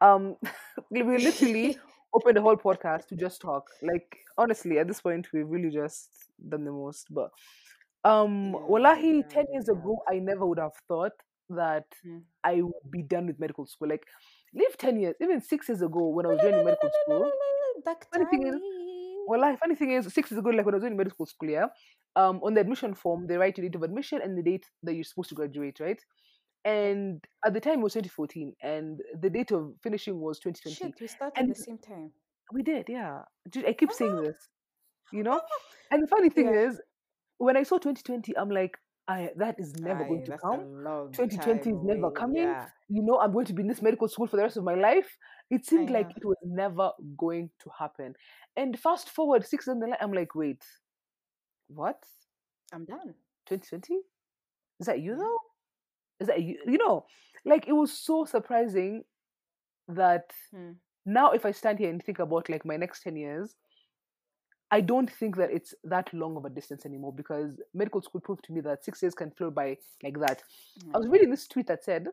um, 0.00 0.36
we 0.90 1.02
we 1.02 1.18
literally 1.18 1.78
opened 2.14 2.36
the 2.36 2.42
whole 2.42 2.56
podcast 2.56 3.06
to 3.08 3.16
just 3.16 3.40
talk. 3.40 3.70
Like 3.82 4.18
honestly, 4.36 4.78
at 4.78 4.88
this 4.88 5.00
point, 5.00 5.28
we've 5.32 5.48
really 5.48 5.70
just 5.70 6.08
done 6.48 6.64
the 6.64 6.72
most. 6.72 7.06
But 7.10 7.30
um, 8.04 8.52
yeah 8.52 8.66
wallahi, 8.66 9.22
yeah 9.22 9.28
ten 9.28 9.44
years 9.52 9.68
ago, 9.68 10.02
I 10.08 10.18
never 10.18 10.46
would 10.46 10.58
have 10.58 10.72
thought 10.88 11.12
that 11.50 11.86
Mm. 12.04 12.24
I 12.44 12.62
would 12.62 12.90
be 12.90 13.02
done 13.02 13.26
with 13.26 13.38
medical 13.40 13.66
school. 13.66 13.88
Like, 13.88 14.04
live 14.54 14.76
ten 14.78 14.98
years, 15.00 15.14
even 15.20 15.40
six 15.40 15.68
years 15.68 15.82
ago 15.82 16.08
when 16.08 16.26
I 16.26 16.30
was 16.30 16.40
joining 16.40 16.64
medical 16.64 16.90
school. 16.90 17.30
Funny 18.12 18.26
thing 18.26 18.46
is, 18.46 18.56
Well, 19.26 19.56
funny 19.58 19.74
thing 19.76 19.92
is, 19.92 20.12
six 20.12 20.30
years 20.30 20.38
ago, 20.38 20.50
like 20.50 20.66
when 20.66 20.74
I 20.74 20.78
was 20.78 20.84
in 20.84 20.96
medical 20.96 21.26
school, 21.26 21.50
yeah, 21.50 21.66
um, 22.16 22.40
on 22.42 22.54
the 22.54 22.60
admission 22.60 22.94
form, 22.94 23.26
they 23.26 23.36
write 23.36 23.56
your 23.58 23.68
date 23.68 23.76
of 23.76 23.82
admission 23.82 24.20
and 24.22 24.36
the 24.36 24.42
date 24.42 24.66
that 24.82 24.94
you're 24.94 25.04
supposed 25.04 25.28
to 25.30 25.34
graduate, 25.36 25.78
right? 25.80 26.00
And 26.64 27.24
at 27.44 27.54
the 27.54 27.60
time, 27.60 27.80
it 27.80 27.82
was 27.84 27.92
2014, 27.94 28.54
and 28.62 29.00
the 29.20 29.30
date 29.30 29.52
of 29.52 29.74
finishing 29.82 30.20
was 30.20 30.40
2020. 30.40 30.76
shit 30.76 31.00
we 31.00 31.06
started 31.06 31.40
And 31.40 31.50
the 31.50 31.54
same 31.54 31.78
time 31.78 32.12
we 32.52 32.62
did, 32.62 32.86
yeah. 32.88 33.22
I 33.66 33.72
keep 33.72 33.92
saying 33.92 34.16
Ah, 34.16 34.22
this, 34.22 34.36
you 35.12 35.22
know? 35.22 35.40
And 35.90 36.02
the 36.02 36.06
funny 36.08 36.30
thing 36.30 36.46
yeah 36.46 36.54
is, 36.54 36.80
when 37.40 37.56
I 37.56 37.64
saw 37.64 37.78
2020, 37.78 38.36
I'm 38.36 38.50
like, 38.50 38.78
I, 39.08 39.30
that 39.38 39.56
is 39.58 39.74
never 39.76 40.04
going 40.04 40.22
to 40.24 40.32
come. 40.32 40.66
2020 41.14 41.70
time 41.70 41.72
is 41.72 41.78
never 41.82 42.10
coming. 42.10 42.56
yeah 42.56 42.66
You 42.88 43.02
know, 43.02 43.18
I'm 43.20 43.32
going 43.32 43.46
to 43.46 43.54
be 43.54 43.62
in 43.62 43.68
this 43.68 43.82
medical 43.82 44.08
school 44.08 44.28
for 44.28 44.36
the 44.36 44.42
rest 44.44 44.56
of 44.56 44.64
my 44.64 44.74
life. 44.74 45.16
It 45.50 45.66
i 45.66 45.66
seemed 45.66 45.90
like 45.90 46.08
know 46.08 46.14
it 46.16 46.24
was 46.24 46.36
never 46.44 46.92
going 47.18 47.50
to 47.62 47.70
happen. 47.78 48.14
And 48.56 48.78
fast 48.78 49.10
forward 49.10 49.46
six 49.46 49.66
years 49.66 49.74
in 49.74 49.80
the 49.80 49.88
line, 49.88 49.98
I'm 50.00 50.12
like, 50.12 50.34
wait, 50.34 50.62
what? 51.68 52.02
i'm 52.72 52.84
done 52.84 53.14
2020? 53.46 53.94
Is 54.80 54.86
that 54.86 55.00
you 55.00 55.16
yeah 55.16 55.16
though? 55.16 55.38
Is 56.20 56.28
that 56.28 56.42
you? 56.42 56.58
You 56.66 56.78
know, 56.78 57.06
like 57.44 57.68
it 57.68 57.72
was 57.72 57.92
so 57.92 58.24
surprising 58.24 59.04
that 59.88 60.30
Hmm. 60.52 60.72
now 61.06 61.32
if 61.32 61.44
I 61.46 61.52
stand 61.52 61.78
here 61.78 61.90
and 61.90 62.02
think 62.02 62.18
about 62.20 62.48
like 62.48 62.64
my 62.64 62.76
next 62.76 63.02
10 63.02 63.16
years, 63.16 63.54
I 64.70 64.80
don't 64.80 65.10
think 65.10 65.36
that 65.36 65.50
it's 65.50 65.74
that 65.84 66.12
long 66.12 66.36
of 66.36 66.44
a 66.44 66.50
distance 66.50 66.86
anymore 66.86 67.12
because 67.12 67.60
medical 67.74 68.02
school 68.02 68.20
proved 68.20 68.44
to 68.44 68.52
me 68.52 68.60
that 68.62 68.84
six 68.84 69.02
years 69.02 69.14
can 69.14 69.30
flow 69.30 69.50
by 69.50 69.76
like 70.02 70.18
that. 70.20 70.42
I 70.94 70.98
was 70.98 71.08
Mm, 71.08 71.08
reading 71.08 71.30
this 71.30 71.46
tweet 71.48 71.66
that 71.68 71.84
said 71.84 72.08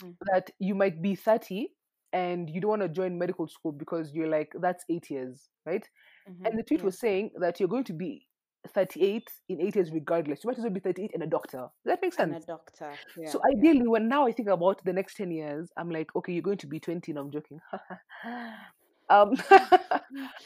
mm, 0.00 0.14
that 0.32 0.50
you 0.58 0.74
might 0.74 1.02
be 1.02 1.14
30 1.14 1.68
and 2.12 2.48
you 2.50 2.60
don't 2.60 2.70
want 2.70 2.82
to 2.82 2.88
join 2.88 3.18
medical 3.18 3.48
school 3.48 3.72
because 3.72 4.12
you're 4.12 4.28
like, 4.28 4.52
that's 4.60 4.84
eight 4.90 5.10
years, 5.10 5.48
right? 5.66 5.86
mhm, 6.26 6.46
And 6.46 6.58
the 6.58 6.62
tweet 6.62 6.82
Yeah, 6.82 6.84
was 6.84 6.98
saying 6.98 7.32
that 7.40 7.58
you're 7.60 7.68
going 7.68 7.84
to 7.84 7.92
be 7.92 8.26
38 8.74 9.28
in 9.48 9.60
eight 9.60 9.74
years 9.76 9.90
regardless. 9.90 10.42
You 10.44 10.48
might 10.48 10.58
as 10.58 10.64
well 10.64 10.72
be 10.72 10.80
38 10.80 11.12
and 11.14 11.22
a 11.22 11.26
doctor. 11.26 11.58
Does 11.84 11.92
that 11.92 12.02
make 12.02 12.14
sense? 12.14 12.18
and 12.18 12.34
a 12.34 12.40
doctor. 12.40 12.98
Yeah, 13.14 13.24
So 13.24 13.40
yeah. 13.54 13.56
ideally, 13.56 13.86
when 13.88 14.08
now 14.08 14.26
I 14.26 14.32
think 14.32 14.48
about 14.48 14.82
the 14.84 14.92
next 14.92 15.16
10 15.16 15.30
years, 15.30 15.70
I'm 15.76 15.90
like, 15.90 16.14
okay, 16.16 16.32
you're 16.32 16.42
going 16.42 16.58
to 16.58 16.66
be 16.66 16.80
20. 16.80 17.12
No, 17.12 17.22
I'm 17.22 17.30
joking. 17.30 17.60
um, 19.10 19.34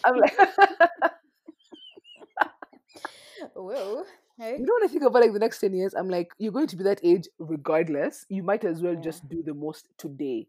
I'm 0.04 0.16
like, 0.16 0.36
Well, 3.54 4.06
hey, 4.38 4.58
you 4.58 4.64
know, 4.66 4.74
when 4.74 4.84
I 4.84 4.92
think 4.92 5.02
about 5.04 5.22
like 5.22 5.32
the 5.32 5.38
next 5.38 5.60
10 5.60 5.74
years, 5.74 5.94
I'm 5.94 6.08
like, 6.08 6.32
you're 6.38 6.52
going 6.52 6.66
to 6.68 6.76
be 6.76 6.84
that 6.84 7.00
age 7.04 7.28
regardless. 7.38 8.24
You 8.28 8.42
might 8.42 8.64
as 8.64 8.82
well 8.82 8.96
yeah, 8.96 8.96
just 8.96 9.28
do 9.28 9.42
the 9.42 9.54
most 9.54 9.88
today. 9.98 10.48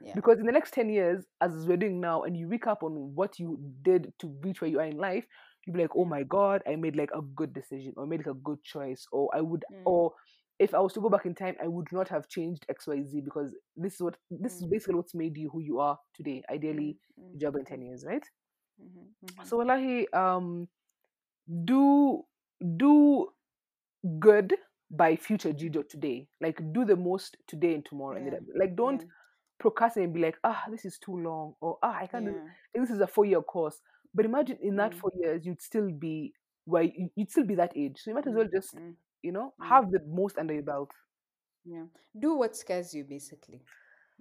yeah. 0.00 0.14
Because 0.14 0.38
in 0.40 0.46
the 0.46 0.52
next 0.52 0.72
10 0.74 0.88
years, 0.88 1.24
as 1.40 1.66
we're 1.66 1.76
doing 1.76 2.00
now, 2.00 2.22
and 2.22 2.36
you 2.36 2.48
recap 2.48 2.82
on 2.82 3.14
what 3.14 3.38
you 3.38 3.58
did 3.82 4.12
to 4.18 4.28
reach 4.42 4.60
where 4.60 4.70
you 4.70 4.80
are 4.80 4.86
in 4.86 4.98
life, 4.98 5.24
you'll 5.64 5.74
be 5.76 5.82
like, 5.82 5.94
oh 5.96 6.04
Mm, 6.04 6.06
my 6.06 6.22
God, 6.24 6.62
I 6.66 6.76
made 6.76 6.96
like 6.96 7.10
a 7.14 7.22
good 7.22 7.52
decision, 7.52 7.92
or 7.96 8.06
made 8.06 8.18
like 8.20 8.26
a 8.34 8.34
good 8.34 8.62
choice, 8.64 9.06
or 9.12 9.30
I 9.34 9.40
would, 9.40 9.64
mm, 9.70 9.84
or 9.84 10.12
if 10.58 10.74
I 10.74 10.80
was 10.80 10.92
to 10.94 11.00
go 11.00 11.08
back 11.10 11.26
in 11.26 11.34
time, 11.34 11.56
I 11.62 11.68
would 11.68 11.88
not 11.92 12.08
have 12.08 12.28
changed 12.28 12.66
XYZ 12.68 13.20
because 13.20 13.54
this 13.76 13.94
is 13.94 14.00
what, 14.02 14.16
this 14.30 14.60
is 14.60 14.66
mm, 14.66 14.70
basically 14.70 14.94
what's 14.96 15.14
made 15.14 15.36
you 15.36 15.48
who 15.50 15.60
you 15.60 15.78
are 15.80 15.98
today, 16.14 16.42
mm, 16.68 16.74
ideally, 16.74 16.98
mm, 17.18 17.38
job 17.38 17.56
in 17.56 17.64
10 17.64 17.80
mm, 17.80 17.82
years, 17.82 18.04
right? 18.06 18.24
mhm, 18.78 19.14
mhm. 19.22 19.44
So, 19.44 19.56
wallahi, 19.58 20.06
um, 20.12 20.68
do, 21.64 22.24
do 22.76 23.28
good 24.18 24.54
by 24.90 25.16
future 25.16 25.52
Jijo 25.52 25.88
today. 25.88 26.28
Like, 26.40 26.60
do 26.72 26.84
the 26.84 26.96
most 26.96 27.36
today 27.46 27.74
and 27.74 27.84
tomorrow. 27.84 28.16
And 28.16 28.26
Yeah, 28.26 28.32
then, 28.32 28.46
like, 28.58 28.76
don't 28.76 29.02
yeah, 29.02 29.08
procrastinate 29.58 30.06
and 30.06 30.14
be 30.14 30.20
like, 30.20 30.36
ah, 30.44 30.64
this 30.70 30.84
is 30.84 30.98
too 30.98 31.16
long, 31.16 31.54
or 31.60 31.78
ah, 31.82 31.96
I 32.00 32.06
can't 32.06 32.26
do 32.26 32.34
yeah. 32.34 32.48
this 32.74 32.90
is 32.90 33.00
a 33.00 33.06
four 33.06 33.24
year 33.24 33.42
course. 33.42 33.80
But 34.14 34.24
imagine 34.24 34.58
in 34.62 34.76
that 34.76 34.94
Mm, 34.94 35.00
four 35.00 35.10
years, 35.16 35.46
you'd 35.46 35.62
still 35.62 35.90
be 35.90 36.32
where 36.64 36.82
you- 36.84 37.10
you'd 37.16 37.30
still 37.30 37.44
be 37.46 37.54
that 37.56 37.76
age. 37.76 38.00
So 38.00 38.10
you 38.10 38.14
might 38.14 38.26
as 38.26 38.34
well 38.34 38.46
mm, 38.46 38.52
just, 38.52 38.76
mm, 38.76 38.94
you 39.22 39.32
know, 39.32 39.54
mm, 39.60 39.78
have 39.78 39.90
the 39.90 40.00
most 40.06 40.38
under 40.38 40.54
your 40.54 40.62
belt. 40.62 40.90
yeah. 41.64 41.84
Do 42.18 42.34
what 42.34 42.56
scares 42.56 42.94
you, 42.94 43.04
basically. 43.04 43.62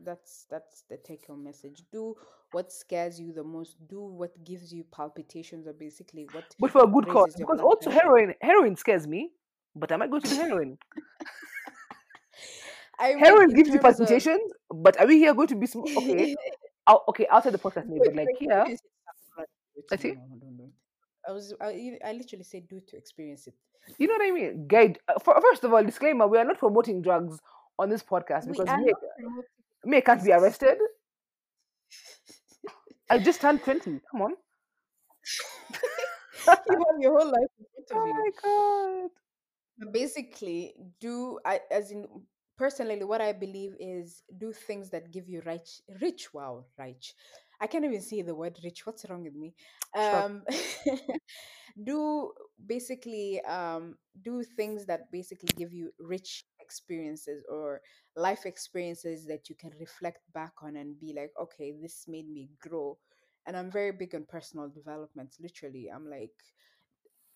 That's 0.04 0.45
that's 0.50 0.84
the 0.89 0.97
take 0.97 1.28
home 1.28 1.43
message. 1.43 1.84
Do 1.91 2.16
what 2.52 2.72
scares 2.72 3.20
you 3.20 3.34
the 3.34 3.43
most. 3.43 3.76
Do 3.88 4.02
what 4.02 4.43
gives 4.43 4.74
you 4.74 4.84
palpitations 4.91 5.68
or 5.68 5.74
basically 5.74 6.28
what 6.32 6.43
But 6.60 6.72
for 6.72 6.84
a 6.84 6.88
good 6.88 7.08
cause, 7.08 7.36
because 7.36 7.60
also 7.60 7.89
pressure. 7.89 8.02
heroin, 8.02 8.34
heroin 8.41 8.76
scares 8.76 9.08
me. 9.08 9.32
But 9.76 9.91
am 9.91 10.02
I 10.02 10.06
might 10.06 10.12
go 10.12 10.20
to 10.20 10.30
the 10.30 10.36
heroin. 10.36 10.78
I 13.00 13.10
mean 13.16 13.20
Heroin 13.20 13.52
in 13.52 13.56
gives 13.56 13.70
you 13.70 13.80
terms 13.80 14.00
of 14.00 14.08
palpitations, 14.08 14.52
but 14.70 15.00
are 15.00 15.08
we 15.08 15.20
here 15.20 15.34
going 15.34 15.47
to 15.47 15.56
be 15.56 15.68
sm- 15.68 15.80
okay? 15.97 16.36
Out, 16.88 17.02
okay, 17.10 17.28
outside 17.30 17.54
the 17.54 17.60
podcast, 17.60 17.88
maybe, 17.88 18.02
but 18.06 18.16
like 18.16 18.28
here, 18.39 18.60
experience 18.62 18.82
it. 19.38 19.50
Do 19.76 19.82
it. 19.82 19.86
I 19.91 19.95
see. 19.95 20.16
I 21.28 21.32
was 21.32 21.54
I, 21.62 21.97
I 22.04 22.14
literally 22.14 22.43
said 22.43 22.68
do 22.68 22.78
it 22.78 22.88
to 22.89 22.97
experience 22.97 23.47
it. 23.47 23.54
You 23.97 24.08
know 24.08 24.14
what 24.16 24.28
I 24.28 24.32
mean? 24.32 24.68
Guide. 24.68 25.00
uh, 25.08 25.20
For, 25.20 25.39
first 25.41 25.64
of 25.64 25.74
all, 25.74 25.84
disclaimer: 25.84 26.28
we 26.28 26.38
are 26.38 26.45
not 26.45 26.58
promoting 26.58 27.02
drugs 27.02 27.39
on 27.78 27.89
this 27.89 28.04
podcast 28.04 28.45
We 28.45 28.54
because 28.54 28.68
are 28.68 28.78
me, 29.86 29.98
not 29.98 30.02
promoting 30.02 30.02
me 30.02 30.02
can't 30.02 30.24
be 30.24 30.32
arrested. 30.32 30.78
I 33.10 33.20
just 33.20 33.42
turned 33.42 33.64
twenty. 33.64 34.02
Come 34.12 34.22
on. 34.22 34.36
you 36.70 36.78
have 36.78 37.00
your 37.00 37.18
whole 37.18 37.32
life 37.32 37.52
in 37.60 37.66
front 37.88 37.90
Oh 37.94 38.06
of 38.06 38.16
you. 38.18 38.26
my 38.26 38.32
god. 38.42 39.12
But 39.78 39.94
basically, 39.94 40.74
do 41.00 41.40
I 41.46 41.60
as 41.72 41.92
in 41.92 42.08
personally 42.58 43.04
what 43.04 43.22
I 43.22 43.34
believe 43.34 43.76
is 43.80 44.24
do 44.38 44.52
things 44.54 44.90
that 44.92 45.12
give 45.12 45.28
you 45.30 45.42
rich 45.46 45.82
rich 46.02 46.34
wow 46.34 46.66
rich. 46.78 47.14
I 47.62 47.68
can't 47.68 47.86
even 47.86 48.02
say 48.02 48.22
the 48.22 48.36
word 48.36 48.58
rich. 48.64 48.86
What's 48.86 49.08
wrong 49.10 49.24
with 49.24 49.36
me? 49.36 49.54
Sure. 49.98 50.26
Um 50.28 50.44
do 51.84 52.32
basically 52.66 53.42
um 53.46 53.96
do 54.22 54.44
things 54.44 54.86
that 54.86 55.12
basically 55.12 55.54
give 55.58 55.74
you 55.74 55.92
rich 56.00 56.46
experiences 56.70 57.44
or 57.50 57.82
life 58.16 58.46
experiences 58.46 59.26
that 59.26 59.50
you 59.50 59.56
can 59.56 59.72
reflect 59.80 60.22
back 60.34 60.54
on 60.62 60.76
and 60.76 61.00
be 61.00 61.14
like, 61.16 61.32
okay, 61.42 61.74
this 61.82 62.06
made 62.08 62.30
me 62.30 62.50
grow. 62.62 62.98
And 63.46 63.58
I'm 63.58 63.72
very 63.72 63.92
big 63.92 64.14
on 64.14 64.26
personal 64.26 64.70
development. 64.70 65.36
Literally, 65.40 65.90
I'm 65.94 66.08
like 66.10 66.38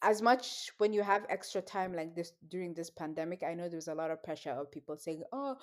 as 0.03 0.21
much 0.21 0.71
when 0.77 0.93
you 0.93 1.01
have 1.01 1.25
extra 1.29 1.61
time 1.61 1.95
like 1.95 2.13
this 2.15 2.33
during 2.49 2.73
this 2.73 2.89
pandemic, 2.89 3.41
I 3.41 3.53
know 3.53 3.69
there's 3.69 3.87
a 3.87 3.95
lot 3.95 4.11
of 4.11 4.21
pressure 4.21 4.51
of 4.51 4.69
people 4.71 4.97
saying, 4.97 5.23
"Oh, 5.31 5.55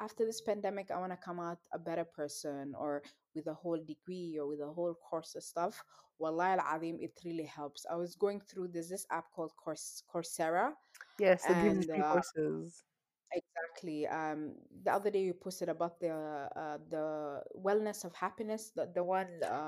after 0.00 0.24
this 0.26 0.42
pandemic, 0.42 0.90
I 0.90 1.00
want 1.00 1.12
to 1.12 1.16
come 1.16 1.40
out 1.40 1.58
a 1.72 1.78
better 1.78 2.04
person 2.04 2.74
or 2.78 3.02
with 3.34 3.46
a 3.46 3.54
whole 3.54 3.78
degree 3.78 4.36
or 4.38 4.46
with 4.46 4.60
a 4.60 4.70
whole 4.70 4.94
course 4.94 5.34
of 5.34 5.42
stuff." 5.42 5.82
Wallahi 6.18 6.58
al-azim, 6.58 6.98
it 7.00 7.18
really 7.24 7.44
helps. 7.44 7.86
I 7.90 7.96
was 7.96 8.14
going 8.14 8.40
through 8.40 8.68
there's 8.68 8.88
this 8.88 9.06
app 9.10 9.32
called 9.34 9.52
Course 9.56 10.02
Coursera, 10.12 10.72
Yes, 11.18 11.44
and 11.48 11.84
free 11.84 12.00
uh, 12.00 12.12
courses. 12.12 12.84
Exactly 13.32 14.06
um 14.06 14.54
the 14.84 14.92
other 14.92 15.10
day 15.10 15.20
you 15.22 15.34
posted 15.34 15.68
about 15.68 15.98
the 16.00 16.10
uh 16.10 16.78
the 16.90 17.40
wellness 17.58 18.04
of 18.04 18.14
happiness 18.14 18.70
the, 18.74 18.88
the 18.94 19.02
one 19.02 19.26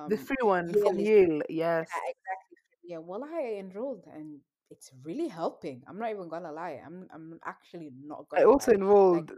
The 0.09 0.17
um 0.17 0.17
free 0.17 0.37
one 0.43 0.73
from 0.75 0.99
Yale 0.99 1.43
yeah, 1.49 1.81
Yes. 1.81 1.89
exactly. 1.91 2.59
Yeah, 2.85 2.99
well, 2.99 3.25
I 3.25 3.57
enrolled 3.59 4.05
and 4.15 4.39
it's 4.71 4.91
really 5.03 5.29
helping. 5.29 5.83
I'm 5.87 5.99
not 5.99 6.11
even 6.11 6.29
gonna 6.29 6.53
lie. 6.53 6.81
I'm 6.85 7.09
I'm 7.13 7.39
actually 7.45 7.91
not 8.05 8.25
I 8.33 8.41
gonna 8.41 8.53
also 8.53 8.71
lie. 8.71 8.77
Like, 8.77 8.81
enrolled. 8.81 9.33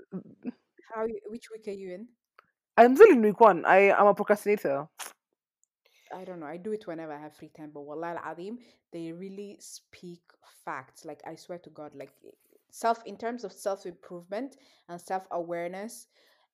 how 0.94 1.04
you, 1.06 1.18
which 1.28 1.46
week 1.50 1.66
are 1.68 1.76
you 1.76 1.92
in? 1.94 2.08
I'm 2.76 2.94
still 2.96 3.10
in 3.10 3.22
week 3.22 3.40
one. 3.40 3.64
I 3.64 3.90
am 3.90 4.06
a 4.06 4.14
procrastinator. 4.14 4.86
I 6.14 6.24
don't 6.24 6.40
know. 6.40 6.46
I 6.46 6.56
do 6.56 6.72
it 6.72 6.86
whenever 6.86 7.12
I 7.12 7.20
have 7.20 7.36
free 7.36 7.50
time, 7.56 7.70
but 7.72 7.82
Wallah 7.82 8.18
al-Azim, 8.18 8.58
they 8.92 9.12
really 9.12 9.56
speak 9.60 10.22
facts. 10.64 11.04
Like, 11.04 11.20
I 11.26 11.36
swear 11.36 11.58
to 11.58 11.70
God, 11.70 11.94
like, 11.94 12.12
i- 12.24 12.34
self, 12.70 13.02
in 13.06 13.16
terms 13.16 13.44
of 13.44 13.52
self 13.52 13.86
improvement 13.86 14.56
and 14.88 15.00
self 15.00 15.26
awareness. 15.30 16.06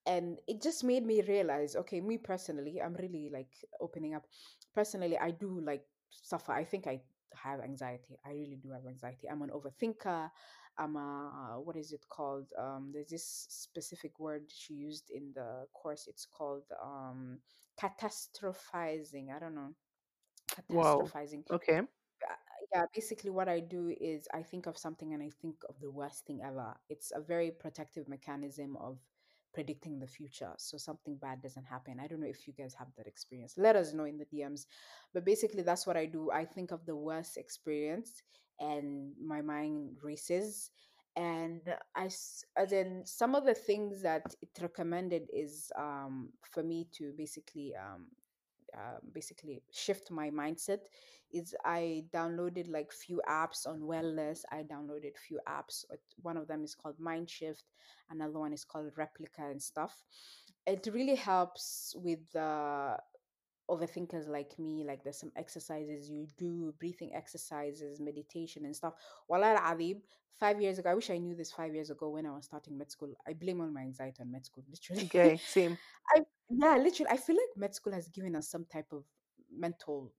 And 0.07 0.39
it 0.47 0.62
just 0.62 0.85
made 0.85 1.05
me 1.05 1.23
realize 1.23 1.75
okay, 1.77 2.01
me 2.01 2.17
personally, 2.19 2.81
I'm 2.81 2.95
really 2.95 3.31
like 3.33 3.51
opening 3.81 4.14
up. 4.14 4.27
Personally, 4.75 5.19
I 5.19 5.33
do 5.33 5.61
like 5.61 5.85
suffer. 6.11 6.53
I 6.53 6.64
think 6.64 6.87
I 6.87 7.03
have 7.35 7.61
anxiety. 7.61 8.19
I 8.25 8.31
really 8.31 8.59
do 8.62 8.71
have 8.71 8.87
anxiety. 8.87 9.29
I'm 9.29 9.43
an 9.43 9.51
overthinker. 9.51 10.31
I'm 10.79 10.97
a, 10.97 11.59
what 11.62 11.77
is 11.77 11.93
it 11.93 12.05
called? 12.09 12.47
Um, 12.59 12.91
there's 12.93 13.09
this 13.09 13.47
specific 13.49 14.19
word 14.19 14.43
she 14.49 14.75
used 14.75 15.11
in 15.11 15.33
the 15.35 15.67
course. 15.73 16.07
It's 16.07 16.27
called, 16.27 16.64
um, 16.83 17.39
catastrophizing. 17.81 19.35
I 19.35 19.39
don't 19.39 19.55
know. 19.55 19.75
Wow. 20.69 21.01
Catastrophizing. 21.01 21.51
Okay. 21.51 21.81
Yeah, 22.73 22.85
basically, 22.95 23.31
what 23.31 23.49
I 23.49 23.61
do 23.61 23.95
is 24.01 24.27
I 24.35 24.43
think 24.43 24.67
of 24.67 24.77
something 24.77 25.14
and 25.14 25.23
I 25.23 25.31
think 25.41 25.57
of 25.69 25.79
the 25.81 25.91
worst 25.91 26.27
thing 26.27 26.41
ever. 26.45 26.75
It's 26.89 27.12
a 27.14 27.21
very 27.21 27.51
protective 27.51 28.09
mechanism 28.09 28.77
of 28.81 28.99
predicting 29.55 29.99
the 29.99 30.07
future 30.07 30.53
so 30.59 30.77
something 30.77 31.17
bad 31.17 31.41
doesn't 31.41 31.64
happen. 31.64 31.99
I 31.99 32.07
don't 32.07 32.21
know 32.21 32.27
if 32.27 32.47
you 32.47 32.53
guys 32.53 32.75
have 32.75 32.89
that 32.97 33.07
experience. 33.07 33.55
Let 33.57 33.77
us 33.77 33.95
know 33.95 34.05
in 34.05 34.19
the 34.19 34.27
DMs. 34.27 34.67
But 35.14 35.25
basically, 35.25 35.62
that's 35.62 35.87
what 35.87 35.97
I 35.97 36.07
do. 36.07 36.31
I 36.31 36.45
think 36.45 36.73
of 36.73 36.85
the 36.87 36.97
worst 36.97 37.37
experience 37.37 38.23
and 38.59 39.12
my 39.25 39.41
mind 39.41 39.97
races. 40.03 40.71
And 41.14 41.62
I, 41.95 42.07
as 42.07 42.73
in 42.73 43.03
some 43.07 43.35
of 43.35 43.47
the 43.47 43.55
things 43.55 44.03
that 44.03 44.35
it 44.43 44.51
recommended 44.61 45.29
is 45.33 45.73
um, 45.79 46.31
for 46.43 46.62
me 46.62 46.89
to 46.99 47.12
basically 47.17 47.75
um, 47.75 48.07
uh, 48.77 48.99
basically 49.12 49.62
shift 49.72 50.11
my 50.11 50.31
mindset 50.31 50.81
is 51.33 51.55
i 51.64 52.05
downloaded 52.12 52.70
like 52.70 52.93
few 52.93 53.20
apps 53.29 53.66
on 53.66 53.81
wellness 53.81 54.43
i 54.53 54.62
downloaded 54.62 55.16
few 55.16 55.41
apps 55.49 55.85
one 56.22 56.37
of 56.37 56.47
them 56.47 56.62
is 56.62 56.74
called 56.74 56.99
mindshift 56.99 57.64
another 58.11 58.39
one 58.39 58.53
is 58.53 58.64
called 58.64 58.91
Replika 58.97 59.51
and 59.51 59.61
stuff 59.61 60.05
it 60.66 60.89
really 60.93 61.14
helps 61.14 61.95
with 61.99 62.35
uh, 62.37 62.97
overthinkers 63.70 64.29
like 64.29 64.59
me 64.59 64.85
like 64.87 65.03
there's 65.03 65.18
some 65.18 65.33
exercises 65.37 66.09
you 66.09 66.27
do 66.39 66.72
breathing 66.79 67.12
exercises 67.14 68.01
meditation 68.01 68.64
and 68.64 68.77
stuff 68.77 68.95
Wallah 69.29 69.57
al 69.61 69.79
five 70.39 70.61
years 70.61 70.79
ago 70.79 70.91
i 70.91 70.95
wish 70.95 71.11
i 71.11 71.18
knew 71.18 71.35
this 71.35 71.51
five 71.51 71.74
years 71.74 71.91
ago 71.91 72.11
when 72.11 72.27
i 72.27 72.31
was 72.31 72.45
starting 72.45 72.79
med 72.79 72.91
school 72.91 73.12
i 73.27 73.33
blame 73.33 73.61
all 73.61 73.70
my 73.70 73.81
anxiety 73.81 74.20
on 74.20 74.31
med 74.31 74.45
school 74.45 74.62
literally 74.70 75.05
Okay. 75.07 75.41
Same. 75.49 75.77
I 76.14 76.20
yeah, 76.51 76.76
literally, 76.76 77.11
I 77.11 77.16
feel 77.16 77.36
like 77.36 77.57
med 77.57 77.74
school 77.74 77.92
has 77.92 78.09
given 78.09 78.36
us 78.36 78.49
some 78.49 78.64
type 78.66 78.92
of 78.92 79.05
mental 79.51 80.12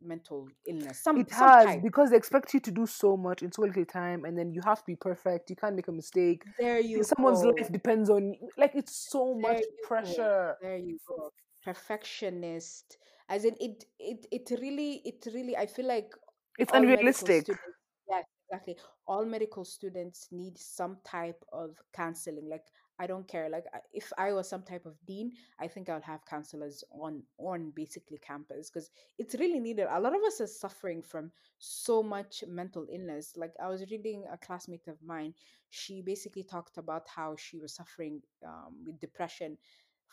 mental 0.00 0.48
illness, 0.66 1.02
some 1.02 1.16
It 1.18 1.30
some 1.30 1.48
has 1.48 1.64
type. 1.64 1.82
because 1.82 2.10
they 2.10 2.16
expect 2.16 2.52
you 2.52 2.60
to 2.60 2.70
do 2.70 2.86
so 2.86 3.16
much 3.16 3.42
in 3.42 3.52
so 3.52 3.62
little 3.62 3.84
time, 3.86 4.24
and 4.24 4.36
then 4.36 4.52
you 4.52 4.60
have 4.64 4.78
to 4.80 4.84
be 4.86 4.96
perfect. 4.96 5.50
You 5.50 5.56
can't 5.56 5.76
make 5.76 5.88
a 5.88 5.92
mistake. 5.92 6.42
There 6.58 6.78
you 6.80 7.02
Someone's 7.02 7.42
go. 7.42 7.48
life 7.50 7.70
depends 7.72 8.10
on. 8.10 8.34
Like 8.58 8.72
it's 8.74 9.08
so 9.10 9.38
There 9.40 9.52
much 9.52 9.60
you 9.60 9.70
go. 9.82 9.88
pressure. 9.88 10.56
There 10.60 10.76
you 10.76 10.98
go. 11.08 11.30
Perfectionist. 11.64 12.98
As 13.28 13.44
in 13.44 13.54
it 13.60 13.84
it 13.98 14.26
it 14.30 14.50
really 14.60 15.00
it 15.04 15.26
really 15.32 15.56
I 15.56 15.66
feel 15.66 15.86
like 15.86 16.12
It's 16.58 16.72
all 16.72 16.80
medical 16.80 16.92
unrealistic. 16.92 17.42
students 17.44 17.62
yes 18.08 18.24
exactly 18.50 18.76
all 19.06 19.24
medical 19.24 19.64
students 19.64 20.28
need 20.30 20.58
some 20.58 20.98
type 21.04 21.42
of 21.52 21.70
counseling 21.94 22.48
like 22.50 22.64
i 22.98 23.06
don't 23.06 23.26
care 23.26 23.48
like 23.48 23.64
if 23.92 24.12
i 24.18 24.32
was 24.32 24.48
some 24.48 24.62
type 24.62 24.86
of 24.86 24.94
dean 25.06 25.32
i 25.60 25.66
think 25.66 25.88
i'll 25.88 26.00
have 26.00 26.24
counselors 26.26 26.84
on 26.90 27.22
on 27.38 27.72
basically 27.74 28.18
campus 28.18 28.70
because 28.70 28.90
it's 29.18 29.34
really 29.36 29.60
needed. 29.60 29.86
A 29.90 30.00
lot 30.00 30.14
of 30.14 30.22
us 30.22 30.40
are 30.40 30.46
suffering 30.46 31.02
from 31.02 31.30
so 31.58 32.02
much 32.02 32.44
mental 32.46 32.86
illness. 32.92 33.32
Like 33.36 33.52
i 33.62 33.68
was 33.68 33.84
reading 33.90 34.24
a 34.32 34.38
classmate 34.38 34.86
of 34.88 34.96
mine 35.04 35.34
she 35.70 36.00
basically 36.02 36.44
talked 36.44 36.78
about 36.78 37.02
how 37.08 37.34
she 37.36 37.58
was 37.58 37.74
suffering 37.74 38.22
um, 38.46 38.76
with 38.86 39.00
depression 39.00 39.58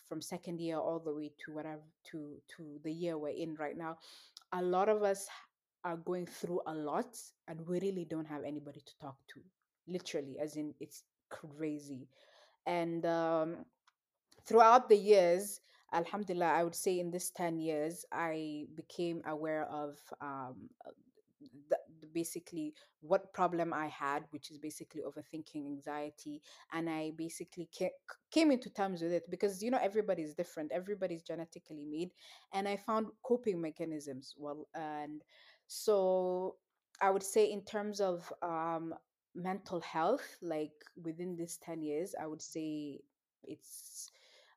from 0.09 0.21
second 0.21 0.59
year 0.59 0.77
all 0.77 0.99
the 0.99 1.13
way 1.13 1.32
to 1.38 1.53
whatever 1.53 1.84
to 2.03 2.36
to 2.55 2.79
the 2.84 2.91
year 2.91 3.17
we're 3.17 3.29
in 3.29 3.55
right 3.55 3.77
now. 3.77 3.95
A 4.53 4.61
lot 4.61 4.89
of 4.89 5.03
us 5.03 5.27
are 5.84 5.97
going 5.97 6.25
through 6.25 6.61
a 6.67 6.73
lot 6.73 7.15
and 7.47 7.65
we 7.67 7.79
really 7.79 8.05
don't 8.05 8.27
have 8.27 8.43
anybody 8.43 8.82
to 8.82 8.97
talk 8.99 9.17
to 9.27 9.39
literally 9.88 10.38
as 10.39 10.55
in 10.55 10.73
it's 10.79 11.03
crazy 11.29 12.07
and 12.66 13.05
um, 13.05 13.66
throughout 14.45 14.89
the 14.89 14.97
years 14.97 15.62
alhamdulillah 15.93 16.45
i 16.53 16.64
would 16.64 16.76
say 16.76 16.99
in 16.99 17.12
this 17.12 17.32
10 17.32 17.59
years 17.59 18.05
i 18.12 18.66
became 18.76 19.22
aware 19.28 19.66
of 19.66 19.97
um, 20.22 20.70
uh, 20.86 20.91
the, 21.70 21.78
basically 22.14 22.74
what 23.01 23.34
problem 23.34 23.74
i 23.74 23.88
had 23.88 24.24
which 24.32 24.51
is 24.51 24.57
basically 24.57 25.01
overthinking 25.01 25.66
anxiety 25.66 26.41
and 26.74 26.89
i 26.89 27.12
basically 27.18 27.68
ca- 27.78 27.89
came 28.32 28.51
into 28.51 28.70
terms 28.70 29.01
with 29.01 29.12
it 29.12 29.24
because 29.30 29.62
you 29.62 29.72
know 29.72 29.80
everybody's 29.82 30.34
different 30.34 30.72
everybody's 30.72 31.24
genetically 31.24 31.86
made 31.86 32.12
and 32.53 32.68
i 32.68 32.78
found 32.78 33.07
coping 33.24 33.59
mechanisms 33.62 34.34
well 34.38 34.68
and 34.76 35.24
so 35.68 36.55
i 37.01 37.09
would 37.09 37.24
say 37.24 37.51
in 37.51 37.62
terms 37.64 37.99
of 37.99 38.32
um, 38.41 38.93
mental 39.36 39.79
health 39.82 40.38
like 40.41 40.73
within 41.01 41.36
this 41.36 41.57
10 41.57 41.82
years 41.82 42.13
i 42.21 42.27
would 42.27 42.41
say 42.41 42.99
it's 43.43 44.11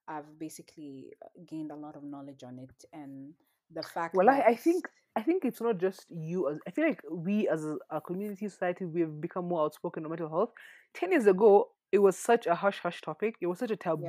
i've 0.08 0.38
basically 0.38 1.12
uh, 1.24 1.28
gained 1.46 1.70
a 1.70 1.74
lot 1.74 1.96
of 1.96 2.02
knowledge 2.02 2.42
on 2.42 2.58
it 2.58 2.84
and 2.92 3.32
the 3.72 3.82
fact 3.82 4.14
Well, 4.14 4.28
I, 4.28 4.40
I 4.48 4.54
think 4.54 4.88
I 5.16 5.22
think 5.22 5.44
it's 5.44 5.60
not 5.60 5.78
just 5.78 6.06
you. 6.10 6.48
As 6.50 6.58
I 6.66 6.70
feel 6.70 6.86
like 6.86 7.00
we 7.10 7.48
as 7.48 7.64
a, 7.64 7.76
a 7.90 8.00
community 8.00 8.48
society 8.48 8.84
we've 8.84 9.20
become 9.20 9.48
more 9.48 9.64
outspoken 9.64 10.04
on 10.04 10.10
mental 10.10 10.28
health. 10.28 10.50
Ten 10.92 11.12
years 11.12 11.26
ago, 11.26 11.68
it 11.92 11.98
was 11.98 12.16
such 12.16 12.46
a 12.46 12.54
hush 12.54 12.78
hush 12.80 13.00
topic. 13.00 13.36
It 13.40 13.46
was 13.46 13.58
such 13.58 13.70
a 13.70 13.76
taboo. 13.76 14.04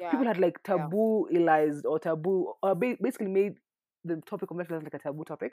Yeah. 0.00 0.10
People 0.10 0.26
had 0.26 0.38
like 0.38 0.58
Yeah. 0.66 0.76
tabooized 0.76 1.84
or 1.84 1.98
taboo, 1.98 2.52
or 2.62 2.74
basically 2.74 3.28
made 3.28 3.54
the 4.04 4.16
topic 4.26 4.50
of 4.50 4.56
mental 4.56 4.74
health 4.74 4.84
like 4.84 4.94
a 4.94 4.98
taboo 4.98 5.24
topic. 5.24 5.52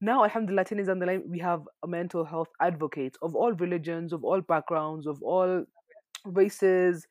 Now, 0.00 0.24
Alhamdulillah, 0.24 0.64
10 0.64 0.78
years 0.78 0.88
down 0.88 0.98
the 0.98 1.06
line, 1.06 1.22
we 1.26 1.38
have 1.38 1.62
a 1.82 1.88
mental 1.88 2.24
health 2.24 2.48
advocates 2.60 3.18
of 3.22 3.34
all 3.34 3.52
religions, 3.52 4.12
of 4.12 4.24
all 4.24 4.40
backgrounds, 4.42 5.06
of 5.06 5.22
all 5.22 5.64
races, 6.24 7.06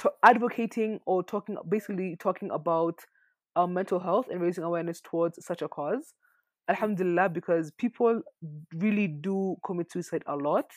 to 0.00 0.10
advocating 0.24 0.98
or 1.06 1.22
talking, 1.22 1.56
basically 1.68 2.16
talking 2.18 2.50
about 2.50 2.98
um, 3.56 3.72
mental 3.72 4.00
health 4.00 4.26
and 4.30 4.40
raising 4.40 4.64
awareness 4.64 5.00
towards 5.00 5.44
such 5.44 5.62
a 5.62 5.68
cause. 5.68 6.14
Alhamdulillah, 6.68 7.28
because 7.28 7.70
people 7.72 8.22
really 8.74 9.06
do 9.06 9.56
commit 9.64 9.92
suicide 9.92 10.24
a 10.26 10.34
lot. 10.34 10.70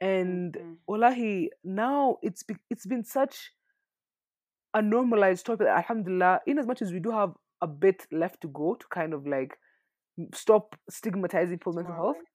And 0.00 0.56
wallahi, 0.88 1.50
now 1.62 2.16
it's 2.22 2.42
be- 2.42 2.56
it's 2.70 2.86
been 2.86 3.04
such 3.04 3.52
a 4.74 4.82
normalized 4.82 5.46
topic. 5.46 5.68
Alhamdulillah, 5.68 6.40
in 6.46 6.58
as 6.58 6.66
much 6.66 6.82
as 6.82 6.92
we 6.92 6.98
do 6.98 7.10
have 7.10 7.34
a 7.60 7.68
bit 7.68 8.06
left 8.10 8.40
to 8.40 8.48
go 8.48 8.74
to 8.74 8.86
kind 8.88 9.14
of 9.14 9.26
like 9.26 9.56
stop 10.34 10.76
stigmatizing 10.90 11.58
people's 11.58 11.76
mental 11.76 11.94
health 11.94 12.16
awareness. 12.16 12.28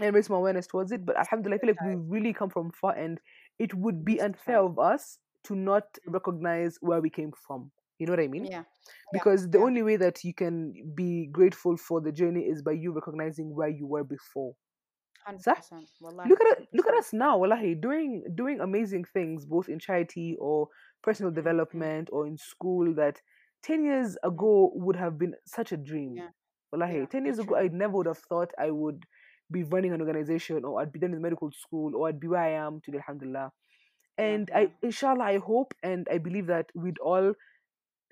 and 0.00 0.14
raise 0.14 0.28
more 0.30 0.38
awareness 0.38 0.66
towards 0.66 0.92
it. 0.92 1.04
But 1.06 1.16
Alhamdulillah, 1.16 1.56
I 1.56 1.58
feel 1.60 1.70
like 1.70 1.80
we've 1.82 2.10
really 2.10 2.32
come 2.32 2.50
from 2.50 2.70
far, 2.72 2.92
and 2.94 3.18
it 3.58 3.74
would 3.74 4.04
be 4.04 4.20
unfair 4.20 4.60
of 4.60 4.78
us 4.78 5.18
to 5.44 5.54
not 5.54 5.84
Mm. 6.06 6.12
recognize 6.14 6.78
where 6.80 7.00
we 7.00 7.10
came 7.10 7.32
from. 7.46 7.70
You 7.98 8.06
know 8.06 8.12
what 8.12 8.20
I 8.20 8.28
mean? 8.28 8.44
Yeah. 8.44 8.50
Yeah. 8.50 8.64
Because 9.12 9.48
the 9.50 9.58
Yeah. 9.58 9.64
only 9.64 9.82
way 9.82 9.96
that 9.96 10.22
you 10.22 10.34
can 10.34 10.72
be 10.94 11.26
grateful 11.32 11.76
for 11.78 12.00
the 12.00 12.12
journey 12.12 12.42
is 12.46 12.62
by 12.62 12.72
you 12.72 12.92
recognizing 12.92 13.54
where 13.54 13.68
you 13.70 13.86
were 13.86 14.04
before. 14.04 14.54
100%. 15.26 15.90
Wallahi. 16.00 16.28
Look 16.28 16.40
at 16.42 16.68
look 16.72 16.86
at 16.86 16.94
us 16.94 17.12
now, 17.12 17.38
wallahi, 17.38 17.74
doing 17.74 18.22
doing 18.34 18.60
amazing 18.60 19.04
things 19.12 19.44
both 19.46 19.68
in 19.68 19.78
charity 19.78 20.36
or 20.38 20.68
personal 21.02 21.32
development 21.32 22.10
or 22.12 22.26
in 22.26 22.36
school 22.36 22.94
that 22.94 23.20
ten 23.62 23.82
years 23.84 24.16
ago 24.22 24.72
would 24.74 24.96
have 24.96 25.18
been 25.18 25.34
such 25.46 25.72
a 25.72 25.76
dream. 25.76 26.14
Yeah. 26.16 26.30
Wallahi, 26.72 26.98
Yeah. 26.98 27.06
ten 27.06 27.24
years 27.24 27.38
ago, 27.38 27.56
I 27.56 27.68
never 27.68 27.96
would 27.96 28.06
have 28.06 28.18
thought 28.18 28.52
I 28.58 28.70
would 28.70 29.06
be 29.50 29.62
running 29.64 29.92
an 29.92 30.00
organization 30.00 30.64
or 30.64 30.80
I'd 30.80 30.92
be 30.92 30.98
done 30.98 31.12
in 31.14 31.22
medical 31.22 31.50
school 31.52 31.94
or 31.96 32.08
I'd 32.08 32.20
be 32.20 32.28
where 32.28 32.40
I 32.42 32.50
am 32.50 32.80
today, 32.80 32.98
alhamdulillah. 32.98 33.52
And 34.18 34.50
Yeah. 34.50 34.54
I, 34.54 34.72
inshallah, 34.82 35.24
I 35.24 35.38
hope 35.38 35.74
and 35.82 36.08
I 36.10 36.18
believe 36.18 36.46
that 36.48 36.70
we'd 36.74 36.98
all 36.98 37.34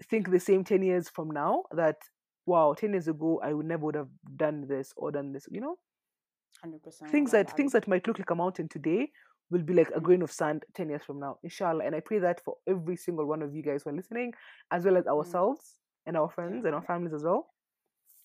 think 0.04 0.30
the 0.30 0.40
same 0.40 0.64
10 0.64 0.82
years 0.82 1.08
from 1.08 1.30
now 1.30 1.64
that, 1.72 1.98
wow, 2.46 2.74
10 2.74 2.92
years 2.92 3.08
ago, 3.08 3.40
I 3.42 3.52
would 3.54 3.66
never 3.66 3.86
would 3.86 3.96
have 3.96 4.10
done 4.36 4.66
this 4.68 4.92
or 4.96 5.12
done 5.12 5.32
this, 5.32 5.48
you 5.50 5.60
know? 5.60 5.78
Hundred 6.60 6.82
percent. 6.82 7.10
Things 7.10 7.30
Wallahi 7.30 7.32
that 7.32 7.50
things 7.50 7.72
that 7.72 7.86
might 7.88 8.06
look 8.06 8.18
like 8.18 8.30
a 8.30 8.34
mountain 8.34 8.68
today 8.68 9.12
will 9.50 9.62
be 9.62 9.74
like 9.74 9.90
a 9.94 10.00
Mm. 10.00 10.02
grain 10.02 10.22
of 10.22 10.32
sand 10.32 10.64
10 10.74 10.88
years 10.88 11.04
from 11.04 11.20
now, 11.20 11.38
inshallah. 11.42 11.84
And 11.84 11.94
I 11.94 12.00
pray 12.00 12.18
that 12.18 12.40
for 12.44 12.56
every 12.66 12.96
single 12.96 13.26
one 13.26 13.42
of 13.42 13.54
you 13.54 13.62
guys 13.62 13.82
who 13.84 13.90
are 13.90 13.94
listening, 13.94 14.32
as 14.70 14.84
well 14.84 14.96
as 14.96 15.06
Mm. 15.18 15.44
ourselves 15.46 15.76
and 16.06 16.16
our 16.16 16.30
friends 16.30 16.64
and 16.64 16.74
our 16.74 16.82
families 16.82 17.14
as 17.14 17.22
well. 17.24 17.53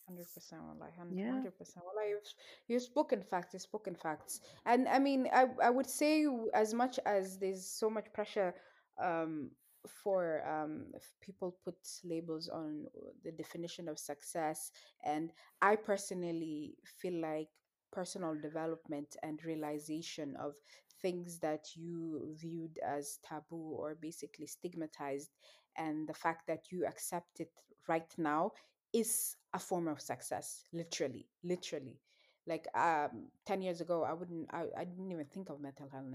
Hundred 0.09 0.33
percent, 0.33 0.61
wallahi, 0.63 0.91
hundred 0.97 1.55
percent. 1.57 1.85
Wallahi, 1.85 2.09
you've 2.09 2.33
you've 2.67 2.81
spoken 2.81 3.21
facts. 3.21 3.53
You've 3.53 3.61
spoken 3.61 3.93
facts, 3.95 4.41
and 4.65 4.87
I 4.87 4.97
mean, 4.97 5.29
I 5.31 5.45
I 5.61 5.69
would 5.69 5.87
say 5.89 6.25
as 6.55 6.73
much 6.73 6.99
as 7.05 7.37
there's 7.37 7.65
so 7.65 7.91
much 7.91 8.11
pressure, 8.11 8.55
um, 8.99 9.51
for 9.87 10.41
um 10.49 10.87
if 10.95 11.13
people 11.21 11.55
put 11.63 11.77
labels 12.03 12.49
on 12.49 12.87
the 13.23 13.31
definition 13.31 13.87
of 13.87 13.99
success, 13.99 14.71
and 15.03 15.31
I 15.61 15.75
personally 15.75 16.75
feel 16.83 17.21
like 17.21 17.49
personal 17.91 18.35
development 18.35 19.15
and 19.21 19.43
realization 19.45 20.35
of 20.37 20.55
things 21.01 21.39
that 21.39 21.75
you 21.75 22.33
viewed 22.35 22.79
as 22.83 23.19
taboo 23.23 23.75
or 23.81 23.95
basically 23.95 24.47
stigmatized, 24.47 25.31
and 25.77 26.07
the 26.07 26.13
fact 26.15 26.47
that 26.47 26.71
you 26.71 26.85
accept 26.87 27.39
it 27.39 27.51
right 27.87 28.11
now 28.17 28.51
is 28.93 29.35
a 29.53 29.59
form 29.59 29.87
of 29.87 30.01
success 30.01 30.65
literally 30.73 31.27
literally 31.43 31.99
like 32.47 32.67
um 32.75 33.27
10 33.45 33.61
years 33.61 33.81
ago 33.81 34.03
i 34.03 34.13
wouldn't 34.13 34.47
i, 34.53 34.63
I 34.77 34.83
didn't 34.85 35.11
even 35.11 35.25
think 35.25 35.49
of 35.49 35.59
mental 35.61 35.89
health 35.91 36.05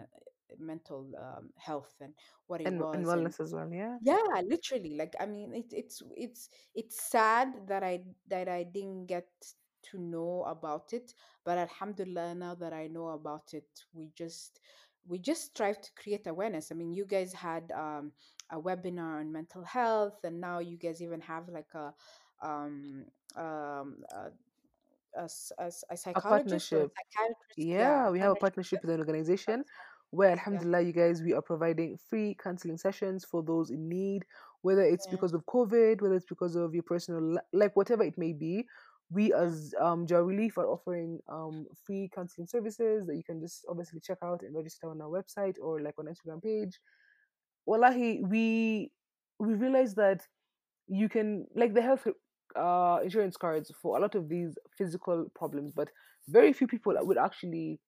mental 0.58 1.10
um, 1.18 1.50
health 1.58 1.94
and 2.00 2.12
what 2.46 2.60
it 2.60 2.70
And, 2.70 2.86
and 2.92 3.06
was 3.06 3.14
and 3.14 3.28
wellness 3.28 3.40
as 3.40 3.52
well, 3.54 3.70
yeah. 3.72 3.98
yeah 4.00 4.40
literally 4.44 4.96
like 4.96 5.14
i 5.20 5.26
mean 5.26 5.52
it, 5.54 5.66
it's 5.72 6.02
it's 6.16 6.48
it's 6.74 7.02
sad 7.02 7.48
that 7.66 7.82
i 7.82 8.00
that 8.28 8.48
i 8.48 8.62
didn't 8.62 9.06
get 9.06 9.26
to 9.82 9.98
know 9.98 10.44
about 10.46 10.92
it 10.92 11.12
but 11.44 11.58
alhamdulillah 11.58 12.34
now 12.34 12.54
that 12.54 12.72
i 12.72 12.86
know 12.86 13.08
about 13.08 13.52
it 13.52 13.66
we 13.94 14.10
just 14.16 14.60
we 15.06 15.18
just 15.18 15.44
strive 15.46 15.80
to 15.80 15.90
create 15.94 16.26
awareness 16.26 16.70
i 16.70 16.74
mean 16.74 16.92
you 16.92 17.04
guys 17.04 17.32
had 17.32 17.70
um, 17.72 18.12
a 18.50 18.60
webinar 18.60 19.20
on 19.20 19.30
mental 19.32 19.62
health 19.64 20.18
and 20.24 20.40
now 20.40 20.58
you 20.58 20.76
guys 20.76 21.02
even 21.02 21.20
have 21.20 21.48
like 21.48 21.72
a 21.74 21.92
um 22.44 23.04
um 23.36 23.96
a, 24.14 25.22
a, 25.22 25.28
a 25.58 25.70
a 25.90 25.96
psychologist 25.96 26.72
a 26.74 26.78
partnership. 26.78 26.90
psychiatrist 26.96 27.66
yeah 27.78 27.78
Yeah, 27.78 28.10
we 28.10 28.20
have 28.20 28.32
a 28.32 28.36
partnership 28.36 28.82
with 28.82 28.90
an 28.92 29.00
organization 29.00 29.64
where, 30.10 30.30
yeah 30.48 30.60
alhamdulillah, 30.60 30.82
you 30.82 30.92
guys, 30.92 31.22
we 31.22 31.32
are 31.34 31.42
providing 31.42 31.98
free 32.08 32.36
counseling 32.42 32.78
sessions 32.78 33.24
for 33.24 33.42
those 33.42 33.70
in 33.70 33.88
need, 33.88 34.24
whether 34.62 34.82
it's 34.82 35.06
yeah 35.06 35.12
because 35.12 35.32
of 35.34 35.44
COVID, 35.46 36.00
whether 36.02 36.14
it's 36.14 36.26
because 36.26 36.56
of 36.56 36.74
your 36.74 36.84
personal, 36.84 37.20
li- 37.22 37.40
like 37.52 37.76
whatever 37.76 38.04
it 38.04 38.16
may 38.18 38.32
be. 38.32 38.64
We 39.10 39.32
as 39.34 39.74
um, 39.80 40.06
Jar 40.06 40.24
Relief 40.24 40.58
are 40.58 40.66
offering 40.66 41.20
um, 41.28 41.66
free 41.84 42.10
counseling 42.14 42.46
services 42.46 43.06
that 43.06 43.16
you 43.16 43.24
can 43.24 43.40
just 43.40 43.64
obviously 43.68 44.00
check 44.00 44.18
out 44.24 44.42
and 44.42 44.54
register 44.54 44.88
on 44.90 45.00
our 45.00 45.08
website 45.08 45.56
or 45.62 45.80
like 45.80 45.98
on 45.98 46.06
Instagram 46.06 46.42
page. 46.42 46.80
Wallahi, 47.66 48.20
we 48.22 48.92
we 49.38 49.54
realized 49.54 49.96
that 49.96 50.22
you 50.88 51.08
can 51.08 51.46
like 51.54 51.74
the 51.74 51.82
health 51.82 52.06
uh, 52.56 52.98
insurance 53.02 53.36
cards 53.36 53.70
for 53.82 53.96
a 53.96 54.00
lot 54.00 54.14
of 54.14 54.28
these 54.28 54.56
physical 54.76 55.26
problems, 55.34 55.72
but 55.74 55.90
very 56.28 56.52
few 56.52 56.66
people 56.66 56.94
would 57.00 57.18
actually 57.18 57.80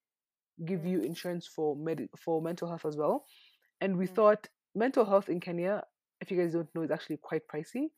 give 0.67 0.85
mm, 0.85 0.87
you 0.87 1.01
insurance 1.01 1.47
for 1.47 1.77
med- 1.77 2.09
for 2.19 2.43
mental 2.43 2.69
health 2.69 2.85
as 2.87 2.97
well. 2.97 3.25
And 3.81 3.97
we 3.97 4.07
mm. 4.07 4.15
thought 4.15 4.49
mental 4.75 5.05
health 5.05 5.29
in 5.29 5.41
Kenya, 5.41 5.83
if 6.21 6.31
you 6.31 6.39
guys 6.39 6.53
don't 6.53 6.73
know, 6.75 6.83
is 6.83 6.91
actually 6.91 7.19
quite 7.19 7.43
pricey 7.49 7.89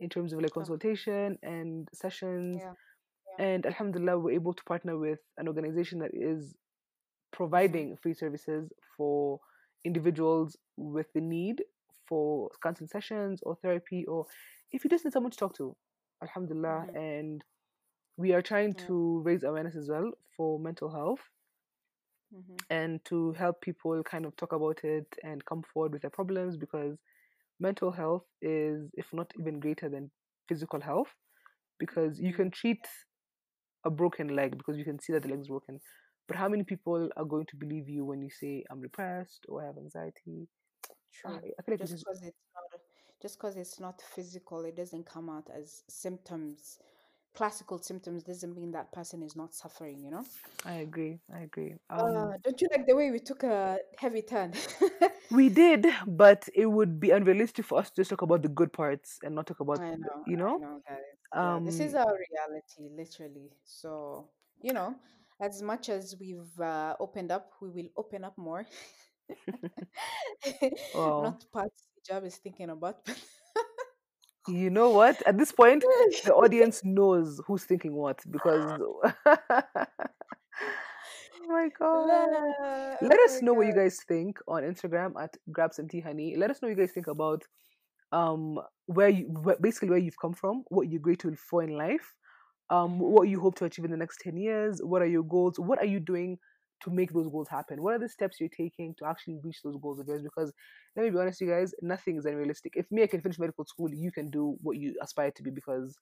in 0.00 0.08
terms 0.08 0.32
of 0.32 0.40
like 0.40 0.52
Oh, 0.54 0.54
consultation 0.54 1.38
and 1.42 1.88
sessions. 1.92 2.60
yeah 2.60 2.72
yeah 3.26 3.38
And 3.38 3.66
Alhamdulillah, 3.66 4.18
we're 4.18 4.32
able 4.32 4.54
to 4.54 4.64
partner 4.64 4.98
with 4.98 5.20
an 5.38 5.48
organization 5.48 5.98
that 6.00 6.10
is 6.14 6.54
providing 7.32 7.96
free 7.96 8.14
services 8.14 8.70
for 8.96 9.40
individuals 9.84 10.56
with 10.76 11.06
the 11.14 11.20
need 11.20 11.62
for 12.08 12.50
counseling 12.62 12.88
sessions 12.88 13.40
or 13.42 13.56
therapy, 13.56 14.04
or 14.06 14.26
if 14.72 14.84
you 14.84 14.90
just 14.90 15.04
need 15.04 15.12
someone 15.12 15.30
to 15.32 15.38
talk 15.38 15.56
to. 15.56 15.74
Alhamdulillah, 16.22 16.86
hmm 16.86 16.94
and 16.94 17.44
we 18.16 18.32
are 18.32 18.42
trying 18.42 18.74
yeah. 18.74 18.86
to 18.86 19.20
raise 19.24 19.42
awareness 19.44 19.76
as 19.76 19.88
well 19.88 20.12
for 20.36 20.58
mental 20.58 20.90
health 20.90 21.20
hmm 22.32 22.56
and 22.70 23.04
to 23.04 23.32
help 23.32 23.60
people 23.60 24.02
kind 24.02 24.24
of 24.26 24.36
talk 24.36 24.52
about 24.52 24.84
it 24.84 25.06
and 25.22 25.44
come 25.44 25.62
forward 25.72 25.92
with 25.92 26.02
their 26.02 26.10
problems 26.10 26.56
because 26.56 26.96
mental 27.60 27.90
health 27.90 28.24
is 28.40 28.90
if 28.94 29.06
not 29.12 29.32
even 29.38 29.60
greater 29.60 29.88
than 29.88 30.10
physical 30.48 30.80
health 30.80 31.08
because 31.78 32.20
you 32.20 32.32
mm. 32.32 32.36
can 32.36 32.50
treat 32.50 32.86
a 33.84 33.90
broken 33.90 34.34
leg 34.34 34.56
because 34.56 34.78
you 34.78 34.84
can 34.84 34.98
see 35.00 35.12
that 35.12 35.22
the 35.22 35.28
leg 35.28 35.40
is 35.40 35.48
broken. 35.48 35.80
But 36.28 36.36
how 36.36 36.48
many 36.48 36.64
people 36.64 37.08
are 37.16 37.24
going 37.24 37.46
to 37.46 37.56
believe 37.56 37.88
you 37.88 38.04
when 38.04 38.22
you 38.22 38.30
say 38.30 38.64
i'm 38.70 38.80
depressed 38.82 39.44
or 39.48 39.62
i 39.62 39.66
have 39.66 39.78
anxiety? 39.78 40.48
True. 41.12 41.36
i 41.58 41.62
feel 41.62 41.74
like 41.74 41.80
just 41.80 41.98
because 41.98 42.22
it's 42.22 42.46
not 42.54 42.64
just 43.22 43.38
because 43.38 43.56
it's 43.56 43.80
not 43.80 44.02
physical, 44.02 44.64
it 44.64 44.76
doesn't 44.76 45.06
come 45.06 45.30
out 45.30 45.48
as 45.54 45.84
symptoms. 45.88 46.78
Classical 47.34 47.78
symptoms 47.82 48.24
doesn't 48.24 48.56
mean 48.56 48.72
that 48.72 48.92
person 48.92 49.22
is 49.22 49.36
not 49.36 49.54
suffering, 49.54 50.02
you 50.04 50.10
know? 50.10 50.26
i 50.64 50.74
agree 50.86 51.18
i 51.34 51.40
agree 51.40 51.74
um 51.90 52.16
Uh, 52.22 52.38
don't 52.44 52.60
you 52.60 52.68
like 52.76 52.86
the 52.86 52.94
way 52.96 53.10
we 53.10 53.18
took 53.20 53.42
a 53.44 53.78
heavy 53.98 54.22
turn? 54.22 54.52
we 55.30 55.48
did 55.48 55.86
but 56.06 56.48
it 56.54 56.66
would 56.66 57.00
be 57.00 57.10
unrealistic 57.10 57.64
for 57.64 57.78
us 57.78 57.90
to 57.90 57.96
just 57.96 58.10
talk 58.10 58.22
about 58.22 58.42
the 58.42 58.48
good 58.48 58.72
parts 58.72 59.18
and 59.24 59.34
not 59.34 59.46
talk 59.46 59.60
about 59.60 59.80
I 59.80 59.90
the- 59.90 59.96
know, 59.96 60.24
you 60.24 60.36
I 60.42 60.52
know 60.58 60.60
know, 60.60 60.82
guys. 60.88 61.18
Yeah, 61.40 61.58
this 61.64 61.80
is 61.80 61.94
um 61.94 61.96
our 61.96 62.14
reality, 62.30 62.94
literally. 62.96 63.50
So, 63.64 64.28
you 64.60 64.72
know, 64.72 64.94
as 65.40 65.62
much 65.62 65.88
as 65.88 66.16
we've 66.20 66.58
uh, 66.60 66.96
opened 67.00 67.30
up, 67.30 67.50
we 67.60 67.70
will 67.70 67.88
open 67.96 68.24
up 68.24 68.36
more. 68.38 68.66
well 70.92 71.36
Not 71.42 71.44
parts 71.52 71.84
hijab 72.02 72.26
is 72.26 72.36
thinking 72.36 72.70
about, 72.70 72.96
You 74.48 74.70
know 74.70 74.90
what? 74.90 75.22
At 75.24 75.38
this 75.38 75.52
point, 75.52 75.84
the 76.24 76.32
audience 76.34 76.84
knows 76.84 77.40
who's 77.46 77.62
thinking 77.62 77.94
what 77.94 78.18
because. 78.28 78.64
oh 79.26 79.36
my 81.48 81.68
god! 81.78 82.08
Let 83.00 83.18
oh 83.18 83.24
us 83.24 83.40
know 83.40 83.52
what 83.54 83.68
you 83.68 83.74
guys 83.74 83.98
think 84.08 84.40
on 84.48 84.64
Instagram 84.64 85.12
at 85.22 85.36
grab 85.52 85.72
some 85.72 85.86
tea 85.86 86.00
honey. 86.00 86.34
Let 86.36 86.50
us 86.50 86.60
know 86.60 86.66
what 86.68 86.76
you 86.76 86.82
guys 86.82 86.92
think 86.92 87.06
about 87.06 87.44
um 88.10 88.58
where 88.86 89.08
you 89.08 89.26
where, 89.26 89.56
basically 89.60 89.90
where 89.90 89.98
you've 89.98 90.18
come 90.20 90.34
from, 90.34 90.64
what 90.68 90.90
you're 90.90 91.00
grateful 91.00 91.36
for 91.36 91.62
in 91.62 91.76
life, 91.76 92.12
um 92.70 92.98
what 92.98 93.28
you 93.28 93.38
hope 93.38 93.54
to 93.56 93.64
achieve 93.66 93.84
in 93.84 93.92
the 93.92 93.96
next 93.96 94.18
ten 94.22 94.36
years, 94.36 94.80
what 94.82 95.02
are 95.02 95.06
your 95.06 95.22
goals, 95.22 95.60
what 95.60 95.78
are 95.78 95.86
you 95.86 96.00
doing 96.00 96.36
to 96.82 96.90
make 96.90 97.12
those 97.12 97.28
goals 97.28 97.48
happen? 97.48 97.82
What 97.82 97.94
are 97.94 97.98
the 97.98 98.08
steps 98.08 98.38
you're 98.40 98.48
taking 98.48 98.94
to 98.98 99.06
actually 99.06 99.38
reach 99.42 99.62
those 99.62 99.76
goals 99.76 99.98
of 100.00 100.06
yours? 100.06 100.22
Because 100.22 100.52
let 100.96 101.04
me 101.04 101.10
be 101.10 101.18
honest, 101.18 101.40
you 101.40 101.48
guys, 101.48 101.72
nothing 101.82 102.16
is 102.16 102.26
unrealistic. 102.26 102.72
If 102.76 102.90
me, 102.90 103.02
I 103.02 103.06
can 103.06 103.20
finish 103.20 103.38
medical 103.38 103.64
school, 103.64 103.90
you 103.92 104.12
can 104.12 104.30
do 104.30 104.56
what 104.62 104.76
you 104.76 104.94
aspire 105.02 105.30
to 105.36 105.42
be 105.42 105.50
because, 105.50 105.96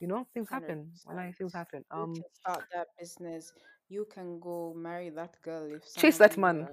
you 0.00 0.06
know, 0.08 0.26
things 0.34 0.48
happen. 0.50 0.90
100%. 1.06 1.06
Wallahi, 1.06 1.32
things 1.32 1.52
happen. 1.52 1.84
Um, 1.90 2.14
start 2.40 2.64
that 2.72 2.88
business. 2.98 3.52
You 3.88 4.06
can 4.12 4.40
go 4.40 4.74
marry 4.76 5.10
that 5.10 5.36
girl 5.42 5.68
if 5.74 5.82
chase 5.94 6.18
that 6.18 6.36
man. 6.36 6.68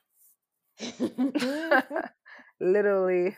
Literally. 2.59 3.35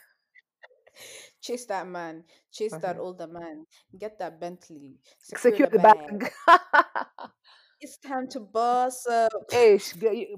Chase 1.42 1.66
that 1.66 1.88
man. 1.88 2.24
Chase 2.52 2.76
that 2.82 2.98
older 2.98 3.28
man. 3.28 3.66
Get 3.98 4.18
that 4.20 4.40
Bentley. 4.40 5.00
Secure, 5.20 5.52
Secure 5.52 5.68
the 5.68 5.78
the 5.78 5.84
bag. 5.84 6.20
bag. 6.20 6.32
It's 7.84 7.98
time 7.98 8.28
to 8.30 8.40
boss 8.40 9.06
up. 9.08 9.32
hey, 9.52 9.78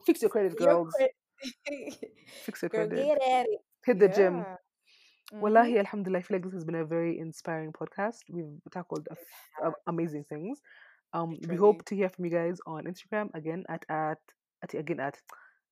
fix 0.05 0.21
your 0.21 0.29
credit, 0.31 0.59
Your 0.59 0.67
girls. 0.67 0.93
Fix 2.45 2.61
your 2.61 2.69
Girl, 2.69 2.87
credit. 2.87 3.05
get 3.05 3.21
at 3.21 3.45
it. 3.45 3.59
Hit 3.85 3.99
the 3.99 4.07
gym. 4.09 4.37
Yeah. 4.37 4.55
Mhm. 5.33 5.39
Wallahi, 5.41 5.77
alhamdulillah, 5.79 6.19
I 6.19 6.21
feel 6.23 6.35
like 6.37 6.43
this 6.45 6.53
has 6.53 6.63
been 6.65 6.75
a 6.75 6.85
very 6.85 7.19
inspiring 7.19 7.71
podcast. 7.73 8.17
We've 8.29 8.45
tackled 8.71 9.07
a 9.09 9.13
f- 9.13 9.19
have. 9.63 9.73
amazing 9.87 10.23
things. 10.29 10.61
Um, 11.13 11.37
we 11.47 11.55
hope 11.55 11.83
to 11.85 11.95
hear 11.95 12.09
from 12.09 12.25
you 12.25 12.31
guys 12.31 12.57
on 12.65 12.85
Instagram 12.85 13.29
again 13.35 13.63
at 13.69 13.85
at, 13.89 14.17
at 14.63 14.73
again 14.73 14.99
at 14.99 15.17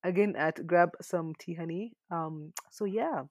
again 0.04 0.34
at 0.36 0.64
grab 0.66 0.90
some 1.02 1.34
tea 1.38 1.54
honey. 1.54 1.92
Um, 2.10 2.52
so 2.70 2.84
yeah, 2.84 3.22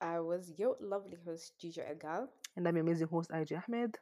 I 0.00 0.20
was 0.20 0.52
your 0.58 0.76
lovely 0.80 1.16
host, 1.24 1.52
Gigi 1.60 1.80
Egal. 1.80 2.28
and 2.56 2.66
I'm 2.68 2.76
your 2.76 2.84
amazing 2.84 3.08
host 3.08 3.30
IJ 3.30 3.62
Ahmed. 3.66 3.96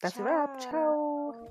That's 0.00 0.16
a 0.18 0.22
wrap. 0.22 0.60
Ciao. 0.60 0.70
Ciao. 0.70 1.48